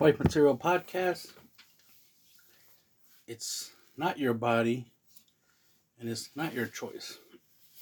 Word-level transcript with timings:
Wife 0.00 0.20
Material 0.20 0.56
Podcast. 0.56 1.32
It's 3.26 3.72
not 3.96 4.16
your 4.16 4.32
body 4.32 4.92
and 5.98 6.08
it's 6.08 6.30
not 6.36 6.54
your 6.54 6.66
choice. 6.66 7.18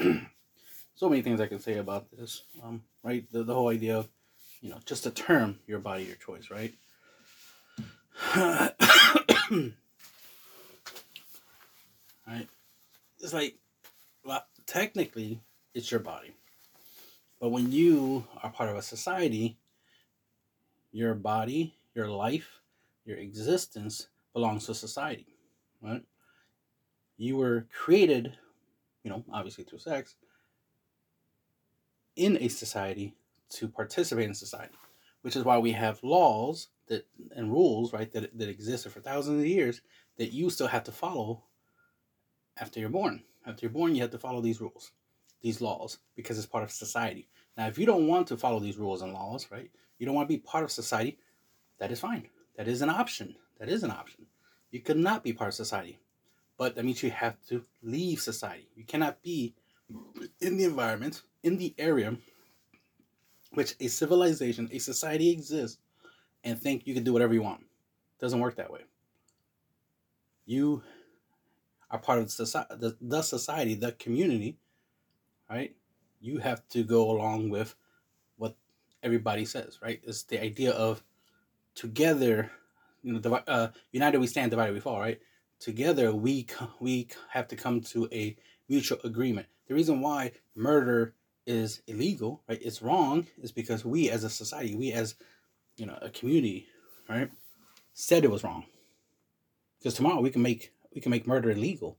so 0.95 1.11
many 1.11 1.21
things 1.21 1.43
I 1.43 1.47
can 1.47 1.59
say 1.59 1.77
about 1.77 2.07
this, 2.11 2.45
um, 2.63 2.85
right? 3.03 3.31
The, 3.31 3.45
the 3.45 3.53
whole 3.53 3.69
idea 3.69 3.99
of, 3.99 4.09
you 4.63 4.71
know, 4.71 4.79
just 4.87 5.05
a 5.05 5.11
term, 5.11 5.59
your 5.67 5.79
body, 5.79 6.05
your 6.05 6.17
choice, 6.17 6.50
right? 6.50 6.73
right? 12.27 12.48
It's 13.21 13.35
like, 13.35 13.59
well, 14.25 14.46
technically, 14.67 15.43
it's 15.75 15.91
your 15.91 16.01
body. 16.01 16.33
But 17.39 17.51
when 17.51 17.73
you 17.73 18.27
are 18.43 18.48
part 18.48 18.71
of 18.71 18.77
a 18.77 18.83
society, 18.83 19.59
your 20.93 21.12
body, 21.14 21.75
your 21.97 22.09
life, 22.09 22.61
your 23.05 23.17
existence 23.17 24.09
belongs 24.35 24.67
to 24.67 24.75
society, 24.75 25.27
right? 25.82 26.03
You 27.17 27.39
were 27.39 27.67
created, 27.73 28.37
you 29.03 29.11
know, 29.11 29.25
obviously 29.32 29.64
through 29.64 29.79
sex, 29.79 30.17
in 32.14 32.37
a 32.41 32.48
society 32.48 33.14
to 33.51 33.69
participate 33.69 34.27
in 34.27 34.34
society, 34.34 34.75
which 35.23 35.37
is 35.37 35.45
why 35.45 35.59
we 35.59 35.73
have 35.73 36.03
laws 36.03 36.69
that 36.89 37.06
and 37.34 37.51
rules, 37.51 37.92
right, 37.92 38.12
that, 38.12 38.37
that 38.39 38.48
existed 38.48 38.92
for 38.92 39.01
thousands 39.01 39.41
of 39.41 39.47
years 39.47 39.81
that 40.19 40.33
you 40.33 40.51
still 40.51 40.69
have 40.69 40.84
to 40.84 40.92
follow 40.92 41.42
after 42.59 42.78
you're 42.78 42.89
born. 42.89 43.23
After 43.47 43.62
you're 43.62 43.73
born, 43.73 43.95
you 43.95 44.03
have 44.03 44.11
to 44.11 44.19
follow 44.19 44.41
these 44.41 44.61
rules, 44.61 44.92
these 45.42 45.61
laws, 45.61 45.98
because 46.15 46.37
it's 46.37 46.47
part 46.47 46.65
of 46.65 46.70
society. 46.70 47.28
Now, 47.56 47.69
if 47.69 47.78
you 47.78 47.87
don't 47.87 48.06
want 48.06 48.27
to 48.28 48.37
follow 48.37 48.61
these 48.61 48.77
rules 48.77 49.03
and 49.03 49.12
laws, 49.12 49.48
right, 49.51 49.70
you 49.98 50.06
don't 50.06 50.15
want 50.15 50.28
to 50.28 50.34
be 50.34 50.41
part 50.41 50.65
of 50.65 50.70
society, 50.70 51.19
that 51.78 51.91
is 51.91 52.00
fine. 52.00 52.28
That 52.56 52.69
is 52.69 52.83
an 52.83 52.91
option. 52.91 53.36
That 53.58 53.69
is 53.69 53.83
an 53.83 53.91
option. 53.91 54.27
You 54.70 54.81
could 54.81 54.97
not 54.97 55.23
be 55.23 55.33
part 55.33 55.48
of 55.48 55.55
society, 55.55 55.98
but 56.59 56.75
that 56.75 56.84
means 56.84 57.03
you 57.03 57.11
have 57.11 57.37
to 57.48 57.64
leave 57.83 58.20
society. 58.20 58.69
You 58.75 58.84
cannot 58.84 59.23
be 59.23 59.55
in 60.41 60.56
the 60.56 60.64
environment, 60.64 61.23
in 61.42 61.56
the 61.56 61.75
area 61.78 62.17
which 63.53 63.75
a 63.81 63.89
civilization, 63.89 64.69
a 64.73 64.78
society 64.78 65.31
exists, 65.31 65.78
and 66.45 66.61
think 66.61 66.86
you 66.86 66.95
can 66.95 67.05
do 67.05 67.12
whatever 67.12 67.34
you 67.34 67.42
want. 67.42 67.61
It 67.61 68.20
doesn't 68.20 68.41
work 68.41 68.56
that 68.56 68.70
way. 68.70 68.81
You 70.45 70.83
are 71.91 71.98
part 71.98 72.19
of 72.19 72.27
the 72.27 72.31
society, 72.31 72.75
the, 72.79 72.97
the 73.01 73.23
society, 73.23 73.75
the 73.75 73.92
community, 73.92 74.58
right? 75.48 75.75
You 76.20 76.39
have 76.39 76.67
to 76.70 76.83
go 76.83 77.11
along 77.11 77.51
with 77.51 77.75
what 78.36 78.56
everybody 79.03 79.45
says, 79.45 79.79
right? 79.83 80.01
It's 80.05 80.25
the 80.25 80.42
idea 80.42 80.73
of 80.73 81.03
together, 81.77 82.51
you 83.03 83.13
know, 83.13 83.35
uh, 83.47 83.69
united 83.93 84.19
we 84.19 84.27
stand, 84.27 84.51
divided 84.51 84.75
we 84.75 84.81
fall, 84.81 84.99
right? 84.99 85.21
Together 85.61 86.13
we 86.13 86.47
we 86.81 87.07
have 87.31 87.47
to 87.49 87.57
come 87.57 87.81
to 87.83 88.09
a 88.13 88.37
mutual 88.69 88.99
agreement. 89.05 89.47
The 89.69 89.75
reason 89.75 90.01
why 90.01 90.33
murder 90.57 91.15
is 91.47 91.83
illegal, 91.87 92.43
right? 92.49 92.61
It's 92.61 92.83
wrong 92.83 93.27
is 93.41 93.53
because 93.53 93.85
we 93.85 94.11
as 94.11 94.25
a 94.25 94.31
society, 94.31 94.75
we 94.75 94.93
as 94.93 95.15
you 95.77 95.87
know 95.87 95.99
a 96.03 96.11
community, 96.11 96.67
right, 97.09 97.31
said 97.93 98.25
it 98.25 98.31
was 98.31 98.43
wrong. 98.43 98.65
Because 99.79 99.95
tomorrow 99.95 100.21
we 100.21 100.31
can 100.31 100.43
make 100.43 100.73
we 100.95 101.01
can 101.01 101.11
make 101.11 101.27
murder 101.27 101.51
illegal. 101.51 101.99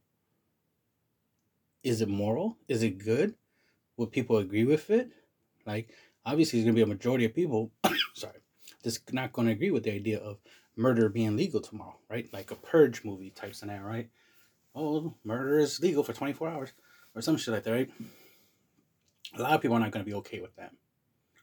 Is 1.84 2.02
it 2.02 2.10
moral? 2.10 2.58
Is 2.68 2.84
it 2.84 2.98
good? 2.98 3.36
Will 3.96 4.08
people 4.08 4.38
agree 4.38 4.66
with 4.66 4.90
it? 4.90 5.10
Like 5.66 5.90
obviously, 6.26 6.60
there's 6.60 6.66
gonna 6.66 6.76
be 6.76 6.82
a 6.82 6.88
majority 6.88 7.26
of 7.26 7.34
people. 7.34 7.72
sorry, 8.14 8.40
just 8.88 9.12
not 9.12 9.34
gonna 9.34 9.52
agree 9.52 9.70
with 9.70 9.84
the 9.84 9.92
idea 9.92 10.18
of 10.18 10.38
murder 10.78 11.10
being 11.10 11.36
legal 11.36 11.60
tomorrow, 11.60 11.98
right? 12.10 12.32
Like 12.32 12.52
a 12.52 12.56
purge 12.56 13.04
movie 13.04 13.32
type 13.32 13.54
scenario, 13.54 13.86
right? 13.86 14.10
Oh, 14.74 15.14
murder 15.26 15.60
is 15.60 15.82
legal 15.82 16.06
for 16.06 16.14
24 16.14 16.48
hours 16.48 16.72
or 17.14 17.22
some 17.22 17.36
shit 17.36 17.54
like 17.54 17.64
that, 17.64 17.72
right? 17.74 17.90
A 19.38 19.42
lot 19.42 19.52
of 19.52 19.62
people 19.62 19.76
are 19.76 19.82
not 19.82 19.92
gonna 19.92 20.06
be 20.06 20.14
okay 20.14 20.40
with 20.40 20.56
that, 20.56 20.72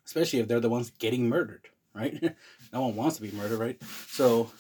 especially 0.07 0.39
if 0.39 0.49
they're 0.49 0.59
the 0.61 0.71
ones 0.71 0.91
getting 0.99 1.29
murdered, 1.29 1.69
right? 1.95 2.35
no 2.73 2.81
one 2.81 2.97
wants 2.97 3.17
to 3.17 3.23
be 3.23 3.31
murdered, 3.33 3.59
right? 3.59 3.83
So, 4.09 4.51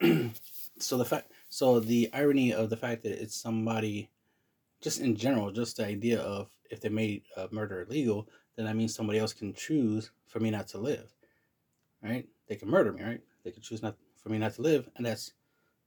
so 0.78 0.96
the 0.96 1.04
fact, 1.04 1.32
so 1.48 1.80
the 1.80 2.08
irony 2.12 2.52
of 2.52 2.70
the 2.70 2.76
fact 2.76 3.02
that 3.02 3.20
it's 3.20 3.34
somebody, 3.34 4.10
just 4.80 5.00
in 5.00 5.16
general, 5.16 5.50
just 5.50 5.78
the 5.78 5.86
idea 5.86 6.20
of 6.20 6.50
if 6.70 6.80
they 6.80 6.88
made 6.88 7.24
uh, 7.36 7.48
murder 7.50 7.82
illegal, 7.82 8.28
then 8.56 8.66
that 8.66 8.76
means 8.76 8.94
somebody 8.94 9.18
else 9.18 9.32
can 9.32 9.54
choose 9.54 10.10
for 10.26 10.40
me 10.40 10.50
not 10.50 10.68
to 10.68 10.78
live, 10.78 11.12
right? 12.02 12.26
They 12.48 12.56
can 12.56 12.68
murder 12.68 12.92
me, 12.92 13.02
right? 13.02 13.20
They 13.44 13.50
can 13.50 13.62
choose 13.62 13.82
not 13.82 13.96
for 14.22 14.28
me 14.28 14.38
not 14.38 14.54
to 14.54 14.62
live, 14.62 14.88
and 14.96 15.06
that's 15.06 15.32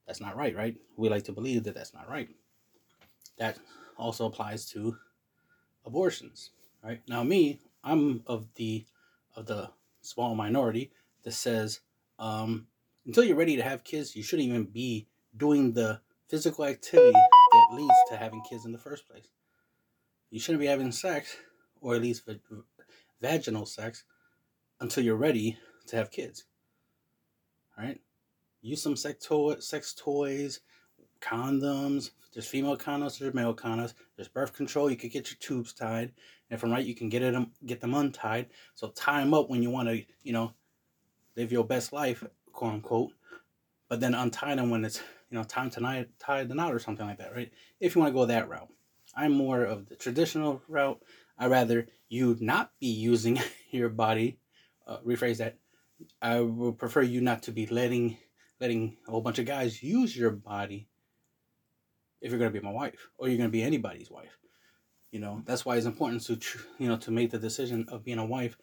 that's 0.07 0.21
not 0.21 0.35
right, 0.35 0.55
right? 0.55 0.75
We 0.97 1.09
like 1.09 1.23
to 1.25 1.31
believe 1.31 1.63
that 1.63 1.75
that's 1.75 1.93
not 1.93 2.09
right. 2.09 2.29
That 3.37 3.57
also 3.97 4.25
applies 4.25 4.65
to 4.71 4.97
abortions, 5.85 6.51
right? 6.83 7.01
Now, 7.07 7.23
me, 7.23 7.59
I'm 7.83 8.23
of 8.27 8.47
the 8.55 8.85
of 9.35 9.45
the 9.45 9.71
small 10.01 10.35
minority 10.35 10.91
that 11.23 11.33
says 11.33 11.81
um, 12.19 12.67
until 13.05 13.23
you're 13.23 13.35
ready 13.35 13.55
to 13.55 13.63
have 13.63 13.83
kids, 13.83 14.15
you 14.15 14.23
shouldn't 14.23 14.47
even 14.47 14.65
be 14.65 15.07
doing 15.35 15.73
the 15.73 15.99
physical 16.27 16.65
activity 16.65 17.11
that 17.11 17.75
leads 17.75 17.93
to 18.09 18.17
having 18.17 18.41
kids 18.49 18.65
in 18.65 18.71
the 18.71 18.77
first 18.77 19.07
place. 19.07 19.27
You 20.31 20.39
shouldn't 20.39 20.61
be 20.61 20.67
having 20.67 20.91
sex, 20.91 21.35
or 21.85 21.93
at 21.93 22.01
least 22.01 22.25
v- 22.25 22.39
vaginal 23.21 23.67
sex, 23.67 24.05
until 24.79 25.03
you're 25.03 25.15
ready 25.15 25.55
to 25.85 25.95
have 25.95 26.09
kids. 26.09 26.45
All 27.77 27.85
right? 27.85 28.01
Use 28.61 28.81
some 28.81 28.95
sex, 28.95 29.23
to- 29.27 29.61
sex 29.61 29.93
toys, 29.93 30.61
condoms. 31.21 32.09
There's 32.33 32.47
female 32.47 32.75
condoms, 32.75 33.19
there's 33.19 33.35
male 33.35 33.55
condoms. 33.55 33.93
There's 34.15 34.27
birth 34.27 34.53
control. 34.53 34.89
You 34.89 34.97
can 34.97 35.09
get 35.09 35.29
your 35.29 35.37
tubes 35.39 35.73
tied. 35.73 36.11
And 36.49 36.57
if 36.57 36.63
I'm 36.63 36.71
right, 36.71 36.83
you 36.83 36.95
can 36.95 37.07
get 37.07 37.21
it 37.21 37.35
um, 37.35 37.51
get 37.63 37.81
them 37.81 37.93
untied. 37.93 38.47
So 38.73 38.89
tie 38.89 39.19
them 39.19 39.35
up 39.35 39.47
when 39.51 39.61
you 39.61 39.69
want 39.69 39.87
to, 39.89 40.03
you 40.23 40.33
know, 40.33 40.53
live 41.37 41.51
your 41.51 41.65
best 41.65 41.93
life, 41.93 42.23
quote 42.51 42.73
unquote. 42.73 43.11
But 43.89 43.99
then 43.99 44.15
untie 44.15 44.55
them 44.55 44.71
when 44.71 44.83
it's, 44.83 45.03
you 45.29 45.37
know, 45.37 45.43
time 45.43 45.69
to 45.69 45.79
tie, 45.79 46.07
tie 46.17 46.43
the 46.45 46.55
knot 46.55 46.73
or 46.73 46.79
something 46.79 47.05
like 47.05 47.19
that, 47.19 47.35
right? 47.35 47.51
If 47.79 47.93
you 47.93 48.01
want 48.01 48.11
to 48.11 48.19
go 48.19 48.25
that 48.25 48.49
route. 48.49 48.69
I'm 49.15 49.31
more 49.31 49.63
of 49.63 49.87
the 49.87 49.95
traditional 49.95 50.61
route. 50.67 51.01
I 51.37 51.47
rather 51.47 51.87
you 52.09 52.37
not 52.39 52.71
be 52.79 52.87
using 52.87 53.39
your 53.71 53.89
body. 53.89 54.39
Uh, 54.87 54.97
rephrase 55.05 55.37
that. 55.37 55.57
I 56.21 56.41
would 56.41 56.77
prefer 56.77 57.01
you 57.01 57.21
not 57.21 57.43
to 57.43 57.51
be 57.51 57.65
letting 57.67 58.17
letting 58.59 58.97
a 59.07 59.11
whole 59.11 59.21
bunch 59.21 59.39
of 59.39 59.45
guys 59.45 59.83
use 59.83 60.15
your 60.15 60.31
body 60.31 60.87
if 62.21 62.31
you're 62.31 62.39
going 62.39 62.51
to 62.51 62.59
be 62.59 62.65
my 62.65 62.71
wife 62.71 63.09
or 63.17 63.27
you're 63.27 63.37
going 63.37 63.49
to 63.49 63.51
be 63.51 63.63
anybody's 63.63 64.09
wife. 64.09 64.37
You 65.11 65.19
know, 65.19 65.41
that's 65.45 65.65
why 65.65 65.77
it's 65.77 65.85
important 65.85 66.23
to, 66.25 66.39
you 66.79 66.87
know, 66.87 66.97
to 66.97 67.11
make 67.11 67.31
the 67.31 67.37
decision 67.37 67.85
of 67.89 68.03
being 68.03 68.17
a 68.17 68.25
wife 68.25 68.57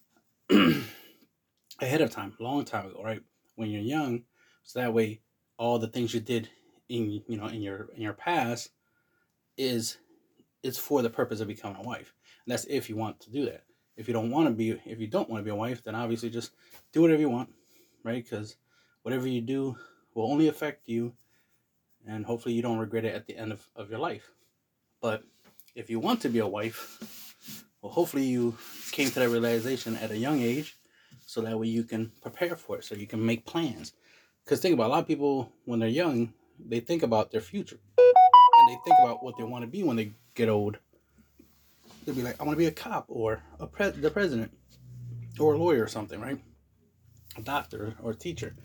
ahead 0.50 2.00
of 2.00 2.10
time, 2.10 2.34
long 2.40 2.64
time 2.64 2.86
ago, 2.86 3.02
right? 3.02 3.20
When 3.56 3.70
you're 3.70 3.82
young, 3.82 4.22
so 4.62 4.80
that 4.80 4.94
way 4.94 5.20
all 5.58 5.78
the 5.78 5.88
things 5.88 6.14
you 6.14 6.20
did 6.20 6.48
in, 6.88 7.22
you 7.26 7.36
know, 7.36 7.46
in 7.46 7.60
your, 7.60 7.88
in 7.94 8.02
your 8.02 8.12
past 8.12 8.70
is, 9.56 9.98
it's 10.62 10.78
for 10.78 11.02
the 11.02 11.10
purpose 11.10 11.40
of 11.40 11.48
becoming 11.48 11.76
a 11.78 11.82
wife. 11.82 12.14
And 12.48 12.54
that's 12.54 12.64
if 12.64 12.88
you 12.88 12.96
want 12.96 13.20
to 13.20 13.30
do 13.30 13.44
that. 13.44 13.64
If 13.94 14.08
you 14.08 14.14
don't 14.14 14.30
want 14.30 14.48
to 14.48 14.54
be, 14.54 14.70
if 14.86 14.98
you 14.98 15.06
don't 15.06 15.28
want 15.28 15.42
to 15.42 15.44
be 15.44 15.50
a 15.50 15.54
wife, 15.54 15.84
then 15.84 15.94
obviously 15.94 16.30
just 16.30 16.52
do 16.94 17.02
whatever 17.02 17.20
you 17.20 17.28
want, 17.28 17.50
right? 18.04 18.24
Because 18.24 18.56
whatever 19.02 19.28
you 19.28 19.42
do 19.42 19.76
will 20.14 20.32
only 20.32 20.48
affect 20.48 20.88
you 20.88 21.12
and 22.06 22.24
hopefully 22.24 22.54
you 22.54 22.62
don't 22.62 22.78
regret 22.78 23.04
it 23.04 23.14
at 23.14 23.26
the 23.26 23.36
end 23.36 23.52
of, 23.52 23.68
of 23.76 23.90
your 23.90 23.98
life. 23.98 24.30
But 25.02 25.24
if 25.74 25.90
you 25.90 26.00
want 26.00 26.22
to 26.22 26.30
be 26.30 26.38
a 26.38 26.46
wife, 26.46 27.34
well, 27.82 27.92
hopefully 27.92 28.24
you 28.24 28.56
came 28.92 29.10
to 29.10 29.20
that 29.20 29.28
realization 29.28 29.96
at 29.96 30.10
a 30.10 30.16
young 30.16 30.40
age 30.40 30.78
so 31.26 31.42
that 31.42 31.58
way 31.58 31.66
you 31.66 31.84
can 31.84 32.12
prepare 32.22 32.56
for 32.56 32.78
it, 32.78 32.84
so 32.84 32.94
you 32.94 33.06
can 33.06 33.22
make 33.26 33.44
plans. 33.44 33.92
Because 34.42 34.60
think 34.60 34.72
about 34.72 34.86
a 34.86 34.92
lot 34.92 35.00
of 35.00 35.06
people 35.06 35.52
when 35.66 35.80
they're 35.80 35.90
young, 35.90 36.32
they 36.58 36.80
think 36.80 37.02
about 37.02 37.30
their 37.30 37.42
future 37.42 37.78
and 37.98 38.70
they 38.70 38.78
think 38.86 38.96
about 39.02 39.22
what 39.22 39.36
they 39.36 39.44
want 39.44 39.64
to 39.64 39.70
be 39.70 39.82
when 39.82 39.96
they 39.96 40.12
get 40.34 40.48
old. 40.48 40.78
They'll 42.08 42.16
be 42.16 42.22
like, 42.22 42.40
I 42.40 42.44
want 42.44 42.56
to 42.56 42.58
be 42.58 42.64
a 42.64 42.70
cop 42.70 43.04
or 43.08 43.42
a 43.60 43.66
pre- 43.66 43.90
the 43.90 44.10
president 44.10 44.50
or 45.38 45.52
a 45.52 45.58
lawyer 45.58 45.84
or 45.84 45.88
something, 45.88 46.18
right? 46.18 46.42
A 47.36 47.42
doctor 47.42 47.96
or 48.02 48.12
a 48.12 48.16
teacher. 48.16 48.56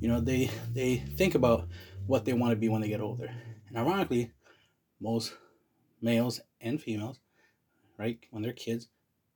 You 0.00 0.08
know, 0.08 0.20
they 0.20 0.50
they 0.72 0.96
think 0.96 1.36
about 1.36 1.68
what 2.08 2.24
they 2.24 2.32
want 2.32 2.50
to 2.50 2.56
be 2.56 2.68
when 2.68 2.80
they 2.80 2.88
get 2.88 3.00
older. 3.00 3.30
And 3.68 3.78
ironically, 3.78 4.32
most 5.00 5.34
males 6.02 6.40
and 6.60 6.82
females, 6.82 7.20
right, 7.96 8.18
when 8.32 8.42
they're 8.42 8.52
kids, 8.52 8.88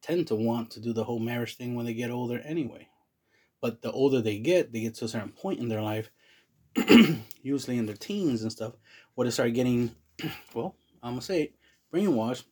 tend 0.03 0.27
to 0.27 0.35
want 0.35 0.73
to 0.73 0.81
do 0.81 0.93
the 0.93 1.05
whole 1.05 1.21
marriage 1.21 1.57
thing 1.57 1.77
when 1.77 1.87
they 1.87 1.95
get 1.95 2.11
older 2.11 2.41
anyway. 2.41 2.89
But 3.61 3.83
the 3.83 3.93
older 3.93 4.21
they 4.21 4.41
get, 4.41 4.73
they 4.73 4.81
get 4.81 4.97
to 4.97 5.05
a 5.05 5.09
certain 5.09 5.31
point 5.31 5.61
in 5.61 5.69
their 5.69 5.81
life, 5.81 6.11
usually 7.41 7.79
in 7.79 7.87
their 7.87 7.95
teens 7.95 8.43
and 8.43 8.51
stuff, 8.51 8.75
where 9.15 9.27
they 9.27 9.31
start 9.31 9.55
getting, 9.55 9.95
well, 10.55 10.75
I'm 11.05 11.13
gonna 11.13 11.23
say 11.23 11.53
brainwashed. 11.95 12.43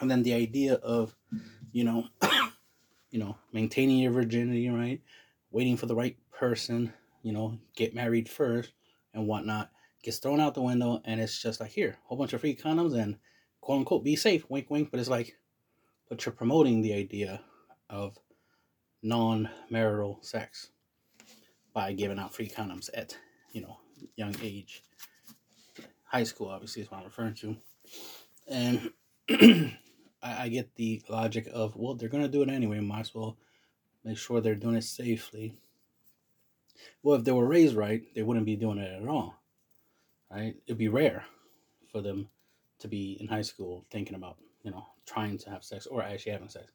And 0.00 0.10
then 0.10 0.22
the 0.22 0.34
idea 0.34 0.74
of, 0.74 1.14
you 1.72 1.84
know, 1.84 2.06
you 3.10 3.18
know, 3.18 3.36
maintaining 3.52 3.98
your 3.98 4.12
virginity, 4.12 4.68
right? 4.68 5.00
Waiting 5.50 5.76
for 5.76 5.86
the 5.86 5.94
right 5.94 6.16
person, 6.30 6.92
you 7.22 7.32
know, 7.32 7.58
get 7.74 7.94
married 7.94 8.28
first 8.28 8.72
and 9.14 9.26
whatnot, 9.26 9.70
gets 10.02 10.18
thrown 10.18 10.40
out 10.40 10.54
the 10.54 10.62
window, 10.62 11.00
and 11.04 11.20
it's 11.20 11.40
just 11.40 11.60
like 11.60 11.70
here, 11.70 11.98
whole 12.04 12.18
bunch 12.18 12.32
of 12.32 12.40
free 12.40 12.54
condoms 12.54 12.94
and 12.94 13.16
quote 13.60 13.78
unquote 13.78 14.04
be 14.04 14.16
safe, 14.16 14.48
wink 14.48 14.70
wink. 14.70 14.90
But 14.90 15.00
it's 15.00 15.08
like, 15.08 15.36
but 16.08 16.24
you're 16.24 16.32
promoting 16.32 16.82
the 16.82 16.94
idea 16.94 17.40
of 17.90 18.18
non-marital 19.02 20.18
sex 20.22 20.70
by 21.72 21.92
giving 21.92 22.18
out 22.18 22.34
free 22.34 22.48
condoms 22.48 22.90
at 22.94 23.16
you 23.52 23.60
know 23.60 23.76
young 24.16 24.34
age 24.42 24.82
high 26.04 26.24
school 26.24 26.48
obviously 26.48 26.82
is 26.82 26.90
what 26.90 26.98
i'm 26.98 27.04
referring 27.04 27.34
to 27.34 27.56
and 28.48 28.90
I, 30.22 30.44
I, 30.44 30.48
get 30.48 30.74
the 30.74 31.02
logic 31.08 31.48
of 31.52 31.76
well 31.76 31.94
they're 31.94 32.08
going 32.08 32.24
to 32.24 32.28
do 32.28 32.42
it 32.42 32.48
anyway 32.48 32.80
might 32.80 33.00
as 33.00 33.14
well 33.14 33.36
make 34.04 34.18
sure 34.18 34.40
they're 34.40 34.54
doing 34.54 34.76
it 34.76 34.84
safely. 34.84 35.54
Well 37.02 37.16
if 37.16 37.24
they 37.24 37.32
were 37.32 37.46
raised 37.46 37.76
right 37.76 38.02
they 38.14 38.22
wouldn't 38.22 38.46
be 38.46 38.56
doing 38.56 38.78
it 38.78 39.02
at 39.02 39.08
all 39.08 39.34
right? 40.30 40.56
It'd 40.66 40.78
be 40.78 40.88
rare 40.88 41.24
for 41.90 42.00
them 42.00 42.28
to 42.80 42.88
be 42.88 43.16
in 43.20 43.28
high 43.28 43.42
school 43.42 43.84
thinking 43.90 44.14
about 44.14 44.36
you 44.62 44.70
know 44.70 44.86
trying 45.06 45.38
to 45.38 45.50
have 45.50 45.64
sex 45.64 45.86
or 45.86 46.02
actually 46.02 46.32
having 46.32 46.48
sex 46.48 46.70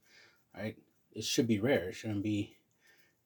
right? 0.56 0.78
It 1.14 1.24
should 1.24 1.48
be 1.48 1.60
rare. 1.60 1.90
It 1.90 1.96
shouldn't 1.96 2.24
be 2.24 2.56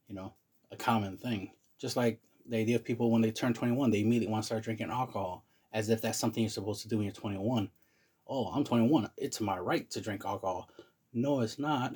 you 0.08 0.16
know 0.16 0.34
a 0.72 0.76
common 0.76 1.18
thing. 1.18 1.52
Just 1.80 1.96
like 1.96 2.20
the 2.48 2.58
idea 2.58 2.76
of 2.76 2.84
people 2.84 3.12
when 3.12 3.22
they 3.22 3.32
turn 3.32 3.54
21 3.54 3.92
they 3.92 4.02
immediately 4.02 4.32
want 4.32 4.44
to 4.44 4.46
start 4.46 4.64
drinking 4.64 4.90
alcohol 4.90 5.44
as 5.74 5.90
if 5.90 6.02
that's 6.02 6.18
something 6.18 6.44
you're 6.44 6.50
supposed 6.50 6.82
to 6.82 6.88
do 6.88 6.98
when 6.98 7.06
you're 7.06 7.14
21 7.14 7.70
oh 8.28 8.48
i'm 8.48 8.64
21 8.64 9.10
it's 9.18 9.42
my 9.42 9.58
right 9.58 9.90
to 9.92 10.02
drink 10.02 10.26
alcohol. 10.26 10.70
No 11.14 11.42
it's 11.42 11.58
not. 11.58 11.96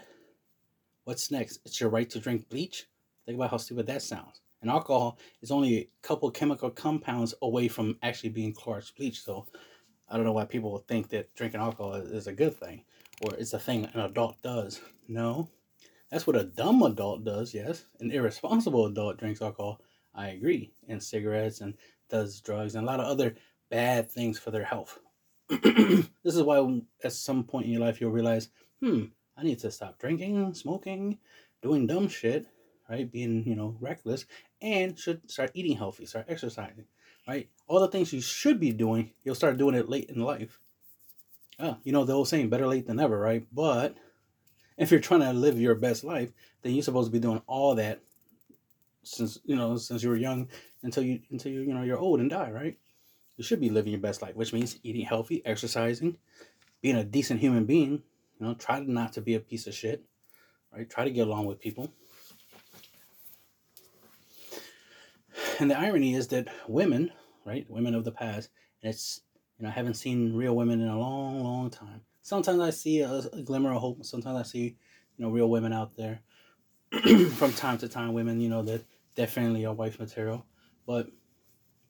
What's 1.03 1.31
next? 1.31 1.59
It's 1.65 1.79
your 1.79 1.89
right 1.89 2.09
to 2.09 2.19
drink 2.19 2.49
bleach? 2.49 2.87
Think 3.25 3.35
about 3.35 3.51
how 3.51 3.57
stupid 3.57 3.87
that 3.87 4.01
sounds. 4.01 4.41
And 4.61 4.69
alcohol 4.69 5.17
is 5.41 5.51
only 5.51 5.77
a 5.77 5.89
couple 6.01 6.29
chemical 6.31 6.69
compounds 6.69 7.33
away 7.41 7.67
from 7.67 7.97
actually 8.03 8.29
being 8.29 8.53
chloride 8.53 8.83
bleach 8.97 9.21
so 9.23 9.47
i 10.09 10.15
don't 10.15 10.25
know 10.25 10.33
why 10.33 10.45
people 10.45 10.83
think 10.87 11.09
that 11.09 11.33
drinking 11.35 11.61
alcohol 11.61 11.93
is 11.93 12.27
a 12.27 12.33
good 12.33 12.55
thing 12.55 12.83
or 13.21 13.33
it's 13.35 13.53
a 13.53 13.59
thing 13.59 13.87
an 13.93 13.99
adult 14.01 14.41
does. 14.41 14.81
No. 15.07 15.49
That's 16.09 16.27
what 16.27 16.35
a 16.35 16.43
dumb 16.43 16.81
adult 16.83 17.23
does, 17.23 17.53
yes. 17.53 17.85
An 17.99 18.11
irresponsible 18.11 18.87
adult 18.87 19.17
drinks 19.17 19.41
alcohol, 19.41 19.79
I 20.13 20.29
agree, 20.29 20.73
and 20.89 21.01
cigarettes 21.01 21.61
and 21.61 21.75
does 22.09 22.41
drugs 22.41 22.75
and 22.75 22.83
a 22.83 22.87
lot 22.87 22.99
of 22.99 23.05
other 23.05 23.35
bad 23.69 24.11
things 24.11 24.37
for 24.37 24.51
their 24.51 24.65
health. 24.65 24.99
this 26.23 26.35
is 26.35 26.41
why 26.43 26.81
at 27.03 27.11
some 27.11 27.43
point 27.43 27.65
in 27.65 27.73
your 27.73 27.81
life 27.81 27.99
you'll 27.99 28.11
realize, 28.11 28.49
hmm, 28.79 29.05
I 29.35 29.43
need 29.43 29.59
to 29.59 29.71
stop 29.71 29.99
drinking, 29.99 30.53
smoking, 30.53 31.17
doing 31.61 31.87
dumb 31.87 32.07
shit, 32.07 32.47
right? 32.89 33.11
Being, 33.11 33.43
you 33.45 33.55
know, 33.55 33.75
reckless, 33.81 34.25
and 34.61 34.97
should 34.97 35.29
start 35.29 35.51
eating 35.53 35.75
healthy, 35.75 36.05
start 36.05 36.27
exercising, 36.29 36.85
right? 37.27 37.49
All 37.67 37.81
the 37.81 37.89
things 37.89 38.13
you 38.13 38.21
should 38.21 38.61
be 38.61 38.71
doing, 38.71 39.11
you'll 39.25 39.35
start 39.35 39.57
doing 39.57 39.75
it 39.75 39.89
late 39.89 40.09
in 40.09 40.21
life. 40.21 40.59
Oh, 41.59 41.77
you 41.83 41.91
know 41.91 42.05
the 42.05 42.13
old 42.13 42.29
saying, 42.29 42.49
better 42.49 42.67
late 42.67 42.87
than 42.87 42.97
never, 42.97 43.19
right? 43.19 43.45
But 43.51 43.97
if 44.77 44.89
you're 44.89 45.01
trying 45.01 45.19
to 45.19 45.33
live 45.33 45.59
your 45.59 45.75
best 45.75 46.05
life, 46.05 46.31
then 46.61 46.73
you're 46.73 46.83
supposed 46.83 47.09
to 47.09 47.11
be 47.11 47.19
doing 47.19 47.41
all 47.45 47.75
that 47.75 48.01
since 49.03 49.39
you 49.43 49.55
know 49.55 49.77
since 49.77 50.03
you 50.03 50.09
were 50.09 50.15
young 50.15 50.47
until 50.83 51.03
you 51.03 51.19
until 51.31 51.51
you 51.51 51.61
you 51.61 51.73
know 51.73 51.83
you're 51.83 51.97
old 51.97 52.19
and 52.19 52.29
die, 52.29 52.51
right? 52.51 52.77
You 53.41 53.43
should 53.43 53.59
be 53.59 53.71
living 53.71 53.91
your 53.91 53.99
best 53.99 54.21
life, 54.21 54.35
which 54.35 54.53
means 54.53 54.77
eating 54.83 55.03
healthy, 55.03 55.41
exercising, 55.43 56.17
being 56.81 56.95
a 56.95 57.03
decent 57.03 57.39
human 57.39 57.65
being. 57.65 58.03
You 58.39 58.45
know, 58.45 58.53
try 58.53 58.79
not 58.81 59.13
to 59.13 59.21
be 59.21 59.33
a 59.33 59.39
piece 59.39 59.65
of 59.65 59.73
shit, 59.73 60.03
right? 60.71 60.87
Try 60.87 61.05
to 61.05 61.11
get 61.11 61.25
along 61.25 61.45
with 61.47 61.59
people. 61.59 61.91
And 65.59 65.71
the 65.71 65.79
irony 65.79 66.13
is 66.13 66.27
that 66.27 66.49
women, 66.67 67.11
right, 67.43 67.65
women 67.67 67.95
of 67.95 68.05
the 68.05 68.11
past, 68.11 68.51
and 68.83 68.91
it's 68.91 69.21
you 69.57 69.63
know 69.63 69.69
I 69.69 69.73
haven't 69.73 69.95
seen 69.95 70.35
real 70.35 70.55
women 70.55 70.79
in 70.79 70.87
a 70.87 70.99
long, 70.99 71.43
long 71.43 71.71
time 71.71 72.01
sometimes 72.21 72.59
I 72.59 72.69
see 72.69 72.99
a, 73.01 73.11
a, 73.11 73.41
glimmer 73.41 73.73
of 73.73 73.81
hope. 73.81 74.05
Sometimes 74.05 74.39
I 74.39 74.43
see, 74.43 74.77
you 75.17 75.25
know, 75.25 75.31
real 75.31 75.49
women 75.49 75.73
out 75.73 75.95
there. 75.97 76.21
From 77.35 77.53
time 77.53 77.77
to 77.79 77.87
time, 77.87 78.13
women, 78.13 78.39
you 78.39 78.49
know, 78.49 78.61
that 78.63 78.83
definitely 79.15 79.65
are 79.65 79.73
wife 79.73 79.99
material. 79.99 80.45
But 80.85 81.09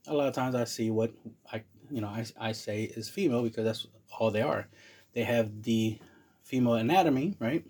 a 0.08 0.14
lot 0.14 0.28
of 0.28 0.34
times 0.34 0.56
I 0.56 0.64
see 0.64 0.90
what 0.90 1.14
I, 1.52 1.64
you 1.90 2.02
know, 2.02 2.08
I, 2.08 2.26
I 2.40 2.52
say 2.52 2.84
is 2.84 3.10
female 3.10 3.44
because 3.44 3.66
that's 3.66 3.88
all 4.20 4.32
they 4.32 4.42
are. 4.42 4.68
They 5.14 5.24
have 5.24 5.64
the 5.64 6.00
female 6.44 6.76
anatomy, 6.76 7.36
right? 7.40 7.66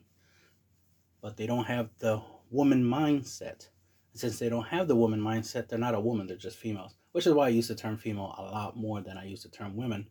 But 1.22 1.38
they 1.38 1.48
don't 1.48 1.66
have 1.66 1.90
the 2.00 2.22
woman 2.50 2.84
mindset. 2.84 3.68
since 4.14 4.40
they 4.40 4.50
don't 4.50 4.68
have 4.68 4.88
the 4.88 4.96
woman 4.96 5.22
mindset, 5.22 5.68
they're 5.68 5.80
not 5.80 5.96
a 5.96 6.00
woman, 6.00 6.28
they're 6.28 6.38
just 6.38 6.58
females. 6.58 6.96
Which 7.12 7.28
is 7.28 7.34
why 7.34 7.48
I 7.48 7.50
use 7.50 7.68
the 7.68 7.76
term 7.76 7.98
female 7.98 8.34
a 8.38 8.44
lot 8.44 8.78
more 8.78 9.02
than 9.02 9.18
I 9.18 9.26
use 9.26 9.44
the 9.44 9.50
term 9.50 9.76
women 9.76 10.08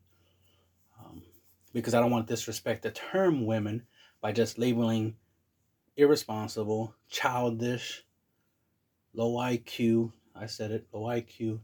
um, 0.99 1.23
because 1.73 1.95
I 1.95 2.01
don't 2.01 2.11
want 2.11 2.27
to 2.27 2.33
disrespect 2.33 2.83
the 2.83 2.91
term 2.91 3.47
women 3.47 3.87
by 4.21 4.33
just 4.33 4.59
labeling 4.59 5.17
irresponsible, 5.97 6.95
childish, 7.09 8.05
low 9.15 9.33
IQ, 9.35 10.13
I 10.35 10.47
said 10.47 10.71
it, 10.71 10.87
low 10.93 11.03
IQ 11.03 11.61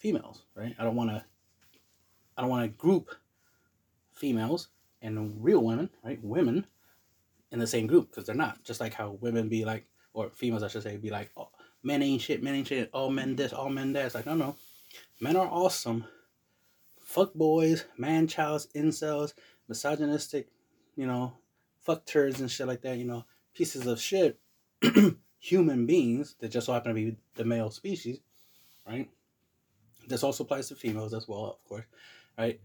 females, 0.00 0.42
right? 0.56 0.74
I 0.78 0.84
don't 0.84 0.96
want 0.96 1.10
to 1.10 1.24
I 2.36 2.42
don't 2.42 2.50
want 2.50 2.64
to 2.64 2.76
group 2.76 3.10
females 4.12 4.68
and 5.00 5.42
real 5.42 5.62
women, 5.62 5.90
right? 6.02 6.18
Women 6.22 6.66
in 7.52 7.58
the 7.58 7.66
same 7.66 7.86
group 7.86 8.10
because 8.10 8.26
they're 8.26 8.34
not. 8.34 8.64
Just 8.64 8.80
like 8.80 8.94
how 8.94 9.18
women 9.20 9.48
be 9.48 9.64
like 9.64 9.86
or 10.12 10.30
females 10.30 10.64
I 10.64 10.68
should 10.68 10.82
say 10.82 10.96
be 10.96 11.10
like, 11.10 11.30
"Oh, 11.36 11.50
men 11.84 12.02
ain't 12.02 12.22
shit, 12.22 12.42
men 12.42 12.54
ain't 12.56 12.66
shit. 12.66 12.90
All 12.92 13.10
men 13.10 13.36
this, 13.36 13.52
all 13.52 13.70
men 13.70 13.92
that." 13.92 14.06
It's 14.06 14.14
like, 14.16 14.26
"No, 14.26 14.34
no. 14.34 14.56
Men 15.20 15.36
are 15.36 15.46
awesome." 15.46 16.04
fuck 17.10 17.34
boys, 17.34 17.86
man 17.98 18.28
childs, 18.28 18.68
incels, 18.72 19.34
misogynistic, 19.66 20.46
you 20.94 21.06
know, 21.08 21.32
fuck 21.80 22.06
turds 22.06 22.40
and 22.40 22.48
shit 22.48 22.68
like 22.68 22.82
that, 22.82 22.98
you 22.98 23.04
know, 23.04 23.24
pieces 23.52 23.88
of 23.88 24.00
shit, 24.00 24.38
human 25.40 25.86
beings 25.86 26.36
that 26.38 26.50
just 26.50 26.66
so 26.66 26.72
happen 26.72 26.90
to 26.90 26.94
be 26.94 27.16
the 27.34 27.44
male 27.44 27.70
species, 27.70 28.20
right? 28.86 29.10
This 30.10 30.24
also 30.24 30.44
applies 30.44 30.68
to 30.68 30.74
females 30.74 31.14
as 31.14 31.28
well, 31.28 31.46
of 31.46 31.64
course, 31.64 31.86
right? 32.36 32.60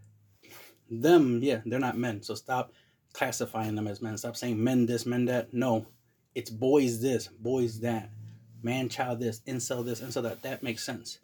Them, 0.90 1.40
yeah, 1.42 1.62
they're 1.66 1.80
not 1.80 1.98
men, 1.98 2.22
so 2.24 2.36
stop 2.36 2.74
classifying 3.14 3.76
them 3.76 3.88
as 3.88 4.02
men. 4.02 4.18
Stop 4.18 4.36
saying 4.36 4.62
men 4.62 4.86
this, 4.86 5.06
men 5.06 5.26
that. 5.26 5.54
No, 5.54 5.88
it's 6.34 6.50
boys 6.50 7.02
this, 7.02 7.28
boys 7.28 7.80
that, 7.80 8.10
man 8.62 8.90
child 8.90 9.20
this, 9.20 9.42
incel 9.48 9.86
this, 9.86 10.02
incel 10.02 10.24
that. 10.24 10.42
That 10.42 10.64
makes 10.64 10.84
sense 10.84 11.20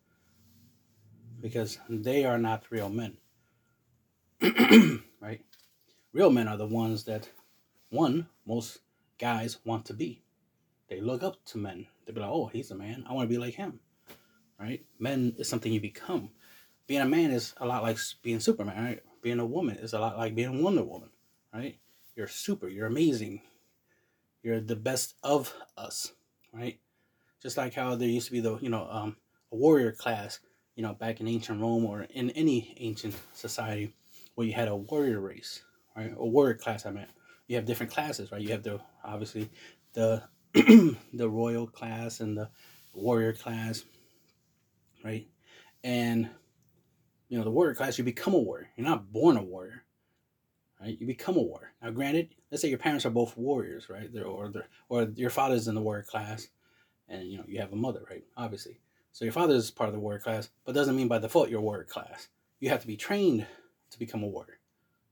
because 1.41 1.79
they 1.89 2.24
are 2.24 2.38
not 2.38 2.63
real 2.69 2.89
men. 2.89 3.17
right? 5.19 5.41
Real 6.13 6.29
men 6.29 6.48
are 6.48 6.57
the 6.57 6.67
ones 6.67 7.03
that, 7.05 7.29
one, 7.89 8.27
most 8.46 8.79
guys 9.19 9.57
want 9.65 9.86
to 9.86 9.93
be. 9.93 10.24
They 10.89 11.01
look 11.01 11.24
up 11.24 11.43
to 11.46 11.57
men. 11.57 11.88
They 12.05 12.13
be 12.13 12.19
like, 12.22 12.29
oh, 12.29 12.48
he's 12.48 12.72
a 12.72 12.75
man. 12.75 13.05
I 13.10 13.13
want 13.13 13.29
to 13.29 13.34
be 13.34 13.39
like 13.39 13.55
him. 13.55 13.79
Right? 14.62 14.86
Men 15.00 15.34
is 15.39 15.50
something 15.50 15.74
you 15.74 15.82
become. 15.82 16.30
Being 16.86 17.01
a 17.01 17.06
man 17.06 17.32
is 17.32 17.56
a 17.58 17.65
lot 17.65 17.82
like 17.82 17.98
being 18.22 18.39
Superman, 18.39 18.84
right? 18.84 19.03
Being 19.24 19.39
a 19.39 19.46
woman 19.46 19.77
is 19.77 19.94
a 19.94 20.00
lot 20.00 20.18
like 20.18 20.36
being 20.36 20.62
Wonder 20.62 20.84
Woman, 20.84 21.10
right? 21.53 21.77
You're 22.15 22.27
super. 22.27 22.68
You're 22.68 22.88
amazing. 22.88 23.41
You're 24.44 24.60
the 24.60 24.75
best 24.75 25.15
of 25.24 25.53
us, 25.77 26.13
right? 26.53 26.80
Just 27.41 27.58
like 27.58 27.74
how 27.74 27.96
there 27.96 28.08
used 28.08 28.27
to 28.27 28.32
be 28.34 28.39
the, 28.39 28.58
you 28.60 28.70
know, 28.70 28.88
um, 28.89 29.18
a 29.51 29.56
warrior 29.56 29.91
class 29.91 30.39
you 30.75 30.84
know, 30.84 30.94
back 30.94 31.20
in 31.20 31.27
ancient 31.27 31.62
Rome 31.62 31.86
or 31.86 32.03
in 32.03 32.30
any 32.32 32.74
ancient 32.80 33.15
society 33.34 33.94
where 34.36 34.48
you 34.48 34.53
had 34.53 34.68
a 34.68 34.75
warrior 34.75 35.20
race, 35.20 35.62
right? 35.96 36.13
A 36.18 36.25
warrior 36.25 36.56
class, 36.56 36.86
I 36.86 36.91
meant. 36.91 37.10
You 37.48 37.58
have 37.58 37.65
different 37.65 37.91
classes, 37.91 38.32
right? 38.32 38.41
You 38.41 38.50
have 38.50 38.63
the, 38.63 38.80
obviously, 39.03 39.50
the, 39.94 40.24
the 40.53 41.30
royal 41.30 41.68
class 41.68 42.20
and 42.20 42.38
the 42.38 42.50
warrior 42.94 43.34
class, 43.34 43.84
right? 45.03 45.27
And, 45.84 46.29
you 47.29 47.38
know, 47.38 47.43
the 47.43 47.51
warrior 47.51 47.75
class, 47.75 47.98
you 47.98 48.03
become 48.03 48.34
a 48.34 48.39
warrior. 48.39 48.70
You're 48.75 48.88
not 48.88 49.12
born 49.12 49.38
a 49.38 49.43
warrior, 49.43 49.84
right? 50.79 50.98
You 51.00 51.08
become 51.08 51.38
a 51.38 51.41
warrior. 51.41 51.74
Now, 51.81 51.91
granted, 51.91 52.36
let's 52.51 52.62
say 52.62 52.70
your 52.70 52.77
parents 52.77 53.05
are 53.05 53.12
both 53.12 53.38
warriors, 53.38 53.89
right? 53.89 54.12
They're, 54.13 54.25
or, 54.25 54.50
they're, 54.50 54.67
or 54.89 55.03
your 55.15 55.29
father's 55.29 55.67
in 55.67 55.75
the 55.75 55.81
warrior 55.81 56.03
class 56.03 56.48
and, 57.08 57.27
you 57.27 57.38
know, 57.38 57.46
you 57.48 57.60
have 57.60 57.74
a 57.74 57.77
mother, 57.77 58.03
right? 58.10 58.24
Obviously 58.38 58.79
so 59.13 59.25
your 59.25 59.34
father 59.34 59.55
is 59.55 59.72
part 59.72 59.89
of 59.89 59.93
the 59.93 60.00
warrior 60.00 60.20
class, 60.20 60.50
but 60.65 60.74
doesn't 60.74 60.96
mean 60.96 61.08
by 61.08 61.20
default 61.20 61.50
you're 61.50 61.62
warrior 61.62 61.84
class. 61.84 62.29
You 62.60 62.70
have 62.70 62.81
to 62.81 62.88
be 62.88 62.96
trained 62.96 63.46
to 63.89 64.00
become 64.00 64.24
a 64.24 64.27
warrior. 64.27 64.60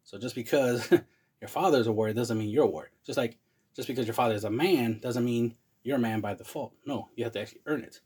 So 0.03 0.17
just 0.17 0.36
because 0.36 0.89
your 1.41 1.48
father 1.48 1.79
is 1.79 1.88
a 1.88 1.91
warrior 1.91 2.13
doesn't 2.13 2.38
mean 2.38 2.50
you're 2.50 2.65
a 2.65 2.69
warrior. 2.69 2.91
Just 3.05 3.17
like 3.17 3.38
just 3.75 3.88
because 3.88 4.05
your 4.05 4.13
father 4.13 4.36
is 4.36 4.46
a 4.46 4.50
man 4.50 5.00
doesn't 5.00 5.25
mean 5.25 5.55
you're 5.84 5.98
a 5.98 6.00
man 6.00 6.22
by 6.22 6.34
default. 6.34 6.74
No, 6.86 7.10
you 7.15 7.24
have 7.24 7.34
to 7.34 7.41
actually 7.41 7.62
earn 7.65 7.81
it. 7.81 8.00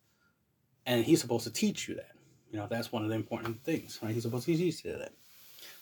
And 0.85 1.05
he's 1.05 1.21
supposed 1.21 1.45
to 1.45 1.51
teach 1.51 1.87
you 1.87 1.95
that. 1.95 2.11
You 2.51 2.59
know, 2.59 2.67
that's 2.69 2.91
one 2.91 3.03
of 3.03 3.09
the 3.09 3.15
important 3.15 3.63
things, 3.63 3.99
right? 4.01 4.13
He's 4.13 4.23
supposed 4.23 4.45
to 4.45 4.55
teach 4.55 4.85
you 4.85 4.97
that. 4.97 5.13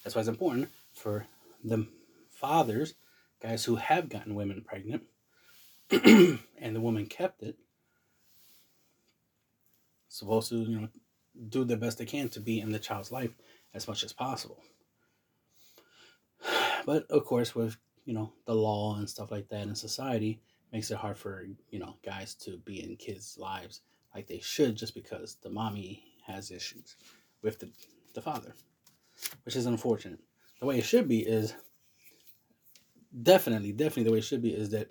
That's 0.03 0.15
why 0.15 0.21
it's 0.21 0.29
important 0.29 0.69
for 0.93 1.27
the 1.63 1.87
fathers, 2.29 2.95
guys 3.41 3.65
who 3.65 3.75
have 3.75 4.09
gotten 4.09 4.35
women 4.35 4.61
pregnant, 4.61 5.03
and 5.91 6.39
the 6.75 6.81
woman 6.81 7.05
kept 7.07 7.43
it, 7.43 7.57
supposed 10.07 10.49
to, 10.49 10.57
you 10.57 10.81
know, 10.81 10.89
do 11.49 11.63
the 11.63 11.77
best 11.77 11.97
they 11.97 12.05
can 12.05 12.29
to 12.29 12.39
be 12.39 12.59
in 12.59 12.71
the 12.71 12.79
child's 12.79 13.11
life 13.11 13.31
as 13.73 13.87
much 13.87 14.03
as 14.03 14.13
possible. 14.13 14.61
But 16.83 17.05
of 17.11 17.25
course, 17.25 17.53
with 17.53 17.77
you 18.05 18.13
know 18.15 18.33
the 18.45 18.55
law 18.55 18.95
and 18.97 19.07
stuff 19.07 19.29
like 19.29 19.49
that 19.49 19.67
in 19.67 19.75
society, 19.75 20.41
makes 20.73 20.89
it 20.89 20.97
hard 20.97 21.15
for 21.17 21.45
you 21.69 21.77
know 21.79 21.97
guys 22.03 22.33
to 22.35 22.57
be 22.57 22.83
in 22.83 22.95
kids' 22.95 23.37
lives 23.37 23.81
like 24.13 24.27
they 24.27 24.39
should, 24.39 24.75
just 24.75 24.93
because 24.93 25.37
the 25.41 25.49
mommy 25.49 26.03
has 26.27 26.51
issues 26.51 26.95
with 27.41 27.59
the 27.59 27.69
the 28.13 28.21
father, 28.21 28.53
which 29.43 29.55
is 29.55 29.65
unfortunate. 29.65 30.19
The 30.59 30.65
way 30.65 30.77
it 30.77 30.85
should 30.85 31.07
be 31.07 31.19
is 31.19 31.55
definitely, 33.23 33.71
definitely 33.71 34.03
the 34.03 34.11
way 34.11 34.19
it 34.19 34.23
should 34.23 34.41
be 34.41 34.53
is 34.53 34.69
that 34.71 34.89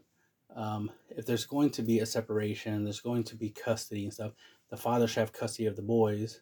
um, 0.55 0.91
if 1.11 1.27
there's 1.27 1.45
going 1.45 1.71
to 1.71 1.83
be 1.83 2.01
a 2.01 2.07
separation, 2.07 2.85
there's 2.85 3.01
going 3.01 3.25
to 3.25 3.37
be 3.37 3.51
custody 3.51 4.05
and 4.05 4.13
stuff, 4.13 4.33
the 4.69 4.77
father 4.77 5.07
should 5.07 5.21
have 5.21 5.33
custody 5.33 5.67
of 5.67 5.77
the 5.77 5.83
boys, 5.83 6.41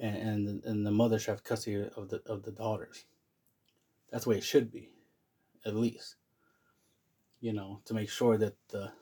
and 0.00 0.48
and, 0.48 0.64
and 0.64 0.86
the 0.86 0.90
mother 0.90 1.18
should 1.18 1.32
have 1.32 1.44
custody 1.44 1.88
of 1.96 2.08
the 2.08 2.22
of 2.26 2.42
the 2.42 2.52
daughters. 2.52 3.04
That's 4.10 4.24
the 4.24 4.30
way 4.30 4.38
it 4.38 4.44
should 4.44 4.70
be, 4.70 4.90
at 5.64 5.74
least. 5.74 6.16
You 7.40 7.52
know, 7.52 7.80
to 7.84 7.94
make 7.94 8.08
sure 8.08 8.38
that 8.38 8.54
the 8.70 8.92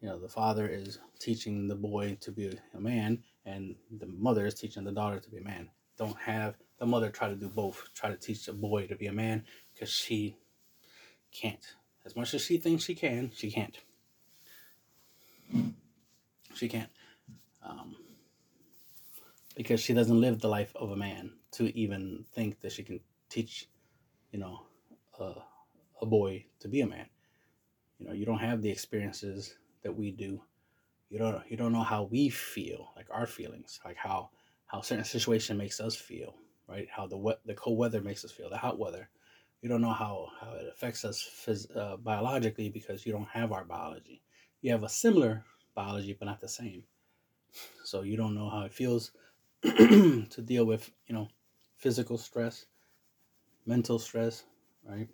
you 0.00 0.08
know 0.08 0.18
the 0.18 0.28
father 0.28 0.66
is 0.66 0.98
teaching 1.18 1.68
the 1.68 1.74
boy 1.74 2.16
to 2.20 2.32
be 2.32 2.58
a 2.74 2.80
man, 2.80 3.22
and 3.44 3.74
the 3.98 4.06
mother 4.06 4.46
is 4.46 4.54
teaching 4.54 4.84
the 4.84 4.92
daughter 4.92 5.20
to 5.20 5.30
be 5.30 5.38
a 5.38 5.44
man. 5.44 5.68
Don't 5.98 6.18
have 6.18 6.56
the 6.78 6.86
mother 6.86 7.10
try 7.10 7.28
to 7.28 7.36
do 7.36 7.48
both. 7.48 7.88
Try 7.94 8.10
to 8.10 8.16
teach 8.16 8.46
the 8.46 8.52
boy 8.54 8.86
to 8.86 8.96
be 8.96 9.06
a 9.06 9.12
man 9.12 9.44
because 9.72 9.90
she 9.90 10.36
can't. 11.30 11.74
As 12.04 12.16
much 12.16 12.32
as 12.32 12.42
she 12.42 12.56
thinks 12.56 12.84
she 12.84 12.94
can, 12.94 13.30
she 13.34 13.50
can't. 13.50 13.78
She 16.54 16.68
can't. 16.68 16.90
Um, 17.62 17.96
because 19.54 19.80
she 19.80 19.92
doesn't 19.92 20.20
live 20.20 20.40
the 20.40 20.48
life 20.48 20.72
of 20.74 20.90
a 20.90 20.96
man 20.96 21.32
to 21.52 21.76
even 21.78 22.24
think 22.32 22.60
that 22.60 22.72
she 22.72 22.82
can 22.82 23.00
teach, 23.28 23.68
you 24.30 24.38
know, 24.38 24.62
a, 25.18 25.34
a 26.00 26.06
boy 26.06 26.46
to 26.60 26.68
be 26.68 26.80
a 26.80 26.86
man. 26.86 27.06
You 27.98 28.06
know, 28.06 28.12
you 28.14 28.24
don't 28.24 28.38
have 28.38 28.62
the 28.62 28.70
experiences 28.70 29.56
that 29.82 29.96
we 29.96 30.10
do. 30.12 30.42
You 31.08 31.18
don't 31.18 31.50
you 31.50 31.56
don't 31.56 31.72
know 31.72 31.82
how 31.82 32.04
we 32.04 32.28
feel, 32.30 32.92
like 32.96 33.08
our 33.10 33.26
feelings, 33.26 33.80
like 33.84 33.96
how 33.96 34.30
how 34.66 34.80
certain 34.80 35.04
situation 35.04 35.56
makes 35.56 35.80
us 35.80 35.96
feel, 35.96 36.36
right? 36.68 36.88
How 36.90 37.06
the 37.06 37.18
wet 37.18 37.40
the 37.44 37.54
cold 37.54 37.78
weather 37.78 38.00
makes 38.00 38.24
us 38.24 38.32
feel, 38.32 38.50
the 38.50 38.58
hot 38.58 38.78
weather. 38.78 39.10
You 39.62 39.68
don't 39.68 39.82
know 39.82 39.92
how 39.92 40.28
how 40.40 40.52
it 40.54 40.66
affects 40.68 41.04
us 41.04 41.22
phys- 41.22 41.76
uh, 41.76 41.96
biologically 41.98 42.70
because 42.70 43.04
you 43.06 43.12
don't 43.12 43.28
have 43.28 43.52
our 43.52 43.64
biology. 43.64 44.22
You 44.62 44.72
have 44.72 44.84
a 44.84 44.88
similar 44.88 45.44
biology, 45.74 46.14
but 46.18 46.26
not 46.26 46.40
the 46.40 46.48
same. 46.48 46.84
So 47.84 48.02
you 48.02 48.16
don't 48.16 48.34
know 48.34 48.48
how 48.48 48.62
it 48.62 48.72
feels 48.72 49.12
to 49.62 50.42
deal 50.44 50.64
with, 50.64 50.90
you 51.06 51.14
know, 51.14 51.28
physical 51.76 52.18
stress, 52.18 52.66
mental 53.66 53.98
stress, 53.98 54.44
right? 54.84 55.08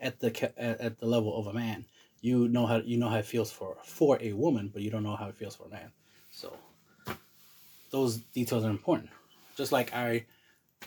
At 0.00 0.20
the 0.20 0.52
at, 0.58 0.80
at 0.80 0.98
the 0.98 1.06
level 1.06 1.36
of 1.38 1.46
a 1.46 1.52
man, 1.52 1.86
you 2.26 2.48
know 2.48 2.66
how 2.66 2.78
you 2.78 2.96
know 2.96 3.08
how 3.08 3.18
it 3.18 3.24
feels 3.24 3.52
for 3.52 3.76
for 3.84 4.18
a 4.20 4.32
woman, 4.32 4.70
but 4.72 4.82
you 4.82 4.90
don't 4.90 5.04
know 5.04 5.14
how 5.14 5.28
it 5.28 5.36
feels 5.36 5.54
for 5.54 5.66
a 5.66 5.68
man. 5.68 5.92
So 6.32 6.56
those 7.90 8.16
details 8.38 8.64
are 8.64 8.70
important. 8.70 9.10
Just 9.56 9.70
like 9.70 9.94
I 9.94 10.26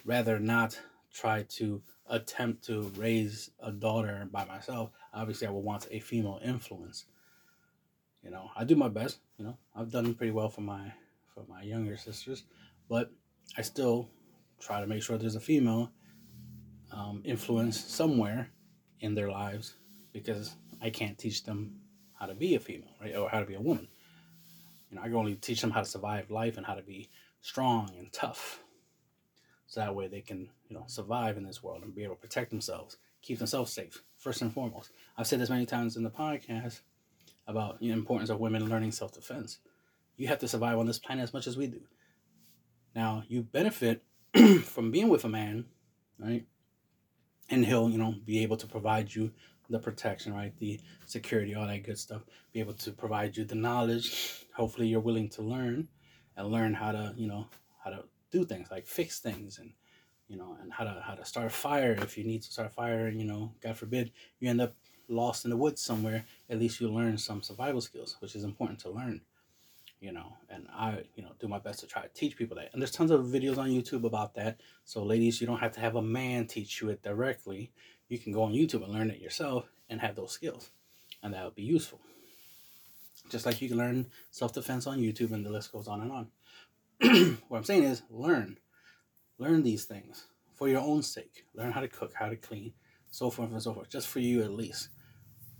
rather 0.03 0.37
not 0.37 0.77
try 1.13 1.43
to 1.57 1.81
attempt 2.09 2.65
to 2.65 2.91
raise 2.97 3.51
a 3.61 3.71
daughter 3.71 4.27
by 4.29 4.43
myself, 4.45 4.91
obviously 5.13 5.47
I 5.47 5.51
would 5.51 5.63
want 5.63 5.87
a 5.89 6.01
female 6.01 6.41
influence. 6.43 7.05
You 8.21 8.31
know, 8.31 8.51
I 8.55 8.65
do 8.65 8.75
my 8.75 8.89
best. 8.89 9.19
You 9.37 9.45
know, 9.45 9.57
I've 9.73 9.91
done 9.91 10.13
pretty 10.15 10.33
well 10.33 10.49
for 10.49 10.61
my 10.61 10.91
for 11.33 11.45
my 11.47 11.61
younger 11.61 11.95
sisters, 11.95 12.43
but 12.89 13.11
I 13.57 13.61
still 13.61 14.09
try 14.59 14.81
to 14.81 14.87
make 14.87 15.03
sure 15.03 15.17
there's 15.17 15.35
a 15.35 15.47
female 15.53 15.89
um, 16.91 17.21
influence 17.23 17.79
somewhere 17.79 18.49
in 18.99 19.15
their 19.15 19.31
lives 19.31 19.75
because 20.11 20.55
I 20.81 20.89
can't 20.89 21.17
teach 21.17 21.43
them 21.43 21.81
how 22.13 22.25
to 22.25 22.33
be 22.33 22.55
a 22.55 22.59
female, 22.59 22.95
right, 23.01 23.15
or 23.15 23.29
how 23.29 23.39
to 23.39 23.45
be 23.45 23.55
a 23.55 23.61
woman. 23.61 23.87
You 24.89 24.95
know, 24.95 25.01
I 25.01 25.05
can 25.05 25.15
only 25.15 25.35
teach 25.35 25.61
them 25.61 25.71
how 25.71 25.81
to 25.81 25.85
survive 25.85 26.31
life 26.31 26.57
and 26.57 26.65
how 26.65 26.75
to 26.75 26.81
be 26.81 27.09
strong 27.41 27.91
and 27.97 28.11
tough. 28.11 28.59
So 29.67 29.79
that 29.79 29.93
way 29.93 30.07
they 30.07 30.21
can, 30.21 30.49
you 30.67 30.75
know, 30.75 30.83
survive 30.87 31.37
in 31.37 31.45
this 31.45 31.61
world 31.61 31.83
and 31.83 31.93
be 31.93 32.03
able 32.03 32.15
to 32.15 32.21
protect 32.21 32.49
themselves, 32.49 32.97
keep 33.21 33.37
themselves 33.37 33.71
safe, 33.71 34.03
first 34.17 34.41
and 34.41 34.51
foremost. 34.51 34.91
I've 35.17 35.27
said 35.27 35.39
this 35.39 35.49
many 35.49 35.65
times 35.65 35.95
in 35.95 36.03
the 36.03 36.09
podcast 36.09 36.81
about 37.47 37.79
the 37.79 37.91
importance 37.91 38.29
of 38.29 38.39
women 38.39 38.67
learning 38.67 38.91
self 38.91 39.13
defense. 39.13 39.59
You 40.17 40.27
have 40.27 40.39
to 40.39 40.47
survive 40.47 40.77
on 40.77 40.87
this 40.87 40.99
planet 40.99 41.23
as 41.23 41.33
much 41.33 41.47
as 41.47 41.55
we 41.55 41.67
do. 41.67 41.81
Now, 42.95 43.23
you 43.27 43.43
benefit 43.43 44.03
from 44.63 44.91
being 44.91 45.07
with 45.07 45.23
a 45.23 45.29
man, 45.29 45.65
right? 46.17 46.45
And 47.49 47.65
he'll, 47.65 47.89
you 47.89 47.97
know, 47.97 48.15
be 48.25 48.43
able 48.43 48.57
to 48.57 48.67
provide 48.67 49.13
you 49.13 49.31
the 49.69 49.79
protection, 49.79 50.33
right? 50.33 50.57
The 50.57 50.79
security, 51.05 51.55
all 51.55 51.67
that 51.67 51.83
good 51.83 51.97
stuff. 51.97 52.23
Be 52.51 52.59
able 52.59 52.73
to 52.73 52.91
provide 52.91 53.37
you 53.37 53.45
the 53.45 53.55
knowledge. 53.55 54.45
Hopefully, 54.55 54.87
you're 54.87 54.99
willing 54.99 55.29
to 55.29 55.41
learn 55.41 55.87
and 56.35 56.47
learn 56.47 56.73
how 56.73 56.91
to, 56.91 57.13
you 57.15 57.27
know, 57.27 57.47
how 57.83 57.91
to 57.91 58.03
do 58.31 58.45
things 58.45 58.69
like 58.71 58.85
fix 58.85 59.19
things 59.19 59.59
and, 59.59 59.71
you 60.27 60.37
know, 60.37 60.57
and 60.61 60.71
how 60.73 60.83
to 60.83 61.01
how 61.05 61.13
to 61.13 61.25
start 61.25 61.47
a 61.47 61.49
fire 61.49 61.97
if 62.01 62.17
you 62.17 62.23
need 62.23 62.41
to 62.43 62.51
start 62.51 62.69
a 62.71 62.73
fire. 62.73 63.09
You 63.09 63.25
know, 63.25 63.53
God 63.61 63.77
forbid 63.77 64.11
you 64.39 64.49
end 64.49 64.61
up 64.61 64.75
lost 65.07 65.45
in 65.45 65.51
the 65.51 65.57
woods 65.57 65.81
somewhere. 65.81 66.25
At 66.49 66.59
least 66.59 66.81
you 66.81 66.89
learn 66.89 67.17
some 67.17 67.41
survival 67.41 67.81
skills, 67.81 68.17
which 68.19 68.35
is 68.35 68.43
important 68.43 68.79
to 68.79 68.89
learn. 68.89 69.21
You 70.01 70.13
know, 70.13 70.37
and 70.49 70.65
I, 70.73 71.03
you 71.15 71.23
know, 71.23 71.31
do 71.41 71.49
my 71.49 71.59
best 71.59 71.81
to 71.81 71.87
try 71.87 72.03
to 72.03 72.07
teach 72.07 72.37
people 72.37 72.55
that. 72.55 72.69
And 72.71 72.81
there's 72.81 72.91
tons 72.91 73.11
of 73.11 73.25
videos 73.25 73.57
on 73.57 73.67
YouTube 73.67 74.05
about 74.05 74.33
that. 74.35 74.61
So, 74.85 75.03
ladies, 75.03 75.41
you 75.41 75.47
don't 75.47 75.59
have 75.59 75.73
to 75.73 75.81
have 75.81 75.97
a 75.97 76.01
man 76.01 76.47
teach 76.47 76.81
you 76.81 76.87
it 76.87 77.03
directly 77.03 77.73
you 78.09 78.17
can 78.17 78.33
go 78.33 78.43
on 78.43 78.53
YouTube 78.53 78.83
and 78.83 78.91
learn 78.91 79.09
it 79.09 79.21
yourself 79.21 79.69
and 79.89 80.01
have 80.01 80.15
those 80.15 80.31
skills. 80.31 80.71
And 81.23 81.33
that 81.33 81.45
would 81.45 81.55
be 81.55 81.63
useful. 81.63 81.99
Just 83.29 83.45
like 83.45 83.61
you 83.61 83.69
can 83.69 83.77
learn 83.77 84.07
self 84.31 84.53
defense 84.53 84.87
on 84.87 84.99
YouTube 84.99 85.31
and 85.31 85.45
the 85.45 85.49
list 85.49 85.71
goes 85.71 85.87
on 85.87 86.01
and 86.01 86.11
on. 86.11 86.27
what 87.47 87.57
I'm 87.57 87.63
saying 87.63 87.83
is 87.83 88.01
learn. 88.09 88.57
Learn 89.37 89.63
these 89.63 89.85
things 89.85 90.25
for 90.55 90.67
your 90.67 90.81
own 90.81 91.03
sake. 91.03 91.45
Learn 91.53 91.71
how 91.71 91.81
to 91.81 91.87
cook, 91.87 92.13
how 92.15 92.27
to 92.27 92.35
clean, 92.35 92.73
so 93.11 93.29
forth 93.29 93.51
and 93.51 93.61
so 93.61 93.73
forth. 93.73 93.89
Just 93.89 94.07
for 94.07 94.19
you 94.19 94.43
at 94.43 94.51
least. 94.51 94.89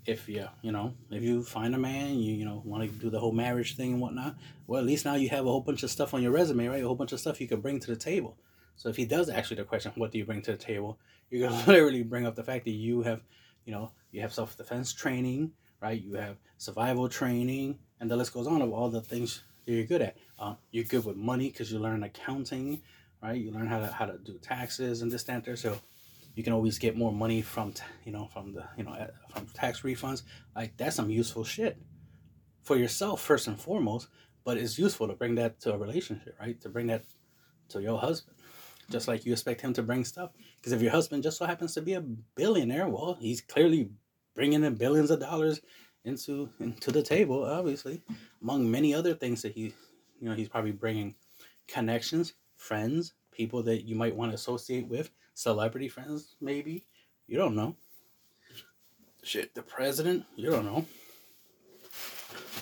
If 0.06 0.28
you, 0.28 0.48
you 0.64 0.72
know, 0.72 0.96
if 1.12 1.22
you 1.22 1.44
find 1.44 1.76
a 1.76 1.78
man, 1.78 2.16
you, 2.16 2.34
you 2.34 2.46
know, 2.46 2.64
want 2.66 2.84
to 2.84 2.90
do 2.90 3.10
the 3.12 3.20
whole 3.20 3.34
marriage 3.34 3.76
thing 3.76 3.94
and 3.94 4.02
whatnot, 4.02 4.36
well, 4.66 4.80
at 4.80 4.88
least 4.88 5.06
now 5.06 5.16
you 5.16 5.30
have 5.30 5.46
a 5.46 5.50
whole 5.50 5.62
bunch 5.62 5.84
of 5.84 5.92
stuff 5.92 6.14
on 6.14 6.24
your 6.24 6.32
resume, 6.32 6.68
right? 6.68 6.82
A 6.82 6.88
whole 6.88 6.96
bunch 6.96 7.12
of 7.12 7.20
stuff 7.20 7.40
you 7.40 7.48
can 7.48 7.62
bring 7.62 7.80
to 7.80 7.88
the 7.88 7.96
table. 7.96 8.38
So 8.80 8.88
if 8.88 8.96
he 8.96 9.04
does 9.04 9.28
ask 9.28 9.50
you 9.50 9.58
the 9.58 9.66
question, 9.66 9.92
what 9.96 10.10
do 10.10 10.18
you 10.18 10.24
bring 10.24 10.42
to 10.44 10.52
the 10.52 10.58
table? 10.58 11.00
you 11.30 11.46
can 11.46 11.66
literally 11.66 12.02
bring 12.02 12.26
up 12.26 12.36
the 12.36 12.46
fact 12.46 12.64
that 12.64 12.72
you 12.72 13.02
have, 13.02 13.22
you 13.66 13.74
know, 13.74 13.92
you 14.12 14.22
have 14.22 14.34
self 14.34 14.56
defense 14.56 14.94
training, 14.94 15.52
right? 15.82 16.02
You 16.02 16.14
have 16.14 16.38
survival 16.58 17.10
training, 17.10 17.78
and 18.00 18.10
the 18.10 18.16
list 18.16 18.34
goes 18.34 18.48
on 18.48 18.62
of 18.62 18.72
all 18.72 18.90
the 18.90 19.02
things 19.02 19.44
that 19.66 19.74
you're 19.74 19.86
good 19.86 20.02
at. 20.02 20.16
Uh, 20.40 20.56
you're 20.72 20.86
good 20.86 21.04
with 21.04 21.18
money 21.18 21.50
because 21.50 21.70
you 21.70 21.78
learn 21.78 22.04
accounting, 22.04 22.82
right? 23.22 23.36
You 23.36 23.52
learn 23.52 23.68
how 23.68 23.80
to 23.80 23.88
how 23.88 24.06
to 24.06 24.18
do 24.18 24.38
taxes 24.38 25.02
and 25.02 25.12
this 25.12 25.28
and 25.28 25.44
that. 25.44 25.60
So 25.60 25.78
you 26.34 26.42
can 26.42 26.54
always 26.54 26.80
get 26.80 26.96
more 26.96 27.12
money 27.12 27.42
from 27.42 27.74
you 28.06 28.14
know 28.14 28.30
from 28.32 28.54
the 28.54 28.64
you 28.78 28.86
know 28.86 28.96
from 29.30 29.46
tax 29.48 29.82
refunds. 29.82 30.24
Like 30.56 30.78
that's 30.78 30.96
some 30.96 31.10
useful 31.10 31.44
shit 31.44 31.78
for 32.64 32.78
yourself 32.78 33.22
first 33.22 33.48
and 33.48 33.60
foremost. 33.60 34.08
But 34.46 34.56
it's 34.58 34.80
useful 34.80 35.10
to 35.10 35.16
bring 35.16 35.36
that 35.36 35.60
to 35.62 35.74
a 35.74 35.78
relationship, 35.78 36.38
right? 36.40 36.60
To 36.62 36.70
bring 36.70 36.88
that 36.88 37.04
to 37.70 37.82
your 37.82 38.00
husband 38.00 38.39
just 38.90 39.08
like 39.08 39.26
you 39.26 39.32
expect 39.32 39.62
him 39.62 39.74
to 39.74 39.84
bring 39.84 40.04
stuff. 40.04 40.32
Because 40.58 40.74
if 40.74 40.82
your 40.82 40.92
husband 40.92 41.24
just 41.24 41.38
so 41.38 41.46
happens 41.46 41.74
to 41.76 41.82
be 41.82 41.94
a 41.94 42.02
billionaire, 42.02 42.88
well, 42.88 43.18
he's 43.20 43.42
clearly 43.42 43.90
bringing 44.36 44.64
in 44.64 44.76
billions 44.76 45.12
of 45.12 45.20
dollars 45.20 45.62
into 46.06 46.50
into 46.60 46.92
the 46.92 47.04
table, 47.04 47.44
obviously, 47.44 48.02
among 48.42 48.70
many 48.70 48.94
other 48.94 49.14
things 49.14 49.42
that 49.42 49.54
he, 49.54 49.74
you 50.20 50.30
know, 50.30 50.34
he's 50.34 50.50
probably 50.50 50.72
bringing 50.72 51.16
connections, 51.68 52.34
friends, 52.58 53.14
people 53.32 53.64
that 53.64 53.86
you 53.86 53.96
might 53.96 54.16
want 54.16 54.32
to 54.32 54.36
associate 54.36 54.88
with, 54.88 55.12
celebrity 55.34 55.88
friends, 55.88 56.36
maybe. 56.42 56.86
You 57.28 57.38
don't 57.38 57.56
know. 57.56 57.76
Shit, 59.24 59.54
the 59.54 59.62
president, 59.62 60.26
you 60.36 60.50
don't 60.50 60.66
know. 60.66 60.86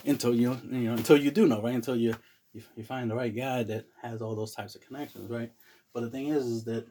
Until 0.06 0.36
you, 0.36 0.60
you 0.70 0.90
know, 0.90 0.94
until 0.94 1.18
you 1.18 1.32
do 1.32 1.48
know, 1.48 1.62
right? 1.62 1.76
Until 1.76 1.96
you, 1.96 2.16
you, 2.54 2.62
you 2.76 2.84
find 2.84 3.10
the 3.10 3.16
right 3.16 3.36
guy 3.36 3.64
that 3.64 3.86
has 4.02 4.22
all 4.22 4.36
those 4.36 4.54
types 4.54 4.76
of 4.76 4.82
connections, 4.82 5.30
right? 5.30 5.52
But 5.98 6.04
the 6.04 6.10
thing 6.12 6.28
is, 6.28 6.46
is 6.46 6.64
that 6.66 6.86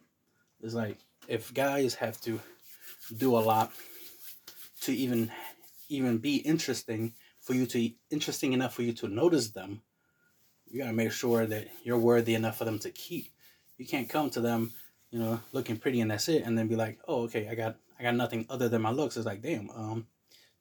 it's 0.61 0.75
like 0.75 0.99
if 1.29 1.55
guys 1.55 1.95
have 1.95 2.21
to 2.23 2.41
do 3.17 3.37
a 3.37 3.39
lot 3.39 3.71
to 4.81 4.93
even 4.93 5.31
even 5.89 6.19
be 6.19 6.39
interesting 6.39 7.15
for 7.41 7.55
you 7.55 7.67
to 7.67 7.93
interesting 8.11 8.53
enough 8.53 8.75
for 8.75 8.83
you 8.83 8.93
to 8.95 9.07
notice 9.07 9.51
them, 9.51 9.81
you 10.67 10.81
gotta 10.81 10.93
make 10.93 11.13
sure 11.13 11.47
that 11.47 11.69
you're 11.85 12.01
worthy 12.01 12.35
enough 12.35 12.59
for 12.59 12.65
them 12.65 12.81
to 12.81 12.91
keep. 12.91 13.31
You 13.79 13.87
can't 13.87 14.09
come 14.09 14.29
to 14.31 14.41
them, 14.41 14.73
you 15.13 15.21
know, 15.21 15.39
looking 15.53 15.77
pretty 15.77 16.01
and 16.01 16.11
that's 16.11 16.29
it, 16.29 16.43
and 16.43 16.59
then 16.59 16.67
be 16.67 16.75
like, 16.75 16.99
oh, 17.07 17.27
okay, 17.27 17.49
I 17.49 17.55
got 17.55 17.77
I 18.01 18.03
got 18.03 18.17
nothing 18.17 18.45
other 18.51 18.69
than 18.69 18.83
my 18.83 18.91
looks. 18.91 19.17
It's 19.17 19.25
like, 19.25 19.41
damn, 19.41 19.71
um, 19.71 20.09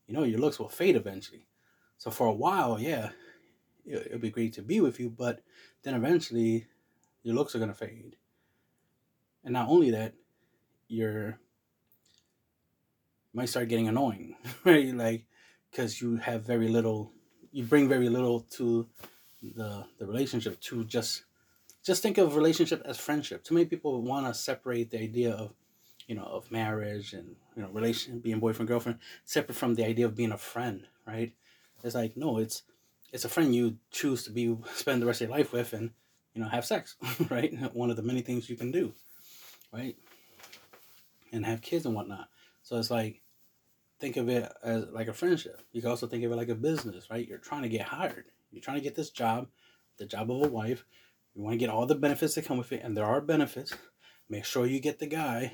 you 0.06 0.14
know 0.14 0.22
your 0.22 0.38
looks 0.38 0.60
will 0.60 0.70
fade 0.70 0.98
eventually. 0.98 1.48
So 1.98 2.12
for 2.12 2.28
a 2.28 2.32
while, 2.32 2.80
yeah, 2.80 3.10
it'll 3.88 4.20
be 4.20 4.30
great 4.30 4.54
to 4.54 4.62
be 4.62 4.82
with 4.82 5.00
you, 5.00 5.10
but 5.10 5.42
then 5.82 5.96
eventually 5.96 6.68
your 7.24 7.34
looks 7.34 7.56
are 7.56 7.60
gonna 7.60 7.74
fade. 7.74 8.18
And 9.46 9.54
not 9.54 9.70
only 9.70 9.92
that, 9.92 10.14
you're 10.90 11.40
might 13.34 13.50
start 13.50 13.68
getting 13.68 13.88
annoying, 13.88 14.36
right? 14.64 14.94
Like, 14.94 15.26
because 15.70 16.02
you 16.02 16.16
have 16.18 16.44
very 16.44 16.70
little, 16.70 17.12
you 17.52 17.64
bring 17.64 17.88
very 17.88 18.10
little 18.10 18.42
to 18.58 18.88
the 19.42 19.86
the 20.00 20.08
relationship. 20.08 20.60
To 20.62 20.84
just 20.86 21.24
just 21.84 22.02
think 22.02 22.18
of 22.18 22.36
relationship 22.36 22.82
as 22.86 22.98
friendship. 22.98 23.44
Too 23.44 23.54
many 23.54 23.66
people 23.66 24.02
want 24.02 24.26
to 24.26 24.34
separate 24.34 24.90
the 24.90 25.00
idea 25.00 25.32
of 25.32 25.54
you 26.08 26.16
know 26.16 26.24
of 26.24 26.52
marriage 26.52 27.14
and 27.14 27.36
you 27.56 27.62
know 27.62 27.70
relation 27.70 28.20
being 28.20 28.40
boyfriend 28.40 28.68
girlfriend 28.68 29.00
separate 29.26 29.56
from 29.56 29.76
the 29.76 29.86
idea 29.86 30.06
of 30.06 30.16
being 30.16 30.32
a 30.32 30.38
friend, 30.38 30.88
right? 31.06 31.34
It's 31.84 31.96
like 31.96 32.18
no, 32.18 32.40
it's 32.40 32.64
it's 33.14 33.26
a 33.26 33.30
friend 33.30 33.54
you 33.54 33.78
choose 33.92 34.24
to 34.24 34.32
be 34.32 34.58
spend 34.74 35.02
the 35.02 35.06
rest 35.06 35.22
of 35.22 35.30
your 35.30 35.38
life 35.38 35.54
with 35.54 35.74
and 35.74 35.92
you 36.34 36.42
know 36.42 36.50
have 36.50 36.66
sex, 36.66 36.96
right? 37.30 37.54
One 37.74 37.90
of 37.90 37.96
the 37.96 38.04
many 38.04 38.22
things 38.22 38.50
you 38.50 38.56
can 38.56 38.72
do, 38.72 38.94
right? 39.74 39.96
And 41.32 41.46
have 41.46 41.62
kids 41.62 41.86
and 41.86 41.96
whatnot. 41.96 42.30
So 42.64 42.78
it's 42.78 42.92
like 42.92 43.22
think 44.00 44.18
of 44.18 44.30
it 44.30 44.52
as 44.64 44.86
like 44.92 45.08
a 45.08 45.14
friendship. 45.14 45.62
You 45.72 45.82
can 45.82 45.90
also 45.90 46.08
think 46.08 46.24
of 46.24 46.32
it 46.32 46.36
like 46.36 46.50
a 46.50 46.56
business, 46.56 47.10
right? 47.10 47.28
You're 47.28 47.38
trying 47.38 47.64
to 47.64 47.70
get 47.70 47.82
hired. 47.82 48.26
You're 48.52 48.62
trying 48.62 48.78
to 48.78 48.84
get 48.84 48.96
this 48.96 49.10
job, 49.10 49.48
the 49.98 50.06
job 50.06 50.32
of 50.32 50.42
a 50.42 50.48
wife. 50.48 50.86
You 51.34 51.44
want 51.44 51.54
to 51.54 51.58
get 51.58 51.70
all 51.70 51.86
the 51.86 51.96
benefits 51.96 52.36
that 52.36 52.46
come 52.46 52.58
with 52.58 52.72
it, 52.72 52.82
and 52.84 52.96
there 52.96 53.06
are 53.06 53.20
benefits. 53.20 53.74
Make 54.30 54.46
sure 54.46 54.66
you 54.66 54.80
get 54.80 55.00
the 55.00 55.08
guy 55.08 55.54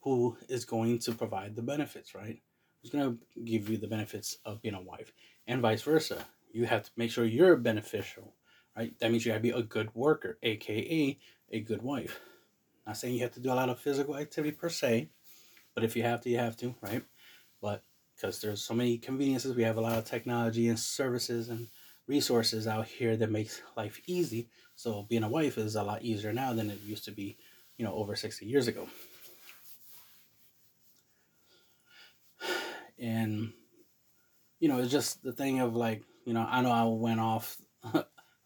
who 0.00 0.36
is 0.48 0.64
going 0.64 0.98
to 1.00 1.12
provide 1.12 1.54
the 1.54 1.62
benefits, 1.62 2.14
right? 2.14 2.40
Who's 2.80 2.90
going 2.90 3.18
to 3.18 3.42
give 3.44 3.68
you 3.68 3.76
the 3.76 3.86
benefits 3.86 4.38
of 4.44 4.62
being 4.62 4.74
a 4.74 4.82
wife, 4.82 5.12
and 5.46 5.60
vice 5.60 5.82
versa. 5.82 6.24
You 6.52 6.66
have 6.66 6.84
to 6.84 6.90
make 6.96 7.10
sure 7.10 7.24
you're 7.24 7.56
beneficial, 7.56 8.34
right? 8.76 8.98
That 8.98 9.10
means 9.10 9.24
you 9.24 9.32
have 9.32 9.42
to 9.42 9.48
be 9.48 9.50
a 9.56 9.62
good 9.62 9.94
worker, 9.94 10.38
aka 10.42 11.18
a 11.50 11.60
good 11.60 11.82
wife. 11.82 12.20
Not 12.86 12.96
saying 12.96 13.14
you 13.14 13.22
have 13.22 13.32
to 13.32 13.40
do 13.40 13.52
a 13.52 13.54
lot 13.54 13.68
of 13.68 13.78
physical 13.78 14.16
activity 14.16 14.52
per 14.52 14.68
se, 14.68 15.08
but 15.74 15.84
if 15.84 15.96
you 15.96 16.02
have 16.02 16.20
to, 16.22 16.30
you 16.30 16.38
have 16.38 16.56
to, 16.58 16.74
right? 16.80 17.04
But 17.60 17.82
because 18.14 18.40
there's 18.40 18.62
so 18.62 18.74
many 18.74 18.98
conveniences, 18.98 19.54
we 19.54 19.62
have 19.62 19.76
a 19.76 19.80
lot 19.80 19.98
of 19.98 20.04
technology 20.04 20.68
and 20.68 20.78
services 20.78 21.48
and 21.48 21.68
resources 22.06 22.66
out 22.66 22.86
here 22.86 23.16
that 23.16 23.30
makes 23.30 23.62
life 23.76 24.00
easy. 24.06 24.48
So 24.74 25.06
being 25.08 25.22
a 25.22 25.28
wife 25.28 25.58
is 25.58 25.76
a 25.76 25.82
lot 25.82 26.02
easier 26.02 26.32
now 26.32 26.52
than 26.52 26.70
it 26.70 26.80
used 26.82 27.04
to 27.04 27.12
be, 27.12 27.36
you 27.76 27.84
know, 27.84 27.94
over 27.94 28.16
60 28.16 28.44
years 28.46 28.68
ago. 28.68 28.88
And 32.98 33.52
you 34.62 34.68
know, 34.68 34.78
it's 34.78 34.92
just 34.92 35.24
the 35.24 35.32
thing 35.32 35.58
of 35.58 35.74
like, 35.74 36.04
you 36.24 36.32
know, 36.32 36.46
I 36.48 36.60
know 36.60 36.70
I 36.70 36.84
went 36.84 37.18
off 37.18 37.60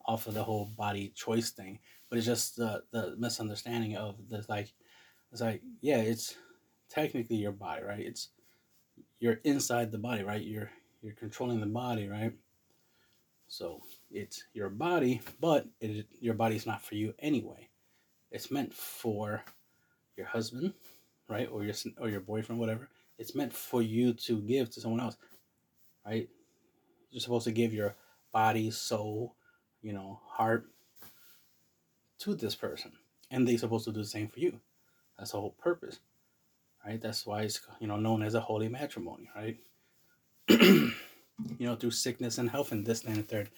off 0.06 0.26
of 0.26 0.32
the 0.32 0.42
whole 0.42 0.64
body 0.64 1.12
choice 1.14 1.50
thing, 1.50 1.78
but 2.08 2.18
it's 2.18 2.26
just 2.26 2.56
the 2.56 2.82
the 2.92 3.14
misunderstanding 3.18 3.96
of 3.96 4.16
the 4.28 4.44
like 4.48 4.72
it's 5.32 5.40
like, 5.40 5.62
yeah, 5.80 5.98
it's 5.98 6.34
technically 6.88 7.36
your 7.36 7.52
body, 7.52 7.82
right? 7.82 8.00
It's 8.00 8.30
you're 9.18 9.40
inside 9.44 9.92
the 9.92 9.98
body, 9.98 10.22
right? 10.22 10.42
You're 10.42 10.70
you're 11.02 11.14
controlling 11.14 11.60
the 11.60 11.66
body, 11.66 12.08
right? 12.08 12.32
So 13.48 13.82
it's 14.10 14.44
your 14.54 14.70
body, 14.70 15.20
but 15.40 15.66
it, 15.80 16.06
your 16.20 16.34
body's 16.34 16.66
not 16.66 16.82
for 16.82 16.94
you 16.94 17.14
anyway. 17.18 17.68
It's 18.30 18.50
meant 18.50 18.74
for 18.74 19.44
your 20.16 20.26
husband, 20.26 20.74
right, 21.28 21.48
or 21.50 21.64
your 21.64 21.74
or 22.00 22.08
your 22.08 22.20
boyfriend, 22.20 22.60
whatever. 22.60 22.88
It's 23.18 23.34
meant 23.34 23.52
for 23.52 23.82
you 23.82 24.12
to 24.12 24.40
give 24.42 24.70
to 24.70 24.80
someone 24.80 25.00
else, 25.00 25.16
right? 26.04 26.28
You're 27.10 27.20
supposed 27.20 27.44
to 27.44 27.52
give 27.52 27.72
your 27.72 27.94
body, 28.32 28.70
soul, 28.70 29.36
you 29.80 29.92
know, 29.92 30.20
heart 30.28 30.66
to 32.20 32.34
this 32.34 32.54
person, 32.54 32.92
and 33.30 33.46
they're 33.46 33.58
supposed 33.58 33.84
to 33.86 33.92
do 33.92 34.00
the 34.00 34.06
same 34.06 34.28
for 34.28 34.40
you. 34.40 34.60
That's 35.18 35.32
the 35.32 35.40
whole 35.40 35.56
purpose 35.58 36.00
right? 36.86 37.00
That's 37.00 37.26
why 37.26 37.42
it's 37.42 37.60
you 37.80 37.86
know 37.86 37.96
known 37.96 38.22
as 38.22 38.34
a 38.34 38.40
holy 38.40 38.68
matrimony, 38.68 39.28
right? 39.34 39.58
you 40.48 40.92
know, 41.58 41.74
through 41.74 41.90
sickness 41.90 42.38
and 42.38 42.48
health 42.48 42.72
and 42.72 42.86
this 42.86 43.04
and 43.04 43.16
the 43.16 43.22
third. 43.22 43.50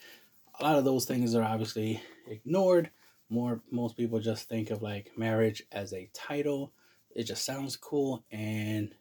A 0.58 0.64
lot 0.64 0.76
of 0.76 0.84
those 0.84 1.04
things 1.04 1.34
are 1.34 1.44
obviously 1.44 2.02
ignored. 2.26 2.90
More 3.28 3.60
most 3.70 3.96
people 3.96 4.18
just 4.18 4.48
think 4.48 4.70
of 4.70 4.82
like 4.82 5.12
marriage 5.16 5.62
as 5.70 5.92
a 5.92 6.08
title. 6.14 6.72
It 7.14 7.24
just 7.24 7.44
sounds 7.44 7.76
cool 7.76 8.24
and 8.30 8.94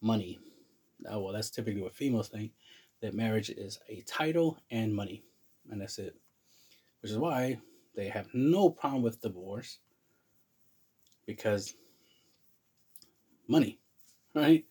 money. 0.00 0.38
Oh, 1.08 1.20
well, 1.20 1.32
that's 1.32 1.50
typically 1.50 1.80
what 1.80 1.94
females 1.94 2.28
think 2.28 2.52
that 3.00 3.14
marriage 3.14 3.48
is 3.48 3.78
a 3.88 4.02
title 4.02 4.58
and 4.70 4.94
money, 4.94 5.22
and 5.70 5.80
that's 5.80 5.98
it. 5.98 6.14
Which 7.00 7.12
is 7.12 7.18
why 7.18 7.58
they 7.94 8.08
have 8.08 8.28
no 8.32 8.70
problem 8.70 9.02
with 9.02 9.20
divorce 9.20 9.78
because 11.26 11.74
money, 13.48 13.78
right? 14.34 14.64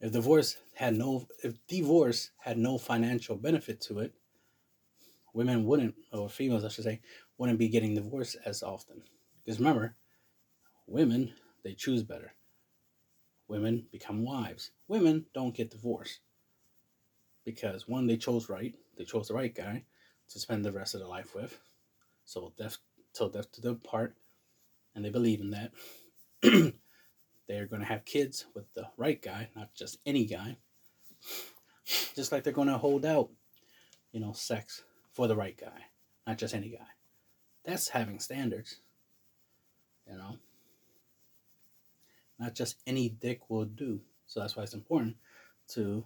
If 0.00 0.12
divorce 0.12 0.56
had 0.74 0.94
no 0.94 1.26
if 1.44 1.64
divorce 1.66 2.30
had 2.38 2.58
no 2.58 2.78
financial 2.78 3.36
benefit 3.36 3.80
to 3.82 4.00
it, 4.00 4.12
women 5.32 5.64
wouldn't 5.64 5.94
or 6.12 6.28
females 6.28 6.64
I 6.64 6.68
should 6.68 6.84
say 6.84 7.00
wouldn't 7.38 7.58
be 7.58 7.68
getting 7.68 7.94
divorced 7.94 8.36
as 8.44 8.62
often. 8.62 9.02
Because 9.44 9.58
remember, 9.58 9.96
women 10.86 11.32
they 11.62 11.74
choose 11.74 12.02
better. 12.02 12.34
Women 13.48 13.86
become 13.92 14.24
wives. 14.24 14.70
Women 14.88 15.26
don't 15.34 15.54
get 15.54 15.70
divorced. 15.70 16.20
Because 17.44 17.86
one, 17.86 18.06
they 18.06 18.16
chose 18.16 18.48
right. 18.48 18.74
They 18.96 19.04
chose 19.04 19.28
the 19.28 19.34
right 19.34 19.54
guy 19.54 19.84
to 20.30 20.38
spend 20.38 20.64
the 20.64 20.72
rest 20.72 20.94
of 20.94 21.00
their 21.00 21.08
life 21.08 21.34
with. 21.34 21.58
So 22.24 22.52
death 22.56 22.78
till 23.12 23.28
death 23.28 23.50
to 23.52 23.60
them 23.60 23.76
part. 23.76 24.14
And 24.94 25.04
they 25.04 25.10
believe 25.10 25.40
in 25.40 25.50
that. 25.50 25.72
they're 27.48 27.66
going 27.66 27.80
to 27.80 27.88
have 27.88 28.04
kids 28.04 28.46
with 28.54 28.72
the 28.74 28.88
right 28.96 29.20
guy, 29.20 29.48
not 29.56 29.74
just 29.74 29.98
any 30.06 30.26
guy. 30.26 30.56
Just 32.14 32.30
like 32.30 32.44
they're 32.44 32.52
going 32.52 32.68
to 32.68 32.78
hold 32.78 33.04
out, 33.04 33.30
you 34.12 34.20
know, 34.20 34.32
sex 34.32 34.82
for 35.12 35.26
the 35.26 35.36
right 35.36 35.56
guy, 35.58 35.86
not 36.26 36.38
just 36.38 36.54
any 36.54 36.68
guy. 36.68 36.86
That's 37.64 37.88
having 37.88 38.18
standards, 38.18 38.80
you 40.06 40.16
know. 40.16 40.38
Not 42.38 42.54
just 42.54 42.76
any 42.86 43.08
dick 43.08 43.50
will 43.50 43.64
do. 43.64 44.00
So 44.26 44.40
that's 44.40 44.56
why 44.56 44.62
it's 44.62 44.74
important 44.74 45.16
to 45.68 46.04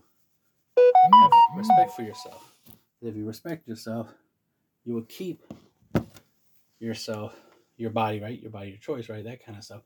have 0.76 1.30
respect 1.56 1.92
for 1.92 2.02
yourself. 2.02 2.52
If 3.00 3.14
you 3.16 3.24
respect 3.24 3.68
yourself, 3.68 4.12
you 4.84 4.94
will 4.94 5.02
keep 5.02 5.42
yourself, 6.78 7.34
your 7.76 7.90
body, 7.90 8.20
right? 8.20 8.40
Your 8.40 8.50
body, 8.50 8.70
your 8.70 8.78
choice, 8.78 9.08
right? 9.08 9.24
That 9.24 9.44
kind 9.44 9.58
of 9.58 9.64
stuff. 9.64 9.82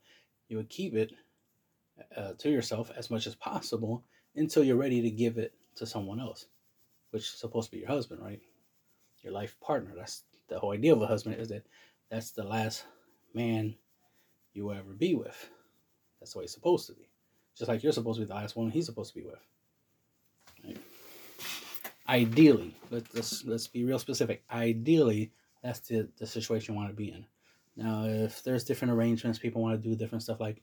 You 0.47 0.57
would 0.57 0.69
keep 0.69 0.93
it 0.95 1.13
uh, 2.15 2.33
to 2.39 2.49
yourself 2.49 2.91
as 2.95 3.09
much 3.09 3.27
as 3.27 3.35
possible 3.35 4.03
until 4.35 4.63
you're 4.63 4.75
ready 4.75 5.01
to 5.01 5.09
give 5.09 5.37
it 5.37 5.53
to 5.75 5.85
someone 5.85 6.19
else, 6.19 6.45
which 7.11 7.23
is 7.23 7.29
supposed 7.29 7.69
to 7.69 7.75
be 7.75 7.81
your 7.81 7.89
husband, 7.89 8.21
right? 8.21 8.41
Your 9.23 9.33
life 9.33 9.55
partner. 9.61 9.93
That's 9.95 10.23
the 10.47 10.59
whole 10.59 10.73
idea 10.73 10.93
of 10.93 11.01
a 11.01 11.07
husband 11.07 11.35
is 11.39 11.49
that 11.49 11.65
that's 12.09 12.31
the 12.31 12.43
last 12.43 12.83
man 13.33 13.75
you 14.53 14.65
will 14.65 14.73
ever 14.73 14.93
be 14.93 15.15
with. 15.15 15.49
That's 16.19 16.33
the 16.33 16.39
way 16.39 16.43
it's 16.45 16.53
supposed 16.53 16.87
to 16.87 16.93
be. 16.93 17.07
Just 17.57 17.69
like 17.69 17.83
you're 17.83 17.91
supposed 17.91 18.19
to 18.19 18.25
be 18.25 18.27
the 18.27 18.35
last 18.35 18.55
one 18.55 18.69
he's 18.69 18.85
supposed 18.85 19.13
to 19.13 19.19
be 19.19 19.25
with. 19.25 19.39
Right? 20.65 20.77
Ideally, 22.07 22.75
let's, 22.89 23.13
let's 23.13 23.45
let's 23.45 23.67
be 23.67 23.83
real 23.83 23.99
specific. 23.99 24.43
Ideally, 24.51 25.31
that's 25.63 25.79
the, 25.81 26.09
the 26.17 26.25
situation 26.25 26.73
you 26.73 26.79
want 26.79 26.89
to 26.89 26.95
be 26.95 27.11
in. 27.11 27.25
Now, 27.75 28.05
if 28.05 28.43
there's 28.43 28.63
different 28.63 28.93
arrangements, 28.93 29.39
people 29.39 29.61
want 29.61 29.81
to 29.81 29.89
do 29.89 29.95
different 29.95 30.23
stuff 30.23 30.39
like 30.39 30.61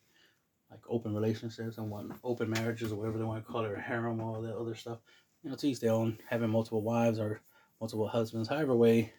like 0.71 0.81
open 0.87 1.15
relationships 1.15 1.79
and 1.79 1.91
what 1.91 2.05
open 2.23 2.51
marriages 2.51 2.93
or 2.93 2.97
whatever 2.97 3.17
they 3.17 3.25
want 3.25 3.43
to 3.43 3.51
call 3.51 3.65
it, 3.65 3.71
or 3.71 3.81
harem, 3.81 4.21
all 4.21 4.43
that 4.43 4.55
other 4.55 4.75
stuff. 4.75 4.99
You 5.43 5.49
know, 5.49 5.57
to 5.57 5.69
each 5.69 5.81
their 5.81 5.93
own, 5.93 6.19
having 6.29 6.51
multiple 6.51 6.83
wives 6.83 7.19
or 7.19 7.41
multiple 7.81 8.07
husbands, 8.07 8.49
however 8.49 8.75
way 8.75 9.15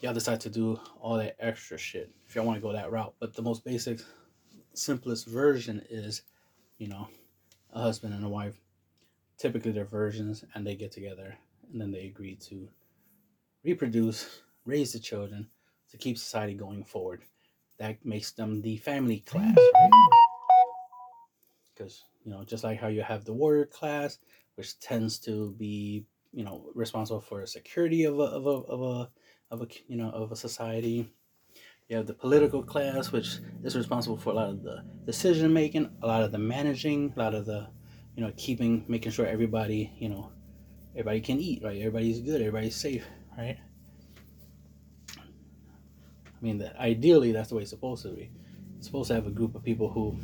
y'all 0.00 0.14
decide 0.14 0.40
to 0.40 0.50
do 0.50 0.78
all 1.00 1.16
that 1.16 1.36
extra 1.38 1.78
shit 1.78 2.10
if 2.26 2.34
y'all 2.34 2.44
want 2.44 2.56
to 2.56 2.62
go 2.62 2.72
that 2.72 2.90
route. 2.90 3.14
But 3.20 3.34
the 3.34 3.42
most 3.42 3.64
basic, 3.64 4.00
simplest 4.74 5.26
version 5.26 5.82
is, 5.90 6.22
you 6.78 6.88
know, 6.88 7.08
a 7.72 7.82
husband 7.82 8.14
and 8.14 8.24
a 8.24 8.28
wife. 8.28 8.56
Typically, 9.38 9.72
they're 9.72 9.88
and 10.54 10.66
they 10.66 10.76
get 10.76 10.92
together 10.92 11.36
and 11.70 11.80
then 11.80 11.90
they 11.90 12.06
agree 12.06 12.36
to 12.36 12.68
reproduce, 13.64 14.42
raise 14.64 14.92
the 14.92 14.98
children 14.98 15.48
to 15.90 15.96
keep 15.96 16.18
society 16.18 16.54
going 16.54 16.84
forward. 16.84 17.22
That 17.78 18.04
makes 18.04 18.32
them 18.32 18.62
the 18.62 18.76
family 18.76 19.20
class, 19.20 19.56
right? 19.56 19.90
because 21.74 22.04
you 22.24 22.30
know 22.30 22.44
just 22.44 22.64
like 22.64 22.78
how 22.78 22.88
you 22.88 23.02
have 23.02 23.24
the 23.24 23.32
warrior 23.32 23.64
class 23.64 24.18
which 24.56 24.78
tends 24.78 25.18
to 25.18 25.52
be 25.58 26.04
you 26.32 26.44
know 26.44 26.70
responsible 26.74 27.20
for 27.20 27.40
the 27.40 27.46
security 27.46 28.04
of 28.04 28.18
a 28.18 28.22
of 28.22 28.46
a 28.46 28.50
of 28.50 28.82
a 28.82 29.10
of 29.50 29.62
a 29.62 29.66
you 29.88 29.96
know 29.96 30.10
of 30.10 30.30
a 30.30 30.36
society 30.36 31.10
you 31.88 31.96
have 31.96 32.06
the 32.06 32.14
political 32.14 32.62
class 32.62 33.10
which 33.10 33.38
is 33.64 33.74
responsible 33.74 34.18
for 34.18 34.30
a 34.30 34.34
lot 34.34 34.50
of 34.50 34.62
the 34.62 34.84
decision 35.06 35.50
making 35.52 35.90
a 36.02 36.06
lot 36.06 36.22
of 36.22 36.30
the 36.30 36.38
managing 36.38 37.12
a 37.16 37.18
lot 37.18 37.34
of 37.34 37.46
the 37.46 37.66
you 38.16 38.22
know, 38.22 38.32
keeping, 38.36 38.84
making 38.88 39.12
sure 39.12 39.26
everybody, 39.26 39.92
you 39.98 40.08
know, 40.08 40.32
everybody 40.92 41.20
can 41.20 41.38
eat, 41.38 41.62
right? 41.64 41.78
Everybody's 41.78 42.20
good, 42.20 42.40
everybody's 42.40 42.76
safe, 42.76 43.04
right? 43.36 43.58
I 46.42 46.44
mean, 46.44 46.58
that 46.58 46.76
ideally, 46.76 47.30
that's 47.30 47.50
the 47.50 47.54
way 47.54 47.62
it's 47.62 47.70
supposed 47.70 48.02
to 48.02 48.08
be. 48.08 48.30
It's 48.76 48.86
supposed 48.86 49.08
to 49.08 49.14
have 49.14 49.28
a 49.28 49.30
group 49.30 49.54
of 49.54 49.62
people 49.62 49.88
who 49.88 50.18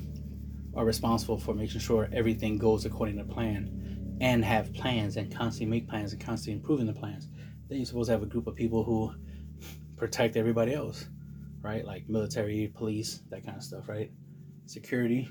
are 0.74 0.84
responsible 0.84 1.38
for 1.38 1.54
making 1.54 1.80
sure 1.80 2.08
everything 2.12 2.58
goes 2.58 2.84
according 2.84 3.18
to 3.18 3.24
plan 3.24 4.18
and 4.20 4.44
have 4.44 4.74
plans 4.74 5.16
and 5.16 5.32
constantly 5.32 5.78
make 5.78 5.88
plans 5.88 6.12
and 6.12 6.20
constantly 6.20 6.54
improving 6.54 6.86
the 6.86 6.92
plans. 6.92 7.28
Then 7.68 7.78
you're 7.78 7.86
supposed 7.86 8.08
to 8.08 8.12
have 8.12 8.22
a 8.22 8.26
group 8.26 8.48
of 8.48 8.56
people 8.56 8.82
who 8.82 9.14
protect 9.96 10.36
everybody 10.36 10.74
else, 10.74 11.08
right? 11.62 11.84
Like 11.84 12.08
military, 12.08 12.72
police, 12.74 13.22
that 13.30 13.44
kind 13.44 13.56
of 13.56 13.62
stuff, 13.62 13.88
right? 13.88 14.10
Security. 14.66 15.28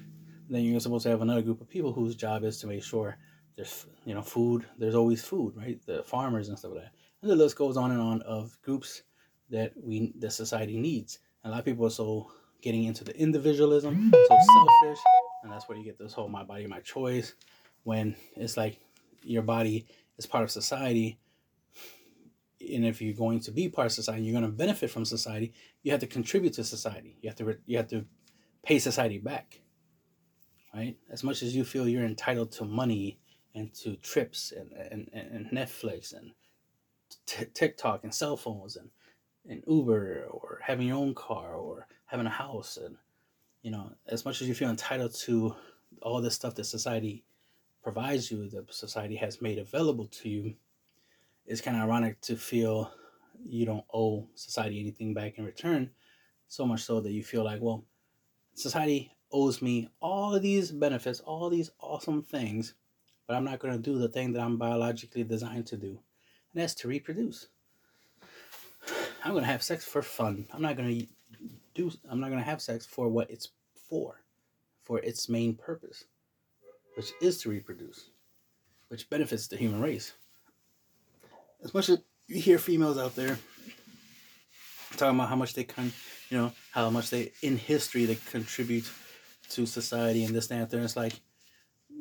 Then 0.49 0.63
you're 0.63 0.79
supposed 0.79 1.03
to 1.03 1.09
have 1.09 1.21
another 1.21 1.41
group 1.41 1.59
of 1.59 1.67
people 1.67 1.91
whose 1.91 2.15
job 2.15 2.45
is 2.45 2.59
to 2.61 2.67
make 2.67 2.83
sure 2.83 3.17
there's, 3.57 3.87
you 4.05 4.13
know, 4.13 4.21
food. 4.21 4.65
There's 4.77 4.95
always 4.95 5.21
food, 5.21 5.53
right? 5.57 5.85
The 5.85 6.03
farmers 6.03 6.47
and 6.47 6.57
stuff 6.57 6.71
like 6.71 6.83
that. 6.83 6.91
And 7.21 7.29
the 7.29 7.35
list 7.35 7.57
goes 7.57 7.75
on 7.75 7.91
and 7.91 7.99
on 7.99 8.21
of 8.21 8.57
groups 8.61 9.01
that 9.49 9.73
we 9.81 10.13
the 10.17 10.29
society 10.29 10.77
needs. 10.77 11.19
And 11.43 11.51
a 11.51 11.55
lot 11.55 11.59
of 11.59 11.65
people 11.65 11.85
are 11.85 11.91
so 11.91 12.31
getting 12.61 12.85
into 12.85 13.03
the 13.03 13.15
individualism, 13.17 13.95
hmm. 13.95 14.11
so 14.11 14.37
selfish, 14.53 14.99
and 15.43 15.51
that's 15.51 15.69
where 15.69 15.77
you 15.77 15.83
get 15.83 15.97
this 15.97 16.13
whole 16.13 16.29
"my 16.29 16.43
body, 16.43 16.67
my 16.67 16.79
choice." 16.81 17.33
When 17.83 18.15
it's 18.35 18.57
like 18.57 18.79
your 19.23 19.43
body 19.43 19.87
is 20.17 20.25
part 20.25 20.43
of 20.43 20.51
society, 20.51 21.19
and 22.59 22.85
if 22.85 23.01
you're 23.01 23.13
going 23.13 23.39
to 23.41 23.51
be 23.51 23.69
part 23.69 23.87
of 23.87 23.91
society, 23.93 24.23
you're 24.23 24.39
going 24.39 24.51
to 24.51 24.57
benefit 24.57 24.89
from 24.89 25.05
society. 25.05 25.53
You 25.83 25.91
have 25.91 26.01
to 26.01 26.07
contribute 26.07 26.53
to 26.53 26.63
society. 26.63 27.17
You 27.21 27.29
have 27.29 27.37
to 27.37 27.57
you 27.65 27.77
have 27.77 27.87
to 27.89 28.05
pay 28.63 28.79
society 28.79 29.19
back, 29.19 29.61
right? 30.73 30.97
As 31.09 31.23
much 31.23 31.41
as 31.43 31.55
you 31.55 31.63
feel 31.63 31.87
you're 31.87 32.03
entitled 32.03 32.51
to 32.53 32.65
money 32.65 33.19
and 33.55 33.73
to 33.75 33.95
trips 33.97 34.51
and 34.51 34.73
and, 34.73 35.09
and 35.13 35.49
Netflix 35.51 36.13
and 36.13 36.31
t- 37.25 37.45
TikTok 37.53 38.03
and 38.03 38.13
cell 38.13 38.37
phones 38.37 38.75
and 38.75 38.89
an 39.47 39.63
Uber 39.67 40.25
or 40.29 40.59
having 40.63 40.87
your 40.87 40.97
own 40.97 41.13
car 41.13 41.55
or 41.55 41.87
having 42.05 42.25
a 42.25 42.31
house 42.31 42.77
and 42.77 42.97
you 43.61 43.71
know 43.71 43.91
as 44.07 44.25
much 44.25 44.41
as 44.41 44.47
you 44.47 44.53
feel 44.53 44.69
entitled 44.69 45.13
to 45.13 45.55
all 46.01 46.21
this 46.21 46.35
stuff 46.35 46.55
that 46.55 46.65
society 46.65 47.23
provides 47.83 48.31
you 48.31 48.49
that 48.49 48.73
society 48.73 49.15
has 49.15 49.41
made 49.41 49.57
available 49.57 50.07
to 50.07 50.29
you 50.29 50.53
it's 51.45 51.61
kind 51.61 51.77
of 51.77 51.83
ironic 51.83 52.19
to 52.21 52.35
feel 52.35 52.91
you 53.45 53.65
don't 53.65 53.85
owe 53.93 54.27
society 54.35 54.79
anything 54.79 55.13
back 55.13 55.37
in 55.37 55.45
return 55.45 55.89
so 56.47 56.65
much 56.65 56.83
so 56.83 56.99
that 56.99 57.11
you 57.11 57.23
feel 57.23 57.43
like 57.43 57.61
well 57.61 57.83
society 58.53 59.11
owes 59.31 59.61
me 59.61 59.89
all 59.99 60.35
of 60.35 60.41
these 60.41 60.71
benefits 60.71 61.19
all 61.21 61.49
these 61.49 61.71
awesome 61.79 62.21
things 62.21 62.73
but 63.27 63.35
i'm 63.35 63.45
not 63.45 63.59
going 63.59 63.73
to 63.73 63.79
do 63.79 63.97
the 63.97 64.09
thing 64.09 64.33
that 64.33 64.41
i'm 64.41 64.57
biologically 64.57 65.23
designed 65.23 65.65
to 65.65 65.77
do 65.77 65.99
and 66.53 66.61
that's 66.61 66.73
to 66.73 66.87
reproduce 66.87 67.47
I'm 69.27 69.33
gonna 69.33 69.45
have 69.45 69.61
sex 69.61 69.83
for 69.83 70.01
fun. 70.01 70.47
I'm 70.53 70.61
not 70.61 70.77
gonna 70.77 71.01
do. 71.75 71.91
I'm 72.09 72.21
not 72.21 72.29
gonna 72.29 72.41
have 72.41 72.61
sex 72.61 72.85
for 72.85 73.09
what 73.09 73.29
it's 73.29 73.49
for, 73.89 74.21
for 74.85 74.99
its 74.99 75.27
main 75.27 75.53
purpose, 75.53 76.05
which 76.95 77.11
is 77.21 77.37
to 77.39 77.49
reproduce, 77.49 78.09
which 78.87 79.09
benefits 79.09 79.47
the 79.47 79.57
human 79.57 79.81
race. 79.81 80.13
As 81.61 81.73
much 81.73 81.89
as 81.89 81.99
you 82.27 82.39
hear 82.39 82.57
females 82.57 82.97
out 82.97 83.17
there 83.17 83.37
talking 84.95 85.19
about 85.19 85.27
how 85.27 85.35
much 85.35 85.53
they 85.55 85.65
can, 85.65 85.91
you 86.29 86.37
know, 86.37 86.53
how 86.71 86.89
much 86.89 87.09
they 87.09 87.33
in 87.41 87.57
history 87.57 88.05
they 88.05 88.15
contribute 88.31 88.89
to 89.49 89.65
society 89.65 90.23
and 90.23 90.33
this 90.33 90.49
and 90.51 90.61
that, 90.61 90.73
and 90.73 90.85
it's 90.85 90.95
like, 90.95 91.19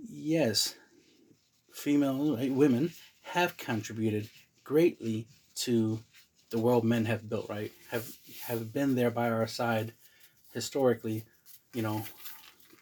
yes, 0.08 0.76
female 1.72 2.36
women 2.52 2.92
have 3.22 3.56
contributed 3.56 4.30
greatly 4.62 5.26
to 5.56 5.98
the 6.50 6.58
world 6.58 6.84
men 6.84 7.04
have 7.06 7.28
built, 7.28 7.48
right? 7.48 7.72
Have 7.90 8.10
have 8.44 8.72
been 8.72 8.94
there 8.94 9.10
by 9.10 9.30
our 9.30 9.46
side 9.46 9.92
historically, 10.52 11.24
you 11.74 11.82
know, 11.82 12.04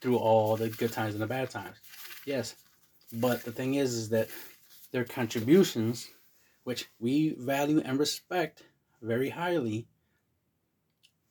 through 0.01 0.17
all 0.17 0.57
the 0.57 0.69
good 0.69 0.93
times 0.93 1.15
and 1.15 1.23
the 1.23 1.27
bad 1.27 1.51
times. 1.51 1.77
Yes. 2.27 2.55
But 3.13 3.45
the 3.45 3.53
thing 3.53 3.75
is 3.75 3.95
is 3.95 4.09
that 4.11 4.29
their 4.93 5.05
contributions, 5.05 6.09
which 6.65 6.89
we 6.99 7.35
value 7.39 7.81
and 7.85 7.99
respect 7.99 8.63
very 9.03 9.31
highly, 9.31 9.87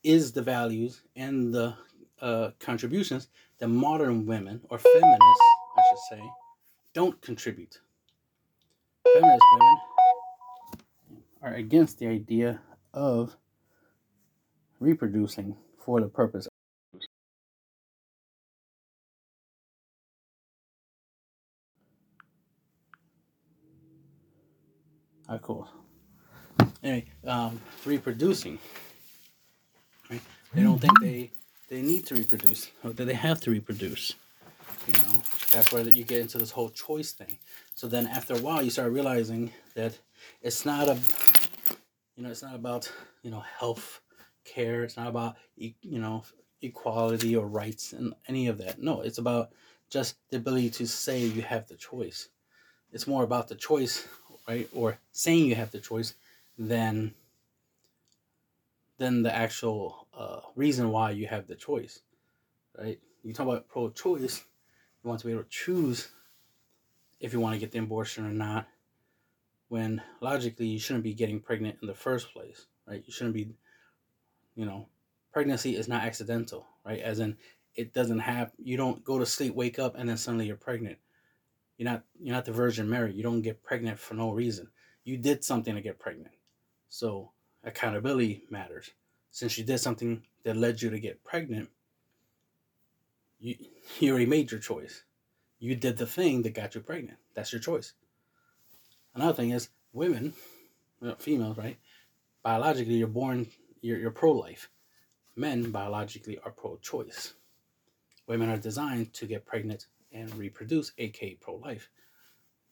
is 0.04 0.32
the 0.32 0.41
values 0.41 1.02
and 1.15 1.54
the 1.54 1.76
uh, 2.22 2.52
contributions 2.60 3.30
that 3.60 3.67
modern 3.67 4.26
women 4.26 4.62
or 4.69 4.78
feminists, 4.78 5.50
I 5.78 5.82
should 5.89 6.17
say, 6.17 6.24
don't 6.93 7.22
contribute. 7.22 7.80
Feminist 9.13 9.43
women 9.54 9.78
are 11.43 11.53
against 11.53 11.99
the 11.99 12.08
idea 12.08 12.62
of 12.93 13.36
reproducing 14.79 15.56
for 15.77 16.01
the 16.01 16.08
purpose 16.08 16.47
of 25.34 25.41
course. 25.41 25.69
Anyway, 26.84 27.06
um, 27.25 27.60
reproducing. 27.86 28.60
Right? 30.10 30.21
They 30.53 30.63
don't 30.63 30.79
think 30.79 30.99
they 31.01 31.32
they 31.69 31.82
need 31.82 32.06
to 32.08 32.15
reproduce 32.15 32.69
or 32.84 32.91
that 32.93 33.06
they 33.06 33.13
have 33.13 33.39
to 33.41 33.51
reproduce. 33.51 34.13
You 34.88 34.94
know, 34.94 35.22
that's 35.52 35.72
where 35.72 35.84
you 35.84 36.04
get 36.04 36.22
into 36.22 36.38
this 36.38 36.52
whole 36.52 36.70
choice 36.70 37.12
thing. 37.12 37.38
So 37.76 37.88
then, 37.88 38.08
after 38.08 38.34
a 38.36 38.40
while, 38.40 38.62
you 38.62 38.70
start 38.70 38.92
realizing 38.92 39.52
that 39.76 39.98
it's 40.42 40.66
not 40.66 40.90
a 40.90 40.98
you 42.16 42.24
know 42.24 42.30
it's 42.30 42.44
not 42.44 42.56
about 42.56 42.92
you 43.24 43.32
know 43.32 43.44
health 43.60 44.02
care. 44.46 44.84
It's 44.84 44.98
not 44.98 45.08
about 45.08 45.38
you 45.56 46.00
know 46.00 46.24
equality 46.62 47.36
or 47.36 47.48
rights 47.48 47.94
and 47.94 48.14
any 48.28 48.48
of 48.48 48.58
that. 48.60 48.82
No 48.82 49.02
it's 49.02 49.18
about 49.18 49.52
just 49.90 50.16
the 50.30 50.38
ability 50.38 50.70
to 50.70 50.88
say 50.88 51.20
you 51.20 51.42
have 51.42 51.68
the 51.68 51.76
choice. 51.76 52.30
It's 52.92 53.08
more 53.08 53.24
about 53.24 53.48
the 53.48 53.56
choice 53.56 54.08
right? 54.48 54.70
Or 54.74 54.98
saying 55.12 55.46
you 55.46 55.56
have 55.56 55.72
the 55.72 55.80
choice 55.80 56.16
than 56.58 57.14
than 58.98 59.24
the 59.24 59.36
actual 59.36 60.08
uh, 60.14 60.42
reason 60.56 60.90
why 60.90 61.12
you 61.12 61.28
have 61.28 61.48
the 61.48 61.56
choice 61.56 62.02
right? 62.78 63.00
You 63.24 63.34
talk 63.34 63.48
about 63.48 63.68
pro-choice 63.68 64.44
you 65.04 65.10
want 65.10 65.20
to 65.22 65.28
be 65.28 65.34
able 65.34 65.44
to 65.44 65.50
choose 65.50 66.10
if 67.20 67.34
you 67.34 67.39
want 67.39 67.54
to 67.54 67.60
get 67.60 67.72
the 67.72 67.80
abortion 67.80 68.26
or 68.26 68.32
not 68.32 68.68
when 69.70 70.02
logically 70.22 70.68
you 70.68 70.80
shouldn't 70.80 71.04
be 71.04 71.13
getting 71.13 71.39
pregnant 71.39 71.78
in 71.82 71.88
the 71.88 71.96
first 71.96 72.32
place, 72.32 72.68
right? 72.88 73.04
You 73.06 73.12
shouldn't 73.12 73.34
be, 73.34 73.56
you 74.56 74.66
know, 74.66 74.88
pregnancy 75.32 75.76
is 75.76 75.88
not 75.88 76.04
accidental, 76.04 76.68
right? 76.86 77.00
As 77.00 77.20
in, 77.20 77.38
it 77.76 77.92
doesn't 77.92 78.20
happen. 78.20 78.54
you 78.63 78.78
don't 78.78 79.04
go 79.04 79.18
to 79.18 79.26
sleep, 79.26 79.56
wake 79.56 79.80
up, 79.80 79.96
and 79.98 80.08
then 80.08 80.18
suddenly 80.18 80.46
you're 80.46 80.56
pregnant. 80.56 80.98
You're 81.78 81.89
not 81.89 82.04
you're 82.22 82.36
not 82.36 82.46
the 82.46 82.52
Virgin 82.52 82.88
Mary. 82.88 83.13
You 83.13 83.24
don't 83.24 83.42
get 83.42 83.63
pregnant 83.63 83.98
for 83.98 84.13
no 84.13 84.32
reason. 84.32 84.68
You 85.06 85.18
did 85.18 85.44
something 85.44 85.74
to 85.74 85.82
get 85.82 85.98
pregnant, 85.98 86.36
so 86.88 87.32
accountability 87.63 88.44
matters. 88.52 88.92
Since 89.32 89.58
you 89.58 89.63
did 89.63 89.80
something 89.80 90.22
that 90.44 90.56
led 90.56 90.84
you 90.84 90.92
to 90.92 91.00
get 91.00 91.24
pregnant, 91.24 91.70
you 93.43 93.56
you 93.99 94.10
already 94.10 94.25
made 94.25 94.49
your 94.49 94.60
choice. 94.60 95.03
You 95.60 95.75
did 95.75 95.97
the 95.97 96.08
thing 96.08 96.41
that 96.41 96.56
got 96.56 96.75
you 96.75 96.82
pregnant. 96.82 97.19
That's 97.36 97.53
your 97.53 97.62
choice. 97.62 97.93
Another 99.13 99.34
thing 99.34 99.51
is 99.51 99.69
women, 99.93 100.34
females, 101.19 101.58
right? 101.58 101.77
Biologically, 102.41 102.95
you're 102.95 103.08
born, 103.08 103.47
you're, 103.82 103.99
you're 103.99 104.12
pro 104.12 104.32
life. 104.32 104.69
Men, 105.36 105.71
biologically, 105.71 106.39
are 106.43 106.51
pro 106.51 106.77
choice. 106.77 107.34
Women 108.27 108.49
are 108.49 108.58
designed 108.58 109.13
to 109.13 109.25
get 109.25 109.45
pregnant 109.45 109.88
and 110.12 110.34
reproduce, 110.36 110.91
aka 110.97 111.36
pro 111.36 111.56
life. 111.56 111.89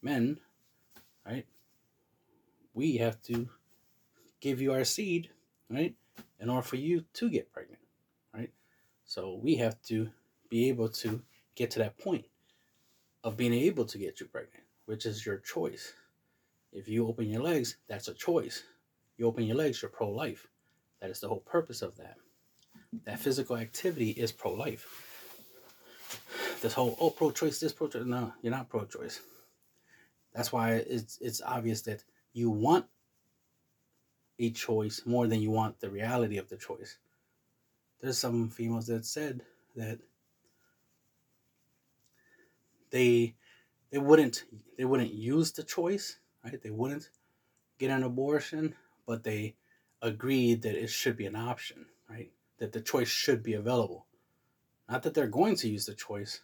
Men, 0.02 0.38
right? 1.26 1.46
We 2.74 2.98
have 2.98 3.22
to 3.24 3.48
give 4.40 4.62
you 4.62 4.74
our 4.74 4.84
seed, 4.84 5.30
right? 5.70 5.96
In 6.40 6.50
order 6.50 6.66
for 6.66 6.78
you 6.78 7.06
to 7.14 7.30
get 7.30 7.54
pregnant, 7.54 7.82
right? 8.34 8.52
So 9.06 9.40
we 9.42 9.56
have 9.56 9.82
to 9.84 10.10
be 10.52 10.68
able 10.68 10.90
to 10.90 11.24
get 11.56 11.72
to 11.72 11.80
that 11.80 11.98
point 11.98 12.26
of 13.24 13.38
being 13.38 13.54
able 13.54 13.86
to 13.86 13.98
get 13.98 14.20
you 14.20 14.28
pregnant, 14.28 14.66
which 14.86 15.06
is 15.08 15.26
your 15.26 15.38
choice. 15.38 15.94
If 16.74 16.88
you 16.88 17.08
open 17.08 17.30
your 17.30 17.42
legs, 17.42 17.78
that's 17.88 18.10
a 18.10 18.14
choice. 18.14 18.64
You 19.18 19.28
open 19.28 19.46
your 19.46 19.56
legs, 19.56 19.82
you're 19.82 19.90
pro 19.90 20.10
life. 20.10 20.48
That 21.00 21.10
is 21.10 21.22
the 21.22 21.30
whole 21.30 21.40
purpose 21.40 21.82
of 21.82 21.96
that. 21.98 22.18
That 23.06 23.20
physical 23.20 23.56
activity 23.56 24.12
is 24.12 24.32
pro 24.32 24.54
life. 24.54 24.86
This 26.62 26.74
whole, 26.74 26.98
oh, 27.00 27.10
pro 27.10 27.32
choice, 27.32 27.60
this 27.60 27.74
pro 27.74 27.88
choice. 27.88 28.06
No, 28.06 28.34
you're 28.42 28.52
not 28.52 28.70
pro 28.70 28.86
choice. 28.86 29.22
That's 30.34 30.52
why 30.52 30.74
it's, 30.74 31.18
it's 31.22 31.42
obvious 31.42 31.82
that 31.84 32.04
you 32.34 32.50
want 32.50 32.86
a 34.38 34.50
choice 34.52 35.04
more 35.06 35.28
than 35.28 35.42
you 35.42 35.52
want 35.52 35.80
the 35.80 35.90
reality 35.90 36.38
of 36.38 36.50
the 36.50 36.58
choice. 36.58 36.98
There's 38.02 38.18
some 38.18 38.50
females 38.50 38.88
that 38.88 39.06
said 39.06 39.42
that 39.76 40.00
they 42.92 43.36
they 43.92 43.98
wouldn't 43.98 44.46
they 44.78 44.86
wouldn't 44.86 45.14
use 45.14 45.52
the 45.52 45.64
choice, 45.64 46.20
right? 46.44 46.62
They 46.62 46.70
wouldn't 46.70 47.10
get 47.80 47.92
an 47.92 48.04
abortion, 48.04 48.76
but 49.06 49.24
they 49.24 49.56
agreed 50.02 50.62
that 50.64 50.76
it 50.76 50.90
should 50.90 51.18
be 51.18 51.26
an 51.26 51.36
option, 51.36 51.86
right? 52.10 52.32
That 52.60 52.72
the 52.72 52.82
choice 52.82 53.10
should 53.10 53.44
be 53.44 53.54
available. 53.54 54.06
Not 54.90 55.04
that 55.04 55.14
they're 55.14 55.28
going 55.28 55.56
to 55.58 55.70
use 55.70 55.86
the 55.86 55.94
choice, 55.94 56.42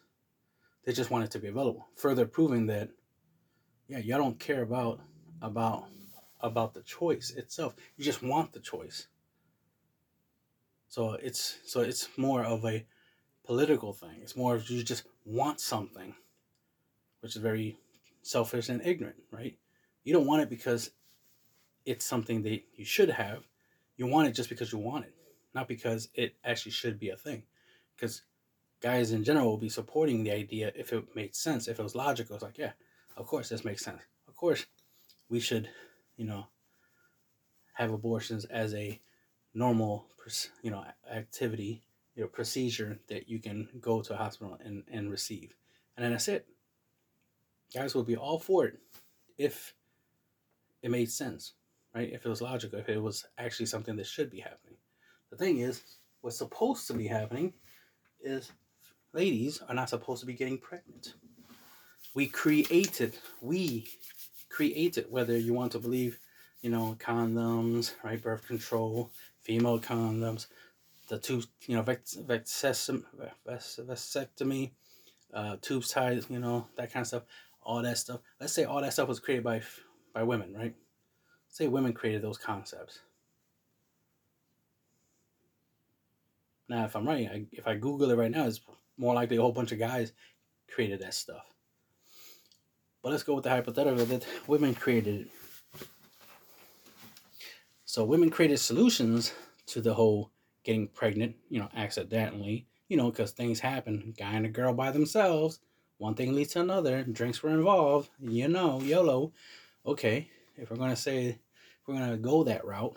they 0.85 0.93
just 0.93 1.11
want 1.11 1.25
it 1.25 1.31
to 1.31 1.39
be 1.39 1.49
available. 1.49 1.87
Further 1.95 2.25
proving 2.25 2.67
that, 2.67 2.89
yeah, 3.87 3.99
y'all 3.99 4.19
don't 4.19 4.39
care 4.39 4.61
about 4.61 5.01
about 5.41 5.85
about 6.39 6.73
the 6.73 6.81
choice 6.81 7.31
itself. 7.31 7.75
You 7.97 8.05
just 8.05 8.23
want 8.23 8.53
the 8.53 8.59
choice. 8.59 9.07
So 10.89 11.13
it's 11.13 11.59
so 11.65 11.81
it's 11.81 12.07
more 12.17 12.43
of 12.43 12.65
a 12.65 12.85
political 13.45 13.93
thing. 13.93 14.19
It's 14.21 14.35
more 14.35 14.55
of 14.55 14.69
you 14.69 14.83
just 14.83 15.03
want 15.25 15.59
something, 15.59 16.15
which 17.21 17.35
is 17.35 17.41
very 17.41 17.77
selfish 18.21 18.69
and 18.69 18.85
ignorant, 18.85 19.17
right? 19.31 19.57
You 20.03 20.13
don't 20.13 20.27
want 20.27 20.41
it 20.41 20.49
because 20.49 20.91
it's 21.85 22.05
something 22.05 22.43
that 22.43 22.61
you 22.75 22.85
should 22.85 23.09
have. 23.09 23.43
You 23.95 24.07
want 24.07 24.27
it 24.27 24.33
just 24.33 24.49
because 24.49 24.71
you 24.71 24.77
want 24.77 25.05
it, 25.05 25.13
not 25.53 25.67
because 25.67 26.09
it 26.13 26.35
actually 26.43 26.73
should 26.73 26.99
be 26.99 27.09
a 27.09 27.17
thing. 27.17 27.43
Because 27.95 28.21
guys 28.81 29.11
in 29.11 29.23
general 29.23 29.47
will 29.47 29.57
be 29.57 29.69
supporting 29.69 30.23
the 30.23 30.31
idea 30.31 30.71
if 30.75 30.93
it 30.93 31.15
made 31.15 31.35
sense, 31.35 31.67
if 31.67 31.79
it 31.79 31.83
was 31.83 31.95
logical. 31.95 32.35
It's 32.35 32.43
like, 32.43 32.57
yeah, 32.57 32.73
of 33.15 33.25
course 33.25 33.49
this 33.49 33.65
makes 33.65 33.83
sense. 33.83 34.01
Of 34.27 34.35
course, 34.35 34.65
we 35.29 35.39
should, 35.39 35.69
you 36.15 36.25
know, 36.25 36.47
have 37.73 37.91
abortions 37.91 38.45
as 38.45 38.73
a 38.73 38.99
normal, 39.53 40.07
you 40.61 40.71
know, 40.71 40.83
activity, 41.11 41.81
you 42.15 42.23
know, 42.23 42.27
procedure 42.27 42.99
that 43.07 43.29
you 43.29 43.39
can 43.39 43.69
go 43.79 44.01
to 44.01 44.13
a 44.13 44.17
hospital 44.17 44.57
and, 44.63 44.83
and 44.91 45.09
receive. 45.09 45.55
And 45.95 46.03
then 46.03 46.11
that's 46.11 46.27
it. 46.27 46.47
Guys 47.73 47.95
will 47.95 48.03
be 48.03 48.15
all 48.15 48.39
for 48.39 48.65
it 48.65 48.79
if 49.37 49.73
it 50.81 50.91
made 50.91 51.11
sense, 51.11 51.53
right? 51.93 52.11
If 52.11 52.25
it 52.25 52.29
was 52.29 52.41
logical, 52.41 52.79
if 52.79 52.89
it 52.89 53.01
was 53.01 53.25
actually 53.37 53.65
something 53.65 53.95
that 53.97 54.05
should 54.05 54.29
be 54.29 54.39
happening. 54.39 54.77
The 55.29 55.37
thing 55.37 55.59
is, 55.59 55.83
what's 56.21 56.37
supposed 56.37 56.87
to 56.87 56.93
be 56.93 57.07
happening 57.07 57.53
is 58.21 58.51
ladies 59.13 59.61
are 59.67 59.75
not 59.75 59.89
supposed 59.89 60.21
to 60.21 60.25
be 60.25 60.33
getting 60.33 60.57
pregnant. 60.57 61.13
We 62.13 62.27
created, 62.27 63.17
we 63.41 63.87
created, 64.49 65.07
whether 65.09 65.37
you 65.37 65.53
want 65.53 65.73
to 65.73 65.79
believe, 65.79 66.19
you 66.61 66.69
know, 66.69 66.95
condoms, 66.99 67.93
right, 68.03 68.21
birth 68.21 68.47
control, 68.47 69.11
female 69.43 69.79
condoms, 69.79 70.47
the 71.09 71.19
two, 71.19 71.43
you 71.67 71.75
know, 71.75 71.83
vasectomy, 71.83 74.71
uh, 75.33 75.57
tubes 75.61 75.89
tied, 75.89 76.23
you 76.29 76.39
know, 76.39 76.67
that 76.75 76.91
kind 76.91 77.01
of 77.01 77.07
stuff, 77.07 77.23
all 77.67 77.81
that 77.83 77.97
stuff. 77.97 78.21
Let's 78.39 78.53
say 78.53 78.63
all 78.63 78.81
that 78.81 78.93
stuff 78.93 79.09
was 79.09 79.19
created 79.19 79.43
by 79.43 79.61
by 80.13 80.23
women, 80.23 80.53
right? 80.55 80.73
Say 81.49 81.67
women 81.67 81.93
created 81.93 82.21
those 82.21 82.37
concepts. 82.37 83.01
Now, 86.69 86.85
if 86.85 86.95
I'm 86.95 87.07
right, 87.07 87.29
I, 87.31 87.45
if 87.51 87.67
I 87.67 87.75
Google 87.75 88.09
it 88.09 88.15
right 88.15 88.31
now, 88.31 88.45
it's 88.45 88.61
more 88.97 89.13
likely 89.13 89.37
a 89.37 89.41
whole 89.41 89.51
bunch 89.51 89.71
of 89.71 89.79
guys 89.79 90.13
created 90.73 91.01
that 91.01 91.13
stuff. 91.13 91.45
But 93.03 93.11
let's 93.11 93.23
go 93.23 93.35
with 93.35 93.43
the 93.43 93.49
hypothetical 93.49 94.05
that 94.05 94.25
women 94.47 94.73
created 94.73 95.21
it. 95.21 95.27
So 97.85 98.03
women 98.03 98.29
created 98.29 98.59
solutions 98.59 99.33
to 99.67 99.81
the 99.81 99.93
whole 99.93 100.31
getting 100.63 100.87
pregnant, 100.87 101.35
you 101.49 101.59
know, 101.59 101.69
accidentally, 101.75 102.67
you 102.89 102.97
know, 102.97 103.11
because 103.11 103.31
things 103.31 103.59
happen. 103.59 104.13
Guy 104.17 104.33
and 104.33 104.45
a 104.45 104.49
girl 104.49 104.73
by 104.73 104.91
themselves, 104.91 105.59
one 105.97 106.15
thing 106.15 106.33
leads 106.33 106.53
to 106.53 106.61
another. 106.61 107.03
Drinks 107.03 107.41
were 107.41 107.49
involved, 107.49 108.09
you 108.19 108.47
know, 108.47 108.81
YOLO. 108.81 109.33
Okay, 109.85 110.29
if 110.55 110.69
we're 110.69 110.77
gonna 110.77 110.95
say, 110.95 111.27
if 111.27 111.87
we're 111.87 111.95
gonna 111.95 112.17
go 112.17 112.43
that 112.43 112.65
route, 112.65 112.95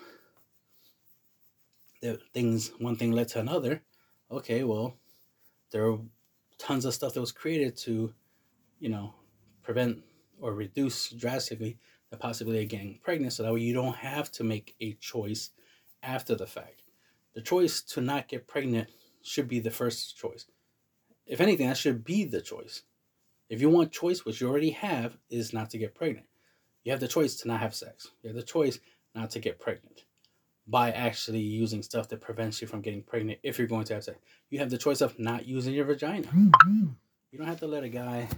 that 2.01 2.19
things, 2.33 2.71
one 2.79 2.95
thing 2.95 3.11
led 3.11 3.27
to 3.29 3.39
another. 3.39 3.81
Okay, 4.29 4.63
well, 4.63 4.97
there 5.71 5.89
are 5.89 5.99
tons 6.57 6.85
of 6.85 6.93
stuff 6.93 7.13
that 7.13 7.21
was 7.21 7.31
created 7.31 7.75
to, 7.77 8.13
you 8.79 8.89
know, 8.89 9.13
prevent 9.63 10.03
or 10.39 10.53
reduce 10.53 11.09
drastically 11.09 11.77
the 12.09 12.17
possibility 12.17 12.63
of 12.63 12.69
getting 12.69 12.99
pregnant 13.03 13.33
so 13.33 13.43
that 13.43 13.53
way 13.53 13.61
you 13.61 13.73
don't 13.73 13.95
have 13.95 14.31
to 14.31 14.43
make 14.43 14.75
a 14.81 14.93
choice 14.93 15.51
after 16.03 16.35
the 16.35 16.47
fact. 16.47 16.83
The 17.33 17.41
choice 17.41 17.81
to 17.81 18.01
not 18.01 18.27
get 18.27 18.47
pregnant 18.47 18.89
should 19.23 19.47
be 19.47 19.59
the 19.59 19.71
first 19.71 20.17
choice. 20.17 20.45
If 21.25 21.39
anything, 21.39 21.67
that 21.67 21.77
should 21.77 22.03
be 22.03 22.25
the 22.25 22.41
choice. 22.41 22.83
If 23.51 23.59
you 23.59 23.69
want 23.69 23.91
choice, 23.91 24.23
which 24.23 24.39
you 24.39 24.47
already 24.47 24.69
have, 24.69 25.17
is 25.29 25.51
not 25.51 25.69
to 25.71 25.77
get 25.77 25.93
pregnant. 25.93 26.25
You 26.85 26.93
have 26.93 27.01
the 27.01 27.07
choice 27.09 27.35
to 27.35 27.49
not 27.49 27.59
have 27.59 27.75
sex. 27.75 28.07
You 28.23 28.29
have 28.29 28.37
the 28.37 28.43
choice 28.43 28.79
not 29.13 29.29
to 29.31 29.39
get 29.39 29.59
pregnant 29.59 30.05
by 30.65 30.91
actually 30.91 31.41
using 31.41 31.83
stuff 31.83 32.07
that 32.07 32.21
prevents 32.21 32.61
you 32.61 32.67
from 32.69 32.79
getting 32.79 33.03
pregnant 33.03 33.39
if 33.43 33.57
you're 33.57 33.67
going 33.67 33.83
to 33.83 33.95
have 33.95 34.05
sex. 34.05 34.17
You 34.49 34.59
have 34.59 34.69
the 34.69 34.77
choice 34.77 35.01
of 35.01 35.19
not 35.19 35.45
using 35.45 35.73
your 35.73 35.83
vagina. 35.83 36.27
Mm-hmm. 36.27 36.85
You 37.31 37.37
don't 37.37 37.47
have 37.47 37.59
to 37.59 37.67
let 37.67 37.83
a 37.83 37.89
guy 37.89 38.29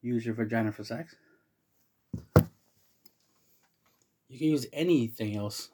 use 0.00 0.24
your 0.24 0.36
vagina 0.36 0.70
for 0.70 0.84
sex. 0.84 1.16
You 4.28 4.38
can 4.38 4.46
use 4.46 4.66
anything 4.72 5.36
else, 5.36 5.70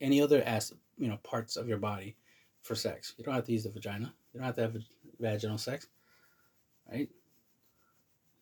any 0.00 0.20
other 0.20 0.42
as 0.42 0.72
you 0.98 1.06
know 1.06 1.18
parts 1.22 1.56
of 1.56 1.68
your 1.68 1.78
body 1.78 2.16
for 2.62 2.74
sex. 2.74 3.14
You 3.16 3.22
don't 3.22 3.34
have 3.34 3.46
to 3.46 3.52
use 3.52 3.62
the 3.62 3.70
vagina. 3.70 4.12
You 4.34 4.40
don't 4.40 4.46
have 4.46 4.56
to 4.56 4.62
have 4.62 4.76
vaginal 5.20 5.56
sex, 5.56 5.86
right? 6.90 7.08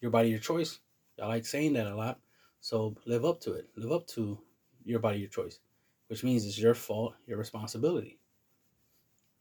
Your 0.01 0.11
body, 0.11 0.31
your 0.31 0.39
choice. 0.39 0.81
I 1.21 1.27
like 1.27 1.45
saying 1.45 1.75
that 1.75 1.87
a 1.87 1.95
lot, 1.95 2.19
so 2.61 2.97
live 3.05 3.25
up 3.25 3.41
to 3.43 3.53
it. 3.53 3.69
Live 3.77 3.93
up 3.93 4.07
to 4.09 4.39
your 4.85 5.01
body, 5.01 5.19
your 5.19 5.29
choice, 5.29 5.61
which 6.09 6.25
means 6.25 6.47
it's 6.47 6.59
your 6.59 6.75
fault, 6.75 7.15
your 7.27 7.39
responsibility. 7.39 8.19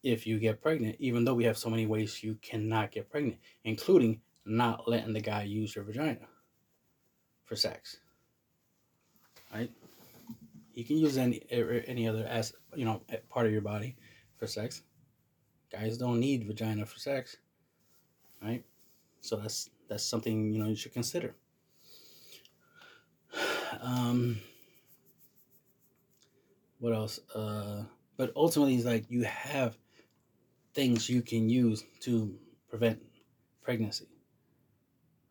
If 0.03 0.27
you 0.27 0.39
get 0.39 0.61
pregnant, 0.61 0.97
even 0.99 1.25
though 1.25 1.33
we 1.33 1.45
have 1.45 1.57
so 1.57 1.69
many 1.69 1.85
ways 1.85 2.23
you 2.23 2.37
cannot 2.41 2.91
get 2.91 3.09
pregnant, 3.09 3.37
including 3.63 4.21
not 4.45 4.87
letting 4.87 5.13
the 5.13 5.21
guy 5.21 5.43
use 5.43 5.75
your 5.75 5.85
vagina 5.85 6.27
for 7.45 7.55
sex. 7.55 7.97
Right? 9.53 9.71
You 10.73 10.85
can 10.85 10.97
use 10.97 11.17
any 11.17 11.41
er, 11.51 11.77
er, 11.77 11.83
any 11.87 12.07
other 12.07 12.25
as 12.25 12.53
you 12.75 12.85
know 12.85 13.01
part 13.29 13.45
of 13.45 13.51
your 13.51 13.61
body 13.61 13.95
for 14.37 14.47
sex. 14.47 14.83
Guys 15.71 15.97
don't 15.97 16.19
need 16.19 16.45
vagina 16.45 16.85
for 16.85 16.99
sex. 16.99 17.37
Right? 18.41 18.63
So 19.21 19.35
that's 19.35 19.69
that's 19.89 20.05
something 20.05 20.53
you 20.53 20.61
know 20.61 20.69
you 20.69 20.75
should 20.75 20.93
consider. 20.93 21.35
Um 23.81 24.41
what 26.79 26.93
else? 26.93 27.19
Uh 27.35 27.83
but 28.17 28.31
ultimately 28.35 28.75
it's 28.75 28.85
like 28.85 29.05
you 29.09 29.23
have 29.23 29.77
things 30.73 31.09
you 31.09 31.21
can 31.21 31.49
use 31.49 31.83
to 32.01 32.35
prevent 32.69 32.99
pregnancy 33.61 34.07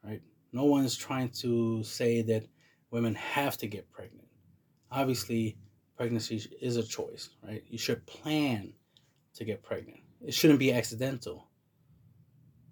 right? 0.05 0.23
No 0.53 0.65
one's 0.65 0.97
trying 0.97 1.31
to 1.41 1.83
say 1.83 2.23
that 2.23 2.45
women 2.91 3.15
have 3.15 3.57
to 3.59 3.67
get 3.67 3.91
pregnant. 3.91 4.29
Obviously, 4.91 5.57
pregnancy 5.97 6.43
is 6.61 6.77
a 6.77 6.83
choice, 6.83 7.31
right? 7.47 7.63
You 7.69 7.79
should 7.79 8.07
plan 8.07 8.73
to 9.35 9.45
get 9.45 9.63
pregnant. 9.63 10.01
It 10.25 10.35
shouldn't 10.35 10.59
be 10.59 10.73
accidental. 10.73 11.49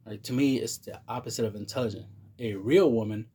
Right? 0.06 0.22
To 0.24 0.32
me, 0.32 0.58
it's 0.58 0.78
the 0.78 1.00
opposite 1.08 1.44
of 1.44 1.56
intelligent. 1.56 2.06
A 2.38 2.54
real 2.54 2.92
woman 2.92 3.26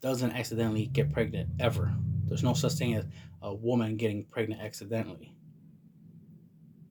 doesn't 0.00 0.32
accidentally 0.32 0.86
get 0.86 1.12
pregnant 1.12 1.48
ever. 1.60 1.94
There's 2.24 2.42
no 2.42 2.54
such 2.54 2.72
thing 2.72 2.94
as 2.94 3.04
a 3.42 3.54
woman 3.54 3.96
getting 3.96 4.24
pregnant 4.24 4.60
accidentally. 4.60 5.32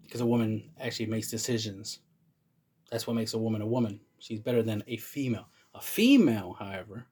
Because 0.03 0.21
a 0.21 0.25
woman 0.25 0.71
actually 0.79 1.07
makes 1.07 1.29
decisions. 1.29 1.99
That's 2.89 3.05
what 3.05 3.15
makes 3.15 3.33
a 3.33 3.37
woman 3.37 3.61
a 3.61 3.67
woman. 3.67 3.99
She's 4.19 4.39
better 4.39 4.63
than 4.63 4.83
a 4.87 4.97
female. 4.97 5.49
A 5.73 5.81
female, 5.81 6.55
however, 6.57 7.07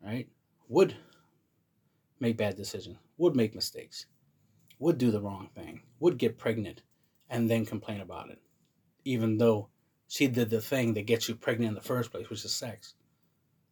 right, 0.00 0.28
would 0.68 0.94
make 2.20 2.36
bad 2.36 2.56
decisions, 2.56 2.98
would 3.16 3.34
make 3.34 3.54
mistakes, 3.54 4.06
would 4.78 4.98
do 4.98 5.10
the 5.10 5.20
wrong 5.20 5.48
thing, 5.54 5.82
would 5.98 6.18
get 6.18 6.38
pregnant, 6.38 6.82
and 7.30 7.50
then 7.50 7.66
complain 7.66 8.00
about 8.00 8.30
it, 8.30 8.40
even 9.04 9.38
though 9.38 9.68
she 10.08 10.26
did 10.26 10.50
the 10.50 10.60
thing 10.60 10.94
that 10.94 11.06
gets 11.06 11.28
you 11.28 11.34
pregnant 11.34 11.68
in 11.68 11.74
the 11.74 11.80
first 11.80 12.10
place, 12.10 12.28
which 12.28 12.44
is 12.44 12.52
sex. 12.52 12.94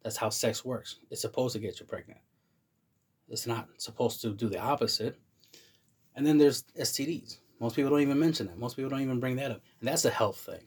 That's 0.03 0.17
how 0.17 0.29
sex 0.29 0.63
works. 0.63 0.99
It's 1.09 1.21
supposed 1.21 1.53
to 1.53 1.59
get 1.59 1.79
you 1.79 1.85
pregnant. 1.85 2.19
It's 3.27 3.47
not 3.47 3.67
supposed 3.77 4.21
to 4.21 4.33
do 4.33 4.47
the 4.47 4.59
opposite. 4.59 5.19
And 6.15 6.25
then 6.25 6.37
there's 6.37 6.63
STDs. 6.79 7.39
Most 7.59 7.75
people 7.75 7.91
don't 7.91 8.01
even 8.01 8.19
mention 8.19 8.47
that. 8.47 8.57
Most 8.57 8.75
people 8.75 8.89
don't 8.89 9.01
even 9.01 9.19
bring 9.19 9.35
that 9.37 9.51
up. 9.51 9.61
And 9.79 9.89
that's 9.89 10.05
a 10.05 10.09
health 10.09 10.37
thing. 10.37 10.63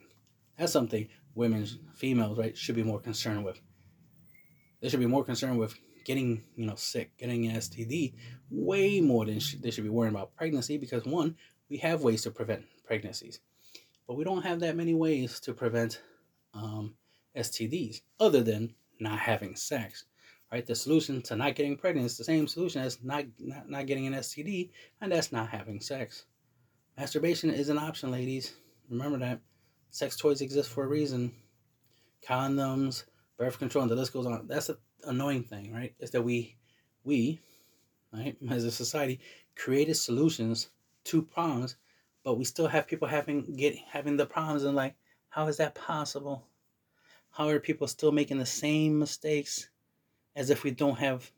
That's 0.58 0.72
something 0.72 1.08
women, 1.34 1.66
females, 1.94 2.36
right, 2.36 2.56
should 2.56 2.74
be 2.74 2.82
more 2.82 3.00
concerned 3.00 3.44
with. 3.44 3.60
They 4.80 4.88
should 4.88 5.00
be 5.00 5.06
more 5.06 5.24
concerned 5.24 5.58
with 5.58 5.74
getting, 6.04 6.42
you 6.56 6.66
know, 6.66 6.74
sick, 6.74 7.16
getting 7.16 7.46
an 7.46 7.56
STD, 7.56 8.14
way 8.50 9.00
more 9.00 9.24
than 9.24 9.38
sh- 9.38 9.56
they 9.60 9.70
should 9.70 9.84
be 9.84 9.90
worrying 9.90 10.14
about 10.14 10.34
pregnancy 10.34 10.76
because 10.76 11.04
one, 11.04 11.36
we 11.68 11.76
have 11.78 12.02
ways 12.02 12.22
to 12.22 12.30
prevent 12.30 12.64
pregnancies, 12.84 13.40
but 14.10 14.16
we 14.16 14.24
don't 14.24 14.42
have 14.42 14.58
that 14.58 14.74
many 14.74 14.92
ways 14.92 15.38
to 15.38 15.54
prevent 15.54 16.02
um, 16.52 16.96
STDs 17.36 18.00
other 18.18 18.42
than 18.42 18.74
not 18.98 19.20
having 19.20 19.54
sex, 19.54 20.06
right? 20.50 20.66
The 20.66 20.74
solution 20.74 21.22
to 21.22 21.36
not 21.36 21.54
getting 21.54 21.76
pregnant 21.76 22.06
is 22.06 22.18
the 22.18 22.24
same 22.24 22.48
solution 22.48 22.82
as 22.82 22.98
not, 23.04 23.26
not, 23.38 23.70
not 23.70 23.86
getting 23.86 24.08
an 24.08 24.14
STD, 24.14 24.70
and 25.00 25.12
that's 25.12 25.30
not 25.30 25.48
having 25.48 25.80
sex. 25.80 26.24
Masturbation 26.98 27.50
is 27.50 27.68
an 27.68 27.78
option, 27.78 28.10
ladies. 28.10 28.54
Remember 28.88 29.16
that. 29.18 29.38
Sex 29.90 30.16
toys 30.16 30.40
exist 30.40 30.70
for 30.70 30.82
a 30.82 30.88
reason. 30.88 31.32
Condoms, 32.28 33.04
birth 33.38 33.60
control, 33.60 33.82
and 33.82 33.92
the 33.92 33.94
list 33.94 34.12
goes 34.12 34.26
on. 34.26 34.48
That's 34.48 34.66
the 34.66 34.78
annoying 35.04 35.44
thing, 35.44 35.72
right? 35.72 35.94
Is 36.00 36.10
that 36.10 36.22
we, 36.22 36.56
we, 37.04 37.38
right, 38.12 38.36
as 38.50 38.64
a 38.64 38.72
society, 38.72 39.20
created 39.54 39.94
solutions 39.94 40.70
to 41.04 41.22
problems, 41.22 41.76
but 42.24 42.34
we 42.34 42.44
still 42.44 42.68
have 42.68 42.86
people 42.86 43.08
having 43.08 43.56
get 43.56 43.76
having 43.76 44.16
the 44.16 44.26
problems 44.26 44.64
and 44.64 44.76
like, 44.76 44.94
how 45.28 45.46
is 45.46 45.56
that 45.58 45.74
possible? 45.74 46.46
How 47.30 47.48
are 47.48 47.60
people 47.60 47.86
still 47.86 48.12
making 48.12 48.38
the 48.38 48.46
same 48.46 48.98
mistakes 48.98 49.70
as 50.36 50.50
if 50.50 50.64
we 50.64 50.70
don't 50.70 50.98
have 50.98 51.30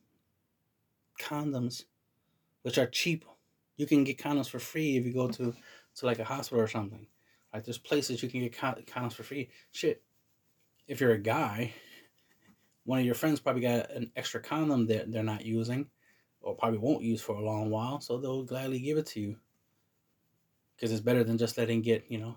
condoms, 1.21 1.85
which 2.63 2.79
are 2.79 2.87
cheap? 2.87 3.25
You 3.77 3.87
can 3.87 4.05
get 4.05 4.19
condoms 4.19 4.49
for 4.49 4.59
free 4.59 4.97
if 4.97 5.07
you 5.07 5.13
go 5.13 5.29
to 5.29 5.55
to 5.97 6.07
like 6.07 6.19
a 6.19 6.25
hospital 6.25 6.63
or 6.63 6.69
something. 6.69 7.07
Like 7.53 7.65
there's 7.65 7.79
places 7.79 8.23
you 8.23 8.29
can 8.29 8.41
get 8.41 8.57
condoms 8.57 9.13
for 9.13 9.23
free. 9.23 9.51
Shit, 9.73 10.03
if 10.89 11.01
you're 11.01 11.13
a 11.13 11.19
guy, 11.19 11.75
one 12.85 12.99
of 12.99 13.05
your 13.05 13.15
friends 13.15 13.41
probably 13.41 13.63
got 13.63 13.91
an 13.91 14.11
extra 14.17 14.41
condom 14.41 14.87
that 14.87 15.13
they're 15.13 15.23
not 15.23 15.45
using, 15.45 15.87
or 16.41 16.57
probably 16.57 16.79
won't 16.79 17.03
use 17.03 17.21
for 17.21 17.37
a 17.37 17.45
long 17.45 17.71
while, 17.71 18.01
so 18.01 18.19
they'll 18.19 18.45
gladly 18.45 18.81
give 18.81 18.99
it 18.99 19.07
to 19.07 19.21
you. 19.21 19.37
Because 20.83 20.93
it's 20.93 21.01
better 21.01 21.23
than 21.23 21.39
just 21.39 21.57
letting 21.57 21.81
get 21.81 22.07
you 22.09 22.19
know, 22.19 22.37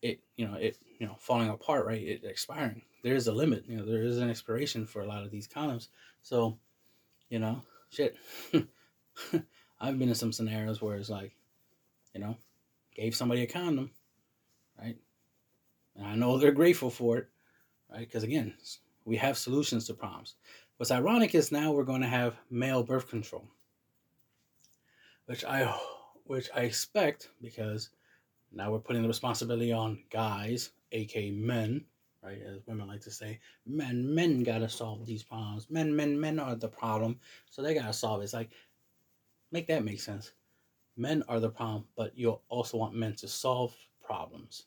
it 0.00 0.20
you 0.34 0.48
know 0.48 0.54
it 0.54 0.78
you 0.98 1.06
know 1.06 1.16
falling 1.18 1.50
apart, 1.50 1.84
right? 1.84 2.00
It 2.00 2.24
expiring. 2.24 2.80
There 3.04 3.14
is 3.14 3.26
a 3.26 3.34
limit. 3.34 3.64
You 3.68 3.76
know 3.76 3.84
there 3.84 4.02
is 4.02 4.16
an 4.16 4.30
expiration 4.30 4.86
for 4.86 5.02
a 5.02 5.06
lot 5.06 5.24
of 5.24 5.30
these 5.30 5.46
condoms. 5.46 5.88
So, 6.22 6.58
you 7.28 7.38
know, 7.38 7.60
shit. 7.90 8.16
I've 9.78 9.98
been 9.98 10.08
in 10.08 10.14
some 10.14 10.32
scenarios 10.32 10.80
where 10.80 10.96
it's 10.96 11.10
like, 11.10 11.32
you 12.14 12.20
know, 12.22 12.38
gave 12.94 13.14
somebody 13.14 13.42
a 13.42 13.46
condom, 13.46 13.90
right? 14.80 14.96
And 15.96 16.06
I 16.06 16.14
know 16.14 16.38
they're 16.38 16.52
grateful 16.52 16.88
for 16.88 17.18
it, 17.18 17.28
right? 17.92 18.00
Because 18.00 18.22
again, 18.22 18.54
we 19.04 19.18
have 19.18 19.36
solutions 19.36 19.86
to 19.88 19.92
problems. 19.92 20.36
What's 20.78 20.90
ironic 20.90 21.34
is 21.34 21.52
now 21.52 21.72
we're 21.72 21.84
going 21.84 22.00
to 22.00 22.08
have 22.08 22.38
male 22.50 22.82
birth 22.82 23.10
control, 23.10 23.44
which 25.26 25.44
I 25.44 25.78
which 26.30 26.48
I 26.54 26.60
expect 26.60 27.28
because 27.42 27.90
now 28.52 28.70
we're 28.70 28.78
putting 28.78 29.02
the 29.02 29.08
responsibility 29.08 29.72
on 29.72 29.98
guys, 30.12 30.70
aka 30.92 31.32
men, 31.32 31.84
right? 32.22 32.40
As 32.46 32.60
women 32.68 32.86
like 32.86 33.00
to 33.00 33.10
say, 33.10 33.40
men, 33.66 34.14
men 34.14 34.44
gotta 34.44 34.68
solve 34.68 35.04
these 35.06 35.24
problems. 35.24 35.66
Men, 35.70 35.94
men, 35.96 36.20
men 36.20 36.38
are 36.38 36.54
the 36.54 36.68
problem, 36.68 37.18
so 37.50 37.62
they 37.62 37.74
gotta 37.74 37.92
solve 37.92 38.20
it. 38.20 38.24
It's 38.24 38.32
like, 38.32 38.52
make 39.50 39.66
that 39.66 39.84
make 39.84 40.00
sense. 40.00 40.30
Men 40.96 41.24
are 41.28 41.40
the 41.40 41.50
problem, 41.50 41.86
but 41.96 42.16
you 42.16 42.38
also 42.48 42.76
want 42.76 42.94
men 42.94 43.16
to 43.16 43.26
solve 43.26 43.74
problems. 44.00 44.66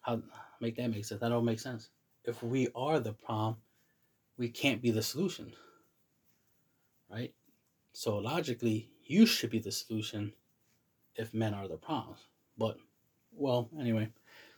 How 0.00 0.20
make 0.60 0.74
that 0.78 0.90
make 0.90 1.04
sense? 1.04 1.20
That 1.20 1.28
don't 1.28 1.44
make 1.44 1.60
sense. 1.60 1.90
If 2.24 2.42
we 2.42 2.66
are 2.74 2.98
the 2.98 3.12
problem, 3.12 3.58
we 4.36 4.48
can't 4.48 4.82
be 4.82 4.90
the 4.90 5.02
solution. 5.02 5.52
Right? 7.08 7.32
So 7.92 8.18
logically, 8.18 8.90
you 9.04 9.26
should 9.26 9.50
be 9.50 9.60
the 9.60 9.70
solution 9.70 10.32
if 11.20 11.34
men 11.34 11.54
are 11.54 11.68
the 11.68 11.76
problems. 11.76 12.20
But 12.58 12.78
well, 13.32 13.68
anyway. 13.78 14.08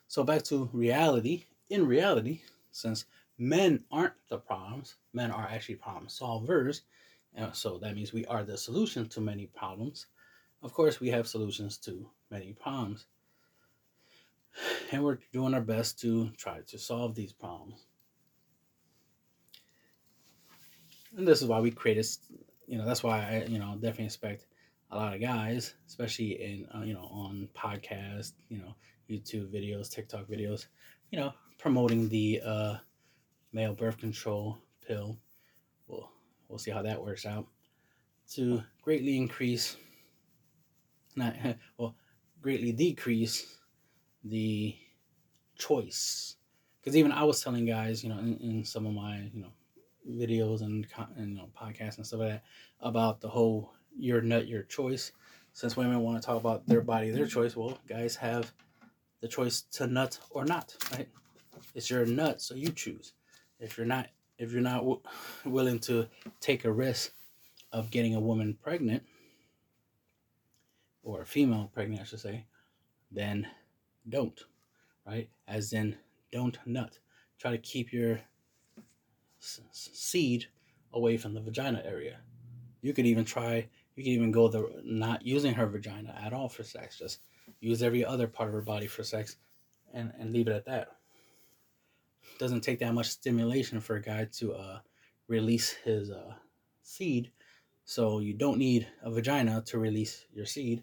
So 0.09 0.25
back 0.25 0.43
to 0.45 0.69
reality. 0.73 1.45
In 1.71 1.87
reality, 1.87 2.43
since 2.71 3.07
men 3.39 3.85
aren't 3.91 4.15
the 4.29 4.39
problems, 4.39 4.97
men 5.13 5.31
are 5.31 5.49
actually 5.51 5.77
problem 5.77 6.07
solvers. 6.07 6.83
And 7.35 7.55
so 7.55 7.79
that 7.79 7.95
means 7.95 8.13
we 8.13 8.27
are 8.27 8.45
the 8.45 8.59
solution 8.59 9.09
to 9.11 9.21
many 9.21 9.47
problems. 9.47 10.07
Of 10.63 10.75
course, 10.75 11.01
we 11.01 11.09
have 11.09 11.27
solutions 11.27 11.79
to 11.79 12.09
many 12.31 12.53
problems 12.53 13.07
and 14.91 15.03
we're 15.03 15.19
doing 15.33 15.55
our 15.55 15.61
best 15.61 15.99
to 16.01 16.31
try 16.37 16.61
to 16.67 16.79
solve 16.79 17.15
these 17.15 17.33
problems. 17.33 17.87
And 21.17 21.27
this 21.27 21.43
is 21.43 21.49
why 21.49 21.61
we 21.61 21.71
created, 21.71 22.07
you 22.67 22.79
know, 22.79 22.87
that's 22.87 23.03
why 23.03 23.19
I, 23.19 23.45
you 23.49 23.59
know, 23.59 23.75
definitely 23.75 24.07
expect 24.07 24.47
a 24.93 24.97
lot 24.97 25.15
of 25.15 25.21
guys, 25.21 25.75
especially 25.89 26.33
in, 26.33 26.67
uh, 26.75 26.83
you 26.83 26.93
know, 26.93 27.09
on 27.11 27.49
podcasts, 27.57 28.33
you 28.51 28.59
know, 28.59 28.75
YouTube 29.11 29.51
videos, 29.53 29.91
TikTok 29.91 30.27
videos, 30.27 30.67
you 31.11 31.19
know, 31.19 31.33
promoting 31.59 32.11
the 32.11 32.41
uh, 32.45 32.75
male 33.53 33.75
birth 33.75 33.97
control 33.97 34.59
pill. 34.87 35.19
We'll, 35.89 36.11
we'll 36.49 36.59
see 36.59 36.71
how 36.71 36.83
that 36.83 37.03
works 37.03 37.25
out. 37.25 37.47
To 38.35 38.63
greatly 38.83 39.17
increase, 39.17 39.77
not, 41.17 41.37
well, 41.79 41.97
greatly 42.43 42.73
decrease 42.73 43.57
the 44.25 44.77
choice. 45.57 46.37
Because 46.81 46.97
even 46.97 47.13
I 47.13 47.25
was 47.25 47.43
telling 47.43 47.65
guys, 47.65 48.05
you 48.05 48.11
know, 48.11 48.19
in, 48.19 48.37
in 48.39 48.65
some 48.65 48.87
of 48.87 48.93
my, 48.93 49.31
you 49.33 49.41
know, 49.41 49.53
videos 50.07 50.61
and, 50.61 50.87
and 51.17 51.31
you 51.31 51.37
know, 51.37 51.49
podcasts 51.59 51.97
and 51.97 52.07
stuff 52.07 52.21
like 52.21 52.29
that 52.31 52.43
about 52.81 53.21
the 53.21 53.29
whole 53.29 53.73
your 53.99 54.21
nut, 54.21 54.47
your 54.49 54.63
choice. 54.63 55.13
Since 55.53 55.77
women 55.77 56.01
want 56.01 56.21
to 56.21 56.27
talk 56.27 56.39
about 56.39 56.67
their 56.67 56.81
body, 56.81 57.11
their 57.11 57.27
choice, 57.27 57.55
well, 57.57 57.79
guys 57.87 58.17
have 58.17 58.53
the 59.21 59.29
choice 59.29 59.63
to 59.73 59.87
nut 59.87 60.19
or 60.31 60.45
not, 60.45 60.75
right? 60.93 61.09
It's 61.75 61.91
your 61.91 62.07
nut, 62.07 62.41
so 62.41 62.55
you 62.55 62.71
choose. 62.71 63.13
If 63.61 63.77
you're 63.77 63.87
not, 63.87 64.09
if 64.39 64.51
you're 64.53 64.63
not 64.63 64.79
w- 64.79 65.01
willing 65.45 65.79
to 65.81 66.09
take 66.41 66.65
a 66.65 66.73
risk 66.73 67.13
of 67.71 67.91
getting 67.91 68.15
a 68.15 68.21
woman 68.21 68.57
pregnant, 68.63 69.03
or 71.03 71.21
a 71.23 71.27
female 71.27 71.71
pregnant, 71.73 72.01
I 72.01 72.05
should 72.05 72.21
say, 72.21 72.47
then 73.11 73.47
don't, 74.09 74.41
right? 75.07 75.29
As 75.47 75.73
in, 75.73 75.97
don't 76.31 76.59
nut. 76.65 76.99
Try 77.39 77.51
to 77.51 77.59
keep 77.59 77.93
your 77.93 78.21
s- 79.41 79.61
seed 79.71 80.47
away 80.93 81.17
from 81.17 81.35
the 81.35 81.41
vagina 81.41 81.83
area. 81.85 82.19
You 82.81 82.93
could 82.93 83.07
even 83.07 83.25
try, 83.25 83.69
you 83.97 84.05
can 84.05 84.13
even 84.13 84.31
go 84.31 84.49
the 84.49 84.81
not 84.85 85.25
using 85.27 85.55
her 85.55 85.67
vagina 85.67 86.19
at 86.23 86.33
all 86.33 86.49
for 86.49 86.63
sex. 86.63 86.99
Just 86.99 87.21
use 87.61 87.83
every 87.83 88.05
other 88.05 88.27
part 88.27 88.49
of 88.49 88.55
her 88.55 88.63
body 88.63 88.87
for 88.87 89.03
sex 89.03 89.37
and, 89.93 90.13
and 90.19 90.33
leave 90.33 90.49
it 90.49 90.55
at 90.55 90.67
that. 90.67 90.89
Doesn't 92.39 92.63
take 92.63 92.79
that 92.81 92.95
much 92.95 93.09
stimulation 93.09 93.81
for 93.81 93.97
a 93.97 94.03
guy 94.03 94.29
to 94.39 94.55
uh, 94.55 94.79
release 95.29 95.71
his 95.85 96.11
uh, 96.11 96.35
seed. 96.83 97.31
So 97.85 98.21
you 98.21 98.33
don't 98.33 98.59
need 98.59 98.87
a 99.03 99.11
vagina 99.11 99.63
to 99.67 99.79
release 99.79 100.25
your 100.33 100.47
seed. 100.47 100.83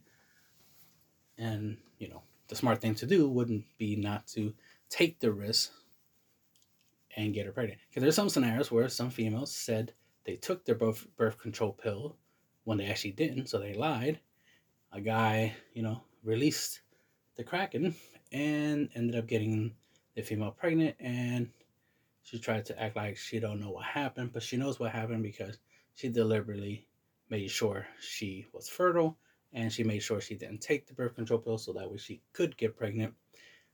And, 1.38 1.78
you 1.98 2.10
know, 2.10 2.22
the 2.50 2.56
smart 2.56 2.82
thing 2.82 2.95
to 2.95 3.06
do 3.06 3.28
wouldn't 3.30 3.65
be 3.78 3.95
not 3.95 4.28
to 4.28 4.54
take 4.89 5.19
the 5.19 5.32
risk 5.32 5.72
and 7.15 7.34
get 7.34 7.45
her 7.45 7.52
pregnant. 7.52 7.80
Because 7.89 8.02
there's 8.02 8.15
some 8.15 8.30
scenarios 8.30 8.72
where 8.72 8.89
some 8.89 9.10
females 9.10 9.52
said 9.52 9.93
they 10.26 10.36
took 10.36 10.65
their 10.65 10.76
birth, 10.76 11.08
birth 11.17 11.39
control 11.39 11.72
pill 11.72 12.17
when 12.63 12.78
they 12.78 12.86
actually 12.86 13.12
didn't, 13.12 13.48
so 13.48 13.60
they 13.60 13.74
lied. 13.74 14.19
A 14.91 15.02
guy, 15.02 15.56
you 15.74 15.84
know, 15.84 16.02
released 16.24 16.82
the 17.36 17.43
kraken 17.43 17.95
and 18.32 18.89
ended 18.95 19.15
up 19.15 19.28
getting 19.28 19.76
the 20.15 20.22
female 20.22 20.52
pregnant 20.52 20.95
and 21.00 21.50
she 22.22 22.38
tried 22.38 22.65
to 22.65 22.80
act 22.80 22.95
like 22.95 23.17
she 23.17 23.39
don't 23.39 23.60
know 23.60 23.72
what 23.72 23.86
happened, 23.86 24.32
but 24.34 24.43
she 24.43 24.58
knows 24.58 24.80
what 24.80 24.91
happened 24.91 25.24
because 25.24 25.58
she 25.95 26.10
deliberately 26.10 26.88
made 27.30 27.50
sure 27.50 27.88
she 28.00 28.45
was 28.54 28.69
fertile 28.69 29.17
and 29.54 29.72
she 29.72 29.84
made 29.84 30.00
sure 30.00 30.22
she 30.22 30.36
didn't 30.36 30.62
take 30.62 30.86
the 30.86 30.93
birth 30.93 31.15
control 31.15 31.39
pill 31.39 31.58
so 31.58 31.74
that 31.74 31.89
way 31.89 31.98
she 31.98 32.22
could 32.34 32.56
get 32.58 32.78
pregnant. 32.78 33.13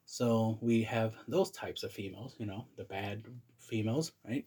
So 0.06 0.58
we 0.62 0.84
have 0.84 1.16
those 1.28 1.52
types 1.52 1.84
of 1.84 1.92
females, 1.92 2.36
you 2.38 2.46
know, 2.46 2.68
the 2.78 2.84
bad 2.84 3.26
females, 3.60 4.12
right? 4.28 4.46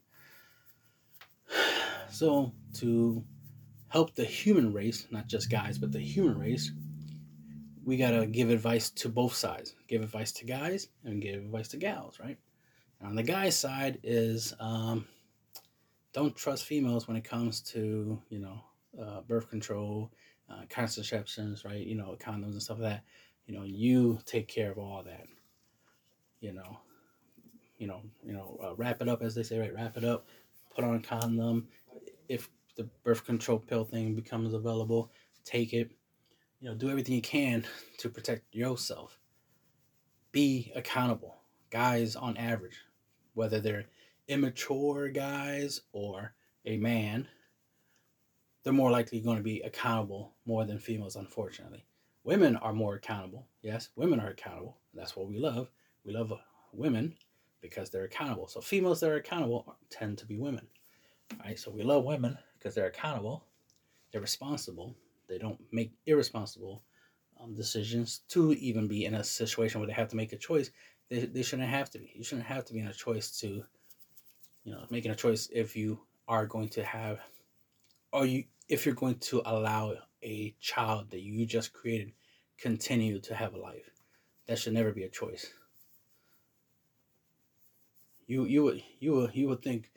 So 2.10 2.54
to 2.78 3.22
help 3.89 4.14
the 4.14 4.24
human 4.24 4.72
race, 4.72 5.07
not 5.11 5.26
just 5.26 5.51
guys, 5.51 5.78
but 5.78 5.93
the 5.93 6.01
human 6.01 6.39
race, 6.39 6.72
we 7.84 7.97
gotta 7.97 8.26
give 8.26 8.51
advice 8.51 8.91
to 8.91 9.09
both 9.09 9.34
sides. 9.34 9.74
Give 9.86 10.03
advice 10.03 10.32
to 10.32 10.45
guys 10.45 10.89
and 11.05 11.22
give 11.22 11.36
advice 11.36 11.68
to 11.68 11.78
gals, 11.78 12.18
right? 12.20 12.36
And 13.01 13.09
on 13.09 13.14
the 13.14 13.22
guy 13.22 13.49
side 13.49 13.99
is 14.03 14.55
um, 14.61 15.07
don't 16.12 16.36
trust 16.36 16.64
females 16.64 17.09
when 17.09 17.16
it 17.16 17.24
comes 17.24 17.61
to 17.62 18.20
you 18.28 18.39
know 18.39 18.61
uh, 19.01 19.20
birth 19.22 19.49
control 19.49 20.11
uh, 20.51 20.62
contraceptions, 20.68 21.64
right? 21.64 21.86
You 21.86 21.95
know, 21.95 22.16
condoms 22.20 22.53
and 22.53 22.62
stuff 22.62 22.78
like 22.78 22.93
that. 22.93 23.05
You 23.47 23.55
know, 23.55 23.64
you 23.64 24.18
take 24.26 24.49
care 24.49 24.70
of 24.70 24.78
all 24.78 25.03
that. 25.05 25.26
You 26.41 26.53
know, 26.53 26.78
you 27.78 27.86
know, 27.86 28.03
you 28.22 28.32
know, 28.32 28.59
uh, 28.62 28.74
wrap 28.74 29.01
it 29.01 29.09
up 29.09 29.22
as 29.22 29.34
they 29.34 29.43
say, 29.43 29.59
right? 29.59 29.74
Wrap 29.74 29.97
it 29.97 30.05
up. 30.05 30.26
Put 30.74 30.84
on 30.84 30.97
a 30.97 31.01
condom. 31.01 31.68
If 32.28 32.49
the 32.78 32.88
birth 33.02 33.26
control 33.26 33.58
pill 33.58 33.84
thing 33.84 34.14
becomes 34.14 34.54
available, 34.54 35.10
take 35.44 35.74
it. 35.74 35.90
You 36.60 36.70
know, 36.70 36.76
do 36.76 36.88
everything 36.88 37.16
you 37.16 37.22
can 37.22 37.66
to 37.98 38.08
protect 38.08 38.54
yourself. 38.54 39.18
Be 40.32 40.72
accountable. 40.74 41.36
Guys, 41.70 42.16
on 42.16 42.36
average, 42.36 42.78
whether 43.34 43.60
they're 43.60 43.86
immature 44.28 45.08
guys 45.08 45.82
or 45.92 46.34
a 46.64 46.76
man, 46.76 47.26
they're 48.62 48.72
more 48.72 48.90
likely 48.90 49.20
going 49.20 49.38
to 49.38 49.42
be 49.42 49.60
accountable 49.60 50.34
more 50.46 50.64
than 50.64 50.78
females, 50.78 51.16
unfortunately. 51.16 51.84
Women 52.22 52.56
are 52.56 52.72
more 52.72 52.94
accountable. 52.94 53.46
Yes, 53.62 53.88
women 53.96 54.20
are 54.20 54.30
accountable. 54.30 54.78
That's 54.94 55.16
what 55.16 55.28
we 55.28 55.38
love. 55.38 55.70
We 56.04 56.12
love 56.12 56.30
uh, 56.32 56.36
women 56.72 57.16
because 57.60 57.90
they're 57.90 58.04
accountable. 58.04 58.46
So 58.46 58.60
females 58.60 59.00
that 59.00 59.10
are 59.10 59.16
accountable 59.16 59.76
tend 59.90 60.18
to 60.18 60.26
be 60.26 60.38
women. 60.38 60.66
Right? 61.44 61.58
So 61.58 61.70
we 61.70 61.82
love 61.82 62.04
women 62.04 62.38
because 62.59 62.74
they're 62.74 62.86
accountable, 62.86 63.44
they're 64.11 64.20
responsible, 64.20 64.96
they 65.28 65.38
don't 65.38 65.61
make 65.70 65.92
irresponsible 66.06 66.82
um, 67.40 67.54
decisions 67.54 68.20
to 68.28 68.52
even 68.54 68.88
be 68.88 69.04
in 69.04 69.14
a 69.14 69.24
situation 69.24 69.80
where 69.80 69.86
they 69.86 69.92
have 69.92 70.09
to 70.09 70.16
make 70.16 70.32
a 70.32 70.36
choice. 70.36 70.70
They, 71.09 71.26
they 71.26 71.42
shouldn't 71.42 71.68
have 71.68 71.90
to 71.90 71.98
be. 71.98 72.12
You 72.14 72.24
shouldn't 72.24 72.46
have 72.46 72.64
to 72.66 72.72
be 72.72 72.80
in 72.80 72.88
a 72.88 72.92
choice 72.92 73.30
to, 73.40 73.64
you 74.64 74.72
know, 74.72 74.84
making 74.90 75.11
a 75.11 75.16
choice 75.16 75.48
if 75.52 75.76
you 75.76 76.00
are 76.26 76.46
going 76.46 76.68
to 76.70 76.84
have, 76.84 77.20
or 78.12 78.26
you 78.26 78.44
if 78.68 78.84
you're 78.84 78.94
going 78.94 79.18
to 79.18 79.42
allow 79.46 79.94
a 80.22 80.54
child 80.61 81.11
that 81.11 81.20
you 81.20 81.46
just 81.46 81.72
created 81.72 82.12
continue 82.59 83.20
to 83.20 83.34
have 83.34 83.54
a 83.54 83.59
life. 83.59 83.90
That 84.46 84.59
should 84.59 84.72
never 84.72 84.92
be 84.92 85.04
a 85.04 85.09
choice. 85.09 85.52
You 88.26 88.44
you 88.44 88.64
would 88.64 88.82
you 88.98 89.12
would 89.12 89.34
you 89.34 89.48
would 89.48 89.62
think, 89.62 89.90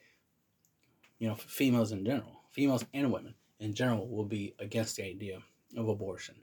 you 1.20 1.28
know, 1.28 1.36
females 1.36 1.92
in 1.92 2.06
general, 2.06 2.41
females 2.52 2.86
and 2.94 3.12
women 3.12 3.34
in 3.60 3.74
general 3.74 4.08
will 4.08 4.26
be 4.26 4.54
against 4.60 4.96
the 4.96 5.04
idea 5.04 5.40
of 5.78 5.88
abortion. 5.88 6.36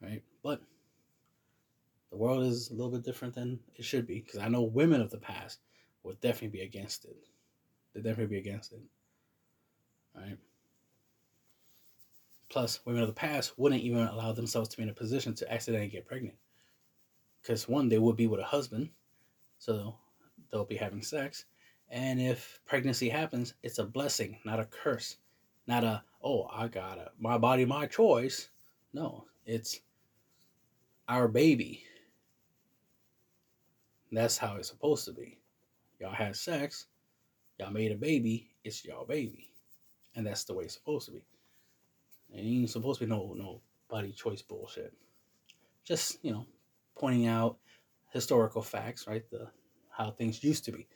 Right? 0.00 0.22
But 0.42 0.60
the 2.10 2.16
world 2.16 2.44
is 2.44 2.70
a 2.70 2.74
little 2.74 2.90
bit 2.90 3.04
different 3.04 3.34
than 3.34 3.58
it 3.76 3.84
should 3.84 4.06
be 4.06 4.20
because 4.20 4.40
I 4.40 4.48
know 4.48 4.62
women 4.62 5.00
of 5.00 5.10
the 5.10 5.18
past 5.18 5.60
would 6.02 6.20
definitely 6.20 6.58
be 6.58 6.64
against 6.64 7.04
it. 7.04 7.16
They'd 7.92 8.04
definitely 8.04 8.36
be 8.36 8.48
against 8.48 8.72
it. 8.72 8.82
Right? 10.14 10.36
Plus, 12.50 12.84
women 12.84 13.02
of 13.02 13.08
the 13.08 13.14
past 13.14 13.58
wouldn't 13.58 13.82
even 13.82 14.06
allow 14.06 14.32
themselves 14.32 14.68
to 14.68 14.76
be 14.76 14.84
in 14.84 14.88
a 14.88 14.94
position 14.94 15.34
to 15.34 15.52
accidentally 15.52 15.88
get 15.88 16.06
pregnant. 16.06 16.36
Because 17.42 17.68
one, 17.68 17.88
they 17.88 17.98
would 17.98 18.16
be 18.16 18.26
with 18.26 18.40
a 18.40 18.44
husband, 18.44 18.90
so 19.58 19.96
they'll 20.50 20.64
be 20.64 20.76
having 20.76 21.02
sex. 21.02 21.44
And 21.90 22.20
if 22.20 22.60
pregnancy 22.66 23.08
happens, 23.08 23.54
it's 23.62 23.78
a 23.78 23.84
blessing, 23.84 24.38
not 24.44 24.60
a 24.60 24.64
curse. 24.64 25.16
Not 25.66 25.84
a, 25.84 26.02
oh, 26.22 26.48
I 26.52 26.68
got 26.68 26.98
it. 26.98 27.08
My 27.18 27.38
body, 27.38 27.64
my 27.64 27.86
choice. 27.86 28.50
No, 28.92 29.24
it's 29.46 29.80
our 31.08 31.28
baby. 31.28 31.84
That's 34.12 34.38
how 34.38 34.56
it's 34.56 34.68
supposed 34.68 35.04
to 35.06 35.12
be. 35.12 35.38
Y'all 36.00 36.12
had 36.12 36.36
sex, 36.36 36.86
y'all 37.58 37.70
made 37.70 37.92
a 37.92 37.96
baby, 37.96 38.50
it's 38.62 38.84
y'all 38.84 39.06
baby. 39.06 39.50
And 40.14 40.26
that's 40.26 40.44
the 40.44 40.54
way 40.54 40.64
it's 40.64 40.74
supposed 40.74 41.06
to 41.06 41.12
be. 41.12 41.24
And 42.32 42.46
ain't 42.46 42.70
supposed 42.70 43.00
to 43.00 43.06
be 43.06 43.10
no 43.10 43.34
no 43.36 43.60
body 43.88 44.12
choice 44.12 44.42
bullshit. 44.42 44.92
Just, 45.84 46.18
you 46.22 46.32
know, 46.32 46.46
pointing 46.96 47.26
out 47.26 47.58
historical 48.12 48.62
facts, 48.62 49.06
right? 49.06 49.28
The 49.30 49.48
how 49.96 50.10
things 50.10 50.42
used 50.42 50.64
to 50.64 50.72
be 50.72 50.86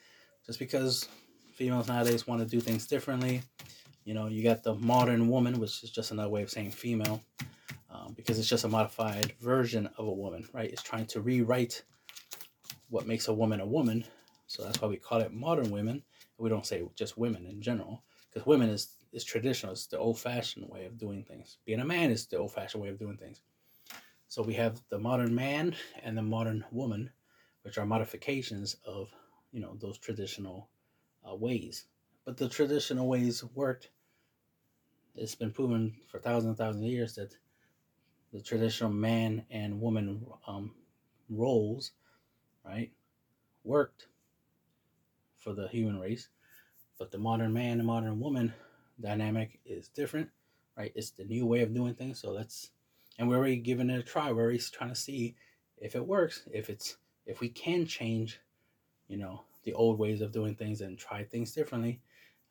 just 0.46 0.59
because 0.59 1.09
females 1.55 1.88
nowadays 1.88 2.26
want 2.26 2.40
to 2.40 2.46
do 2.46 2.61
things 2.61 2.86
differently. 2.86 3.42
You 4.05 4.14
know, 4.14 4.28
you 4.28 4.42
got 4.42 4.62
the 4.62 4.74
modern 4.74 5.28
woman, 5.28 5.61
which 5.61 5.84
is 5.84 5.90
just 5.90 6.11
another 6.11 6.30
way 6.30 6.42
of 6.42 6.51
saying 6.51 6.70
female, 6.70 7.22
um, 7.90 8.14
because 8.16 8.38
it's 8.38 8.49
just 8.49 8.64
a 8.64 8.68
modified 8.68 9.32
version 9.40 9.88
of 9.99 10.07
a 10.07 10.12
woman, 10.12 10.49
right? 10.55 10.70
It's 10.70 10.82
trying 10.82 11.07
to 11.07 11.20
rewrite 11.20 11.82
what 12.88 13.07
makes 13.07 13.28
a 13.28 13.34
woman 13.34 13.61
a 13.61 13.66
woman. 13.66 14.05
So 14.46 14.64
that's 14.64 14.80
why 14.80 14.88
we 14.88 14.96
call 14.96 15.20
it 15.20 15.32
modern 15.32 15.70
women. 15.70 16.03
We 16.38 16.49
don't 16.49 16.64
say 16.64 16.82
just 16.94 17.18
women 17.18 17.44
in 17.44 17.61
general, 17.61 18.03
because 18.30 18.46
women 18.46 18.70
is 18.70 18.94
is 19.12 19.24
traditional. 19.24 19.72
It's 19.72 19.86
the 19.86 19.99
old 19.99 20.18
fashioned 20.18 20.68
way 20.68 20.84
of 20.84 20.99
doing 20.99 21.24
things. 21.24 21.59
Being 21.66 21.80
a 21.80 21.84
man 21.84 22.11
is 22.11 22.26
the 22.26 22.36
old 22.36 22.53
fashioned 22.53 22.82
way 22.82 22.88
of 22.90 22.99
doing 22.99 23.16
things. 23.16 23.42
So 24.28 24.42
we 24.42 24.55
have 24.55 24.80
the 24.90 24.99
modern 24.99 25.34
man 25.34 25.74
and 26.03 26.16
the 26.16 26.22
modern 26.22 26.64
woman, 26.70 27.11
which 27.69 27.77
are 27.77 27.85
modifications 27.85 28.77
of 28.87 29.11
you 29.53 29.61
know 29.61 29.77
those 29.79 29.99
traditional 29.99 30.71
uh, 31.29 31.35
ways. 31.35 31.85
But 32.25 32.39
the 32.39 32.49
traditional 32.49 33.07
ways 33.07 33.45
worked. 33.55 33.91
It's 35.14 35.35
been 35.35 35.51
proven 35.51 35.95
for 36.11 36.19
thousands 36.19 36.47
and 36.47 36.57
thousands 36.57 36.85
of 36.87 36.91
years 36.91 37.14
that 37.16 37.37
the 38.33 38.41
traditional 38.41 38.91
man 38.91 39.45
and 39.51 39.83
woman 39.83 40.25
um, 40.47 40.71
roles, 41.29 41.93
right, 42.64 42.91
worked 43.64 44.07
for 45.37 45.53
the 45.53 45.69
human 45.69 46.01
race. 46.01 46.29
But 46.99 47.11
the 47.11 47.19
modern 47.19 47.53
man 47.53 47.81
and 47.81 47.87
modern 47.87 48.19
woman 48.19 48.55
dynamic 48.99 49.61
is 49.66 49.89
different, 49.89 50.31
right? 50.75 50.93
It's 50.95 51.11
the 51.11 51.25
new 51.25 51.45
way 51.45 51.61
of 51.61 51.75
doing 51.75 51.95
things. 51.95 52.19
So 52.19 52.31
let's, 52.31 52.71
and 53.19 53.29
we're 53.29 53.37
already 53.37 53.57
giving 53.57 53.91
it 53.91 54.01
a 54.01 54.03
try. 54.03 54.33
We're 54.33 54.45
already 54.45 54.59
trying 54.59 54.91
to 54.91 54.97
see 54.97 55.37
if 55.77 55.95
it 55.95 56.07
works, 56.07 56.45
if 56.51 56.71
it's, 56.71 56.97
if 57.29 57.39
we 57.39 57.49
can 57.49 57.87
change 57.87 58.41
you 59.09 59.16
know, 59.16 59.41
the 59.64 59.72
old 59.72 59.99
ways 59.99 60.20
of 60.20 60.33
doing 60.33 60.55
things 60.55 60.83
and 60.83 60.99
try 60.99 61.24
things 61.24 61.53
differently. 61.53 62.01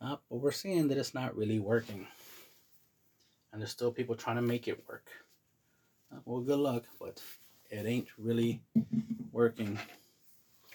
Uh, 0.01 0.17
but 0.29 0.37
we're 0.37 0.51
seeing 0.51 0.87
that 0.87 0.97
it's 0.97 1.13
not 1.13 1.35
really 1.37 1.59
working. 1.59 2.05
And 3.51 3.61
there's 3.61 3.71
still 3.71 3.91
people 3.91 4.15
trying 4.15 4.35
to 4.35 4.41
make 4.41 4.67
it 4.67 4.83
work. 4.87 5.07
Uh, 6.11 6.19
well, 6.25 6.41
good 6.41 6.59
luck, 6.59 6.83
but 6.99 7.21
it 7.69 7.85
ain't 7.85 8.07
really 8.17 8.61
working. 9.31 9.79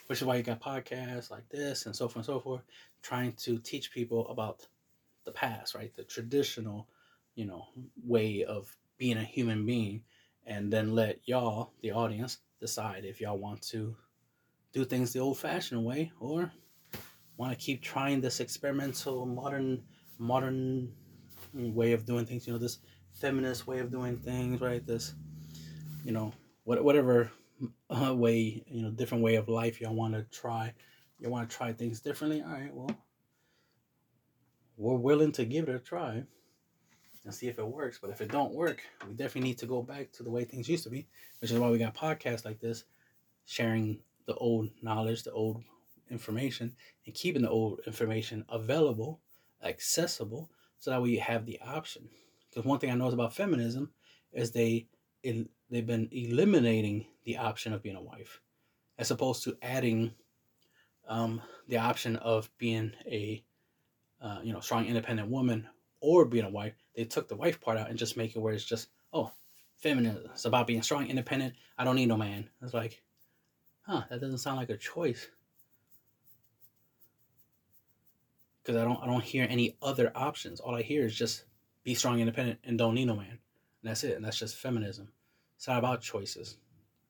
Which 0.07 0.21
is 0.21 0.27
why 0.27 0.37
you 0.37 0.43
got 0.43 0.61
podcasts 0.61 1.31
like 1.31 1.49
this 1.49 1.87
and 1.87 1.95
so 1.95 2.07
forth 2.07 2.17
and 2.17 2.25
so 2.25 2.41
forth, 2.41 2.63
trying 3.03 3.33
to 3.33 3.59
teach 3.59 3.93
people 3.93 4.27
about 4.29 4.67
the 5.25 5.33
past, 5.33 5.75
right? 5.75 5.95
The 5.97 6.05
traditional, 6.05 6.89
you 7.35 7.45
know, 7.45 7.67
way 8.05 8.45
of 8.45 8.75
being 8.99 9.17
a 9.17 9.25
human 9.25 9.65
being, 9.65 10.03
and 10.47 10.73
then 10.73 10.95
let 10.95 11.21
y'all, 11.25 11.71
the 11.83 11.93
audience, 11.93 12.39
decide 12.63 13.05
if 13.05 13.21
y'all 13.21 13.39
want 13.39 13.61
to 13.61 13.95
do 14.73 14.85
things 14.85 15.13
the 15.13 15.19
old 15.19 15.37
fashioned 15.37 15.85
way 15.85 16.13
or 16.21 16.51
want 17.37 17.53
to 17.53 17.59
keep 17.59 17.83
trying 17.83 18.21
this 18.21 18.39
experimental 18.39 19.27
modern 19.27 19.83
modern 20.17 20.93
way 21.53 21.93
of 21.93 22.07
doing 22.07 22.25
things 22.25 22.47
you 22.47 22.53
know 22.53 22.59
this 22.61 22.79
feminist 23.15 23.67
way 23.67 23.81
of 23.81 23.91
doing 23.91 24.17
things 24.17 24.61
right? 24.61 24.87
This 24.87 25.15
you 26.05 26.13
know 26.13 26.33
what, 26.63 26.85
whatever 26.85 27.33
uh, 27.91 28.15
way 28.15 28.63
you 28.69 28.83
know 28.83 28.91
different 28.91 29.25
way 29.25 29.35
of 29.35 29.49
life 29.49 29.81
y'all 29.81 29.95
want 29.95 30.15
to 30.15 30.23
try 30.31 30.73
you 31.19 31.29
want 31.29 31.51
to 31.51 31.57
try 31.57 31.73
things 31.73 32.01
differently 32.01 32.43
all 32.43 32.53
right 32.53 32.73
well 32.73 32.97
we're 34.77 34.95
willing 34.95 35.33
to 35.33 35.45
give 35.45 35.69
it 35.69 35.75
a 35.75 35.81
try 35.81 36.23
and 37.25 37.35
see 37.35 37.49
if 37.49 37.59
it 37.59 37.67
works 37.67 37.99
but 38.01 38.11
if 38.11 38.21
it 38.21 38.31
don't 38.31 38.53
work 38.53 38.83
we 39.07 39.15
definitely 39.15 39.49
need 39.49 39.59
to 39.59 39.67
go 39.67 39.83
back 39.83 40.11
to 40.13 40.23
the 40.23 40.31
way 40.31 40.45
things 40.45 40.69
used 40.69 40.85
to 40.85 40.91
be 40.91 41.07
which 41.41 41.51
is 41.51 41.59
why 41.59 41.71
we 41.71 41.79
got 41.79 41.95
podcasts 41.95 42.45
like 42.45 42.61
this 42.61 42.85
sharing 43.45 43.99
the 44.27 44.35
old 44.35 44.71
knowledge, 44.83 45.23
the 45.23 45.33
old 45.33 45.63
information, 46.11 46.75
and 47.07 47.15
keeping 47.15 47.43
the 47.43 47.51
old 47.51 47.81
information 47.87 48.45
available, 48.49 49.21
accessible, 49.65 50.51
so 50.79 50.91
that 50.91 51.03
we 51.03 51.17
have 51.17 51.47
the 51.47 51.61
option. 51.61 52.09
Because 52.49 52.65
one 52.65 52.79
thing 52.79 52.91
I 52.91 52.95
know 52.95 53.09
about 53.09 53.35
feminism 53.35 53.91
is 54.33 54.51
they 54.51 54.87
they've 55.23 55.87
been 55.87 56.09
eliminating 56.11 57.07
the 57.25 57.37
option 57.39 57.73
of 57.73 57.83
being 57.83 57.97
a 57.97 58.03
wife, 58.03 58.41
as 58.99 59.11
opposed 59.11 59.45
to 59.45 59.57
adding 59.63 60.13
um, 61.09 61.41
the 61.69 61.79
option 61.79 62.17
of 62.17 62.51
being 62.59 62.93
a 63.07 63.43
uh, 64.21 64.41
you 64.43 64.53
know 64.53 64.61
strong 64.61 64.87
independent 64.87 65.29
woman 65.29 65.69
or 66.01 66.25
being 66.25 66.45
a 66.45 66.51
wife. 66.51 66.75
They 66.95 67.05
took 67.05 67.29
the 67.29 67.37
wife 67.37 67.61
part 67.61 67.79
out 67.79 67.89
and 67.89 67.99
just 67.99 68.17
make 68.17 68.37
it 68.37 68.39
where 68.39 68.55
it's 68.55 68.65
just 68.65 68.89
oh 69.13 69.31
feminism. 69.77 70.25
It's 70.33 70.45
about 70.45 70.67
being 70.67 70.83
strong, 70.83 71.09
independent. 71.09 71.55
I 71.79 71.85
don't 71.85 71.97
need 71.97 72.07
no 72.07 72.17
man. 72.17 72.49
It's 72.63 72.75
like 72.75 73.03
huh, 73.83 74.03
that 74.11 74.21
doesn't 74.21 74.39
sound 74.39 74.59
like 74.59 74.71
a 74.71 74.77
choice. 74.77 75.29
Because 78.63 78.81
I 78.81 78.85
don't 78.85 79.03
I 79.03 79.07
don't 79.07 79.25
hear 79.25 79.47
any 79.49 79.77
other 79.83 80.13
options. 80.15 80.61
All 80.61 80.75
I 80.75 80.83
hear 80.83 81.05
is 81.05 81.17
just 81.17 81.45
be 81.85 81.95
strong, 81.95 82.21
independent, 82.21 82.61
and 82.65 82.79
don't 82.79 82.95
need 82.95 83.07
no 83.07 83.17
man. 83.17 83.39
And 83.83 83.91
that's 83.91 84.05
it. 84.05 84.17
And 84.17 84.25
that's 84.25 84.39
just 84.39 84.57
feminism. 84.57 85.09
It's 85.57 85.67
not 85.67 85.79
about 85.79 86.03
choices. 86.03 86.57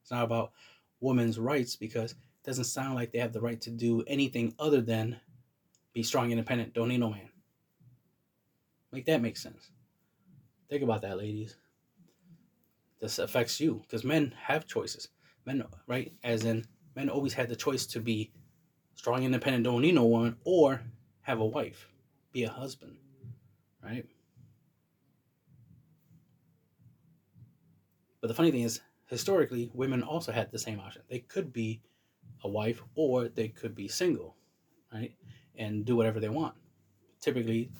It's 0.02 0.10
not 0.10 0.24
about 0.24 0.52
women's 1.00 1.38
rights 1.38 1.76
because 1.76 2.12
it 2.12 2.18
doesn't 2.44 2.64
sound 2.64 2.94
like 2.94 3.12
they 3.12 3.18
have 3.18 3.32
the 3.32 3.40
right 3.40 3.60
to 3.62 3.70
do 3.70 4.02
anything 4.06 4.54
other 4.58 4.80
than 4.80 5.20
be 5.92 6.02
strong, 6.02 6.30
independent, 6.30 6.72
don't 6.72 6.88
need 6.88 7.00
no 7.00 7.10
man. 7.10 7.28
Make 8.92 9.04
that 9.06 9.20
make 9.20 9.36
sense. 9.36 9.70
Think 10.72 10.84
about 10.84 11.02
that, 11.02 11.18
ladies. 11.18 11.56
This 12.98 13.18
affects 13.18 13.60
you 13.60 13.82
because 13.82 14.04
men 14.04 14.34
have 14.40 14.66
choices 14.66 15.08
men, 15.44 15.62
right? 15.86 16.14
As 16.24 16.46
in, 16.46 16.64
men 16.96 17.10
always 17.10 17.34
had 17.34 17.50
the 17.50 17.56
choice 17.56 17.84
to 17.88 18.00
be 18.00 18.32
strong, 18.94 19.22
independent, 19.22 19.64
don't 19.64 19.82
need 19.82 19.96
no 19.96 20.06
woman, 20.06 20.38
or 20.44 20.80
have 21.20 21.40
a 21.40 21.44
wife, 21.44 21.88
be 22.32 22.44
a 22.44 22.48
husband, 22.48 22.96
right? 23.84 24.06
But 28.22 28.28
the 28.28 28.34
funny 28.34 28.50
thing 28.50 28.62
is, 28.62 28.80
historically, 29.10 29.70
women 29.74 30.02
also 30.02 30.32
had 30.32 30.50
the 30.50 30.58
same 30.58 30.80
option. 30.80 31.02
They 31.10 31.18
could 31.18 31.52
be 31.52 31.82
a 32.44 32.48
wife 32.48 32.82
or 32.94 33.28
they 33.28 33.48
could 33.48 33.74
be 33.74 33.88
single, 33.88 34.36
right? 34.90 35.12
And 35.54 35.84
do 35.84 35.96
whatever 35.96 36.18
they 36.18 36.30
want. 36.30 36.54
Typically, 37.20 37.70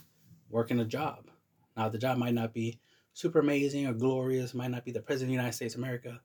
working 0.51 0.81
a 0.81 0.85
job. 0.85 1.32
Now, 1.77 1.89
the 1.89 1.99
job 1.99 2.19
might 2.19 2.35
not 2.35 2.53
be 2.53 2.79
super 3.13 3.41
amazing 3.41 3.87
or 3.87 3.93
glorious, 3.93 4.55
might 4.55 4.71
not 4.71 4.85
be 4.85 4.93
the 4.93 5.01
president 5.01 5.29
of 5.29 5.31
the 5.31 5.35
United 5.35 5.55
States 5.55 5.75
of 5.75 5.81
America, 5.81 6.21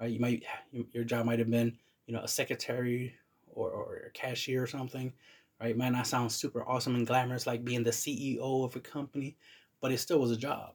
right? 0.00 0.10
You 0.10 0.20
might, 0.20 0.44
your 0.92 1.04
job 1.04 1.26
might 1.26 1.38
have 1.38 1.50
been, 1.50 1.76
you 2.06 2.14
know, 2.14 2.22
a 2.22 2.28
secretary 2.28 3.14
or, 3.48 3.70
or 3.70 4.02
a 4.06 4.10
cashier 4.10 4.62
or 4.62 4.66
something, 4.66 5.12
right? 5.60 5.70
It 5.70 5.76
might 5.76 5.92
not 5.92 6.06
sound 6.06 6.32
super 6.32 6.66
awesome 6.68 6.94
and 6.94 7.06
glamorous 7.06 7.46
like 7.46 7.64
being 7.64 7.84
the 7.84 7.90
CEO 7.90 8.64
of 8.64 8.76
a 8.76 8.80
company, 8.80 9.36
but 9.80 9.92
it 9.92 9.98
still 9.98 10.20
was 10.20 10.30
a 10.30 10.36
job. 10.36 10.74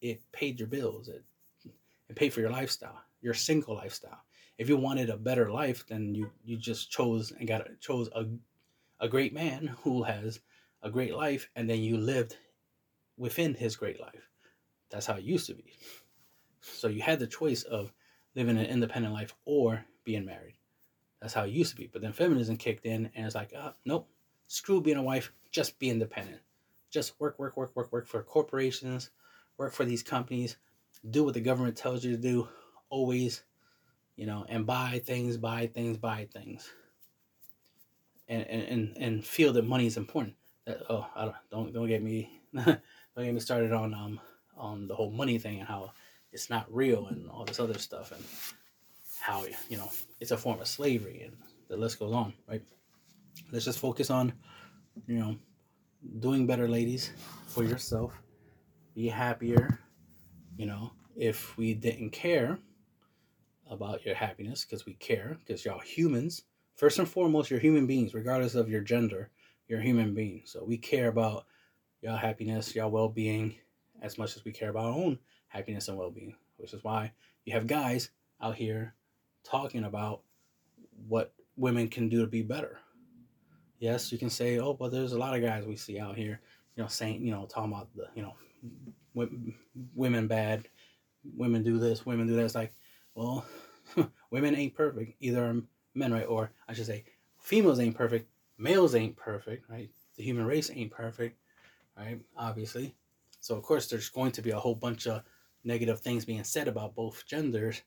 It 0.00 0.20
paid 0.32 0.58
your 0.60 0.68
bills. 0.68 1.08
It, 1.08 1.24
it 2.08 2.16
paid 2.16 2.32
for 2.32 2.40
your 2.40 2.50
lifestyle 2.50 3.02
your 3.26 3.34
single 3.34 3.74
lifestyle. 3.74 4.22
If 4.56 4.68
you 4.68 4.76
wanted 4.76 5.10
a 5.10 5.16
better 5.16 5.50
life, 5.50 5.84
then 5.88 6.14
you 6.14 6.30
you 6.44 6.56
just 6.56 6.90
chose 6.90 7.32
and 7.32 7.48
got 7.48 7.66
chose 7.80 8.08
a 8.14 8.26
a 9.00 9.08
great 9.08 9.34
man 9.34 9.74
who 9.82 10.04
has 10.04 10.40
a 10.82 10.90
great 10.90 11.14
life, 11.14 11.50
and 11.56 11.68
then 11.68 11.80
you 11.80 11.96
lived 11.96 12.36
within 13.16 13.54
his 13.54 13.76
great 13.76 14.00
life. 14.00 14.28
That's 14.90 15.06
how 15.06 15.14
it 15.14 15.24
used 15.24 15.46
to 15.46 15.54
be. 15.54 15.72
So 16.60 16.88
you 16.88 17.02
had 17.02 17.18
the 17.18 17.26
choice 17.26 17.62
of 17.62 17.92
living 18.34 18.58
an 18.58 18.66
independent 18.66 19.14
life 19.14 19.34
or 19.44 19.84
being 20.04 20.24
married. 20.24 20.56
That's 21.20 21.34
how 21.34 21.44
it 21.44 21.50
used 21.50 21.70
to 21.70 21.76
be. 21.76 21.88
But 21.92 22.02
then 22.02 22.12
feminism 22.12 22.56
kicked 22.56 22.86
in 22.86 23.10
and 23.14 23.26
it's 23.26 23.34
like, 23.34 23.52
oh, 23.56 23.72
nope, 23.84 24.08
screw 24.46 24.80
being 24.80 24.96
a 24.96 25.02
wife, 25.02 25.32
just 25.50 25.78
be 25.78 25.90
independent. 25.90 26.40
Just 26.90 27.18
work, 27.18 27.38
work, 27.38 27.56
work, 27.56 27.74
work, 27.74 27.92
work 27.92 28.06
for 28.06 28.22
corporations, 28.22 29.10
work 29.58 29.72
for 29.72 29.84
these 29.84 30.02
companies, 30.02 30.56
do 31.10 31.24
what 31.24 31.34
the 31.34 31.40
government 31.40 31.76
tells 31.76 32.04
you 32.04 32.12
to 32.12 32.22
do, 32.22 32.48
always, 32.90 33.42
you 34.16 34.26
know, 34.26 34.44
and 34.48 34.66
buy 34.66 35.00
things, 35.04 35.36
buy 35.36 35.66
things, 35.66 35.96
buy 35.96 36.28
things, 36.32 36.70
and 38.28 38.46
and 38.46 38.96
and 38.98 39.24
feel 39.24 39.52
that 39.52 39.66
money 39.66 39.86
is 39.86 39.96
important. 39.96 40.34
That 40.64 40.78
oh, 40.88 41.06
I 41.14 41.24
don't 41.24 41.36
don't 41.50 41.72
don't 41.72 41.88
get 41.88 42.02
me 42.02 42.40
don't 43.16 43.34
me 43.34 43.40
started 43.40 43.72
on 43.72 43.94
um 43.94 44.20
on 44.56 44.88
the 44.88 44.94
whole 44.94 45.10
money 45.10 45.38
thing 45.38 45.58
and 45.58 45.68
how 45.68 45.92
it's 46.32 46.50
not 46.50 46.66
real 46.72 47.06
and 47.08 47.28
all 47.30 47.44
this 47.44 47.60
other 47.60 47.78
stuff 47.78 48.12
and 48.12 48.22
how 49.20 49.44
you 49.68 49.76
know 49.76 49.90
it's 50.20 50.30
a 50.30 50.36
form 50.36 50.60
of 50.60 50.68
slavery 50.68 51.22
and 51.24 51.36
the 51.68 51.76
list 51.76 51.98
goes 51.98 52.12
on, 52.12 52.32
right? 52.48 52.62
Let's 53.50 53.64
just 53.64 53.78
focus 53.78 54.10
on, 54.10 54.32
you 55.06 55.18
know, 55.18 55.36
doing 56.20 56.46
better, 56.46 56.68
ladies, 56.68 57.10
for 57.48 57.64
yourself. 57.64 58.12
Be 58.94 59.08
happier. 59.08 59.80
You 60.56 60.66
know, 60.66 60.92
if 61.16 61.56
we 61.56 61.74
didn't 61.74 62.10
care, 62.10 62.58
about 63.70 64.04
your 64.04 64.14
happiness 64.14 64.64
because 64.64 64.86
we 64.86 64.94
care 64.94 65.36
because 65.40 65.64
y'all 65.64 65.80
humans 65.80 66.42
first 66.76 66.98
and 66.98 67.08
foremost 67.08 67.50
you're 67.50 67.60
human 67.60 67.86
beings 67.86 68.14
regardless 68.14 68.54
of 68.54 68.68
your 68.68 68.80
gender 68.80 69.30
you're 69.66 69.80
a 69.80 69.82
human 69.82 70.14
being 70.14 70.42
so 70.44 70.64
we 70.64 70.78
care 70.78 71.08
about 71.08 71.46
y'all 72.06 72.16
happiness 72.16 72.74
y'all 72.74 72.90
well-being 72.90 73.54
as 74.00 74.16
much 74.16 74.36
as 74.36 74.44
we 74.44 74.52
care 74.52 74.70
about 74.70 74.84
our 74.84 74.92
own 74.92 75.18
happiness 75.48 75.88
and 75.88 75.98
well-being 75.98 76.34
which 76.56 76.72
is 76.72 76.84
why 76.84 77.10
you 77.44 77.52
have 77.52 77.66
guys 77.66 78.10
out 78.40 78.54
here 78.54 78.94
talking 79.44 79.84
about 79.84 80.22
what 81.08 81.34
women 81.56 81.88
can 81.88 82.08
do 82.08 82.20
to 82.20 82.26
be 82.26 82.42
better 82.42 82.78
yes 83.80 84.12
you 84.12 84.18
can 84.18 84.30
say 84.30 84.58
oh 84.58 84.72
but 84.72 84.92
there's 84.92 85.12
a 85.12 85.18
lot 85.18 85.34
of 85.34 85.42
guys 85.42 85.66
we 85.66 85.76
see 85.76 85.98
out 85.98 86.16
here 86.16 86.40
you 86.76 86.82
know 86.82 86.88
saying 86.88 87.20
you 87.24 87.32
know 87.32 87.44
talking 87.46 87.72
about 87.72 87.88
the 87.96 88.06
you 88.14 88.22
know 88.22 88.34
women 89.94 90.26
bad 90.28 90.64
women 91.36 91.62
do 91.62 91.78
this 91.78 92.06
women 92.06 92.26
do 92.26 92.36
that 92.36 92.44
it's 92.44 92.54
like 92.54 92.72
well, 93.16 93.46
women 94.30 94.54
ain't 94.54 94.74
perfect. 94.74 95.16
Either 95.20 95.62
men, 95.94 96.12
right? 96.12 96.26
Or 96.26 96.52
I 96.68 96.74
should 96.74 96.86
say, 96.86 97.04
females 97.40 97.80
ain't 97.80 97.96
perfect. 97.96 98.28
Males 98.58 98.94
ain't 98.94 99.16
perfect, 99.16 99.68
right? 99.68 99.90
The 100.16 100.22
human 100.22 100.46
race 100.46 100.70
ain't 100.72 100.90
perfect, 100.90 101.38
right? 101.96 102.20
Obviously. 102.36 102.94
So, 103.40 103.54
of 103.56 103.62
course, 103.62 103.86
there's 103.88 104.08
going 104.08 104.32
to 104.32 104.42
be 104.42 104.50
a 104.50 104.58
whole 104.58 104.74
bunch 104.74 105.06
of 105.06 105.22
negative 105.64 106.00
things 106.00 106.24
being 106.24 106.44
said 106.44 106.68
about 106.68 106.94
both 106.94 107.26
genders, 107.26 107.82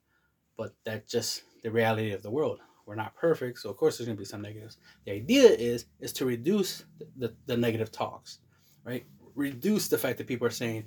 but 0.58 0.74
that's 0.84 1.12
just 1.12 1.44
the 1.64 1.72
reality 1.72 2.12
of 2.12 2.22
the 2.22 2.32
world. 2.32 2.60
We're 2.86 2.96
not 2.96 3.16
perfect, 3.16 3.60
so 3.60 3.70
of 3.70 3.78
course 3.78 3.98
there's 3.98 4.08
going 4.08 4.18
to 4.18 4.22
be 4.22 4.26
some 4.26 4.42
negatives. 4.42 4.78
The 5.06 5.12
idea 5.12 5.50
is 5.50 5.86
is 6.00 6.12
to 6.14 6.26
reduce 6.26 6.86
the, 7.18 7.36
the, 7.46 7.56
negative 7.56 7.92
talks, 7.92 8.40
right? 8.84 9.06
Reduce 9.36 9.90
the 9.90 9.98
fact 10.00 10.18
that 10.18 10.26
people 10.26 10.48
are 10.48 10.52
saying 10.52 10.86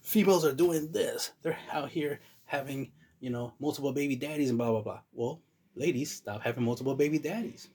females 0.00 0.44
are 0.44 0.52
doing 0.52 0.92
this. 0.92 1.32
They're 1.42 1.58
out 1.72 1.90
here 1.90 2.20
having 2.44 2.92
you 3.22 3.30
know, 3.30 3.54
multiple 3.60 3.92
baby 3.92 4.16
daddies 4.16 4.50
and 4.50 4.58
blah 4.58 4.70
blah 4.72 4.82
blah. 4.82 5.00
Well, 5.14 5.40
ladies, 5.76 6.12
stop 6.12 6.42
having 6.42 6.64
multiple 6.64 6.94
baby 6.94 7.18
daddies. 7.18 7.68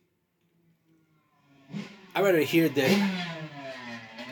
I 2.13 2.21
rather 2.21 2.41
hear 2.41 2.69
that. 2.69 3.53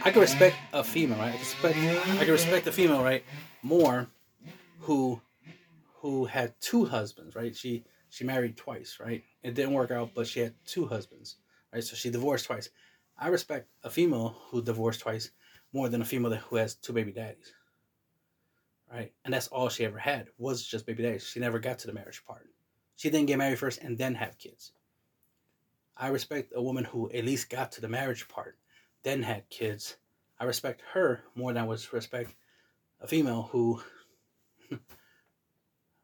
I 0.05 0.11
can 0.11 0.21
respect 0.21 0.55
a 0.71 0.83
female, 0.83 1.17
right? 1.17 1.29
I 1.29 1.31
can 1.31 1.39
respect, 1.39 1.77
I 1.77 2.23
can 2.23 2.31
respect 2.31 2.67
a 2.67 2.71
female, 2.71 3.03
right, 3.03 3.23
more, 3.63 4.07
who, 4.79 5.19
who 5.95 6.25
had 6.25 6.53
two 6.61 6.85
husbands, 6.85 7.35
right? 7.35 7.55
She 7.55 7.83
she 8.09 8.23
married 8.23 8.55
twice, 8.55 8.97
right? 9.01 9.23
It 9.43 9.55
didn't 9.55 9.73
work 9.73 9.91
out, 9.91 10.11
but 10.15 10.25
she 10.25 10.39
had 10.39 10.53
two 10.65 10.85
husbands, 10.85 11.35
right? 11.73 11.83
So 11.83 11.97
she 11.97 12.09
divorced 12.09 12.45
twice. 12.45 12.69
I 13.17 13.27
respect 13.27 13.67
a 13.83 13.89
female 13.89 14.37
who 14.49 14.61
divorced 14.61 15.01
twice 15.01 15.31
more 15.73 15.89
than 15.89 16.01
a 16.01 16.05
female 16.05 16.29
that, 16.29 16.39
who 16.39 16.55
has 16.55 16.75
two 16.75 16.93
baby 16.93 17.11
daddies 17.11 17.53
right? 18.91 19.11
And 19.23 19.33
that's 19.33 19.47
all 19.47 19.69
she 19.69 19.85
ever 19.85 19.97
had 19.97 20.27
was 20.37 20.65
just 20.65 20.85
baby 20.85 21.03
daddies. 21.03 21.27
She 21.27 21.39
never 21.39 21.59
got 21.59 21.79
to 21.79 21.87
the 21.87 21.93
marriage 21.93 22.23
part. 22.25 22.47
She 22.95 23.09
didn't 23.09 23.27
get 23.27 23.37
married 23.37 23.59
first 23.59 23.81
and 23.81 23.97
then 23.97 24.15
have 24.15 24.37
kids. 24.37 24.71
I 25.97 26.07
respect 26.09 26.53
a 26.55 26.61
woman 26.61 26.83
who 26.83 27.09
at 27.11 27.25
least 27.25 27.49
got 27.49 27.71
to 27.73 27.81
the 27.81 27.87
marriage 27.87 28.27
part, 28.27 28.57
then 29.05 29.23
had 29.23 29.49
kids. 29.49 29.95
I 30.37 30.43
respect 30.43 30.81
her 30.91 31.21
more 31.33 31.53
than 31.53 31.63
I 31.63 31.65
would 31.65 31.81
respect 31.93 32.35
a 32.99 33.07
female 33.07 33.43
who, 33.53 33.81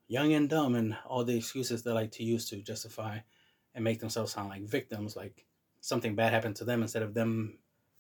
young 0.08 0.32
and 0.32 0.50
dumb, 0.50 0.76
and 0.76 0.96
all 1.06 1.26
the 1.26 1.36
excuses 1.36 1.84
they 1.84 1.92
like 1.92 2.12
to 2.14 2.24
use 2.24 2.50
to 2.50 2.62
justify 2.62 3.20
and 3.76 3.84
make 3.84 4.00
themselves 4.00 4.32
sound 4.32 4.48
like 4.48 4.64
victims, 4.64 5.18
like 5.18 5.46
something 5.82 6.16
bad 6.16 6.32
happened 6.32 6.56
to 6.56 6.64
them 6.64 6.82
instead 6.82 7.04
of 7.04 7.14
them 7.14 7.60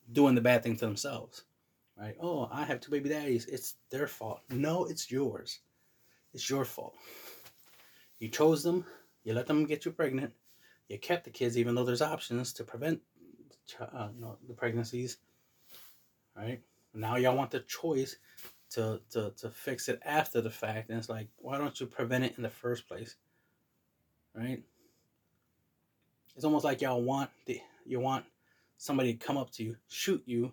doing 0.09 0.35
the 0.35 0.41
bad 0.41 0.63
thing 0.63 0.77
to 0.77 0.85
themselves 0.85 1.43
right? 2.01 2.15
Oh, 2.19 2.49
I 2.51 2.63
have 2.63 2.79
two 2.79 2.91
baby 2.91 3.09
daddies. 3.09 3.45
It's 3.45 3.75
their 3.89 4.07
fault. 4.07 4.41
No, 4.49 4.85
it's 4.85 5.11
yours. 5.11 5.59
It's 6.33 6.49
your 6.49 6.65
fault. 6.65 6.95
You 8.19 8.29
chose 8.29 8.63
them. 8.63 8.85
You 9.23 9.33
let 9.33 9.47
them 9.47 9.65
get 9.65 9.85
you 9.85 9.91
pregnant. 9.91 10.33
You 10.87 10.97
kept 10.97 11.25
the 11.25 11.29
kids, 11.29 11.57
even 11.57 11.75
though 11.75 11.85
there's 11.85 12.01
options 12.01 12.53
to 12.53 12.63
prevent 12.63 13.01
uh, 13.79 14.09
know, 14.19 14.37
the 14.47 14.53
pregnancies. 14.53 15.17
Right 16.35 16.61
now, 16.93 17.17
y'all 17.17 17.35
want 17.35 17.51
the 17.51 17.59
choice 17.61 18.15
to, 18.71 19.01
to 19.11 19.31
to 19.37 19.49
fix 19.49 19.89
it 19.89 20.01
after 20.05 20.41
the 20.41 20.49
fact, 20.49 20.89
and 20.89 20.97
it's 20.97 21.09
like, 21.09 21.27
why 21.37 21.57
don't 21.57 21.79
you 21.79 21.85
prevent 21.85 22.23
it 22.23 22.33
in 22.37 22.43
the 22.43 22.49
first 22.49 22.87
place? 22.87 23.15
Right? 24.33 24.63
It's 26.35 26.45
almost 26.45 26.63
like 26.63 26.81
y'all 26.81 27.01
want 27.01 27.29
the 27.45 27.59
you 27.85 27.99
want 27.99 28.25
somebody 28.77 29.13
to 29.13 29.25
come 29.25 29.37
up 29.37 29.51
to 29.51 29.63
you, 29.63 29.75
shoot 29.89 30.23
you, 30.25 30.51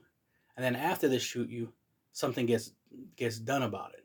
and 0.57 0.65
then 0.65 0.77
after 0.77 1.09
they 1.09 1.19
shoot 1.19 1.49
you, 1.49 1.73
something 2.13 2.47
gets 2.47 2.73
gets 3.17 3.39
done 3.39 3.63
about 3.63 3.95
it. 3.95 4.05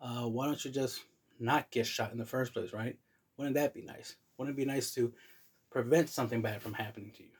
Uh, 0.00 0.28
why 0.28 0.46
don't 0.46 0.64
you 0.64 0.70
just 0.70 1.02
not 1.38 1.70
get 1.70 1.86
shot 1.86 2.12
in 2.12 2.18
the 2.18 2.24
first 2.24 2.52
place, 2.52 2.72
right? 2.72 2.96
Wouldn't 3.36 3.56
that 3.56 3.74
be 3.74 3.82
nice? 3.82 4.16
Wouldn't 4.36 4.56
it 4.56 4.60
be 4.60 4.64
nice 4.64 4.92
to 4.94 5.12
prevent 5.70 6.08
something 6.08 6.40
bad 6.40 6.62
from 6.62 6.74
happening 6.74 7.12
to 7.16 7.22
you? 7.22 7.30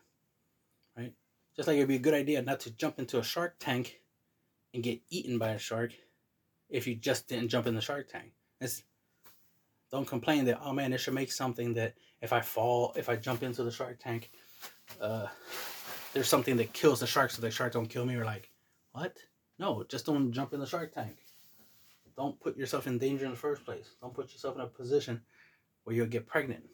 Just 1.56 1.68
like 1.68 1.76
it'd 1.76 1.88
be 1.88 1.96
a 1.96 2.00
good 2.00 2.14
idea 2.14 2.42
not 2.42 2.60
to 2.60 2.70
jump 2.70 2.98
into 2.98 3.18
a 3.18 3.24
shark 3.24 3.56
tank 3.60 4.00
and 4.72 4.82
get 4.82 5.00
eaten 5.08 5.38
by 5.38 5.50
a 5.50 5.58
shark 5.58 5.92
if 6.68 6.86
you 6.86 6.96
just 6.96 7.28
didn't 7.28 7.48
jump 7.48 7.66
in 7.66 7.74
the 7.74 7.80
shark 7.80 8.08
tank. 8.08 8.32
It's, 8.60 8.82
don't 9.90 10.06
complain 10.06 10.44
that 10.46 10.60
oh 10.64 10.72
man, 10.72 10.92
it 10.92 10.98
should 10.98 11.14
make 11.14 11.30
something 11.30 11.74
that 11.74 11.94
if 12.20 12.32
I 12.32 12.40
fall, 12.40 12.92
if 12.96 13.08
I 13.08 13.16
jump 13.16 13.42
into 13.42 13.62
the 13.62 13.70
shark 13.70 14.00
tank, 14.00 14.30
uh, 15.00 15.26
there's 16.12 16.28
something 16.28 16.56
that 16.56 16.72
kills 16.72 17.00
the 17.00 17.06
shark 17.06 17.30
so 17.30 17.40
the 17.40 17.50
shark 17.50 17.72
don't 17.72 17.86
kill 17.86 18.04
me 18.04 18.16
or 18.16 18.24
like 18.24 18.50
what? 18.92 19.16
No 19.58 19.84
just 19.88 20.06
don't 20.06 20.32
jump 20.32 20.52
in 20.52 20.60
the 20.60 20.66
shark 20.66 20.92
tank. 20.92 21.18
Don't 22.16 22.38
put 22.40 22.56
yourself 22.56 22.86
in 22.86 22.98
danger 22.98 23.24
in 23.24 23.32
the 23.32 23.36
first 23.36 23.64
place. 23.64 23.90
Don't 24.00 24.14
put 24.14 24.32
yourself 24.32 24.54
in 24.56 24.60
a 24.60 24.66
position 24.66 25.20
where 25.84 25.94
you'll 25.94 26.06
get 26.06 26.26
pregnant 26.26 26.64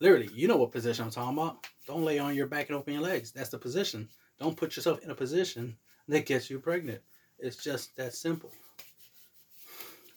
literally 0.00 0.30
you 0.34 0.48
know 0.48 0.56
what 0.56 0.72
position 0.72 1.04
i'm 1.04 1.10
talking 1.10 1.38
about. 1.38 1.66
Don't 1.86 2.04
lay 2.04 2.18
on 2.18 2.34
your 2.34 2.46
back 2.46 2.68
and 2.68 2.76
open 2.76 2.92
your 2.94 3.02
legs. 3.02 3.32
That's 3.32 3.48
the 3.48 3.58
position. 3.58 4.08
Don't 4.38 4.56
put 4.56 4.76
yourself 4.76 5.02
in 5.02 5.10
a 5.10 5.14
position 5.14 5.76
that 6.08 6.26
gets 6.26 6.50
you 6.50 6.60
pregnant. 6.60 7.00
It's 7.38 7.56
just 7.56 7.96
that 7.96 8.14
simple. 8.14 8.50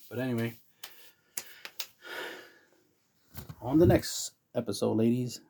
But 0.10 0.20
anyway 0.20 0.56
on 3.62 3.78
the 3.78 3.86
next 3.86 4.32
episode 4.56 4.98
ladies 4.98 5.42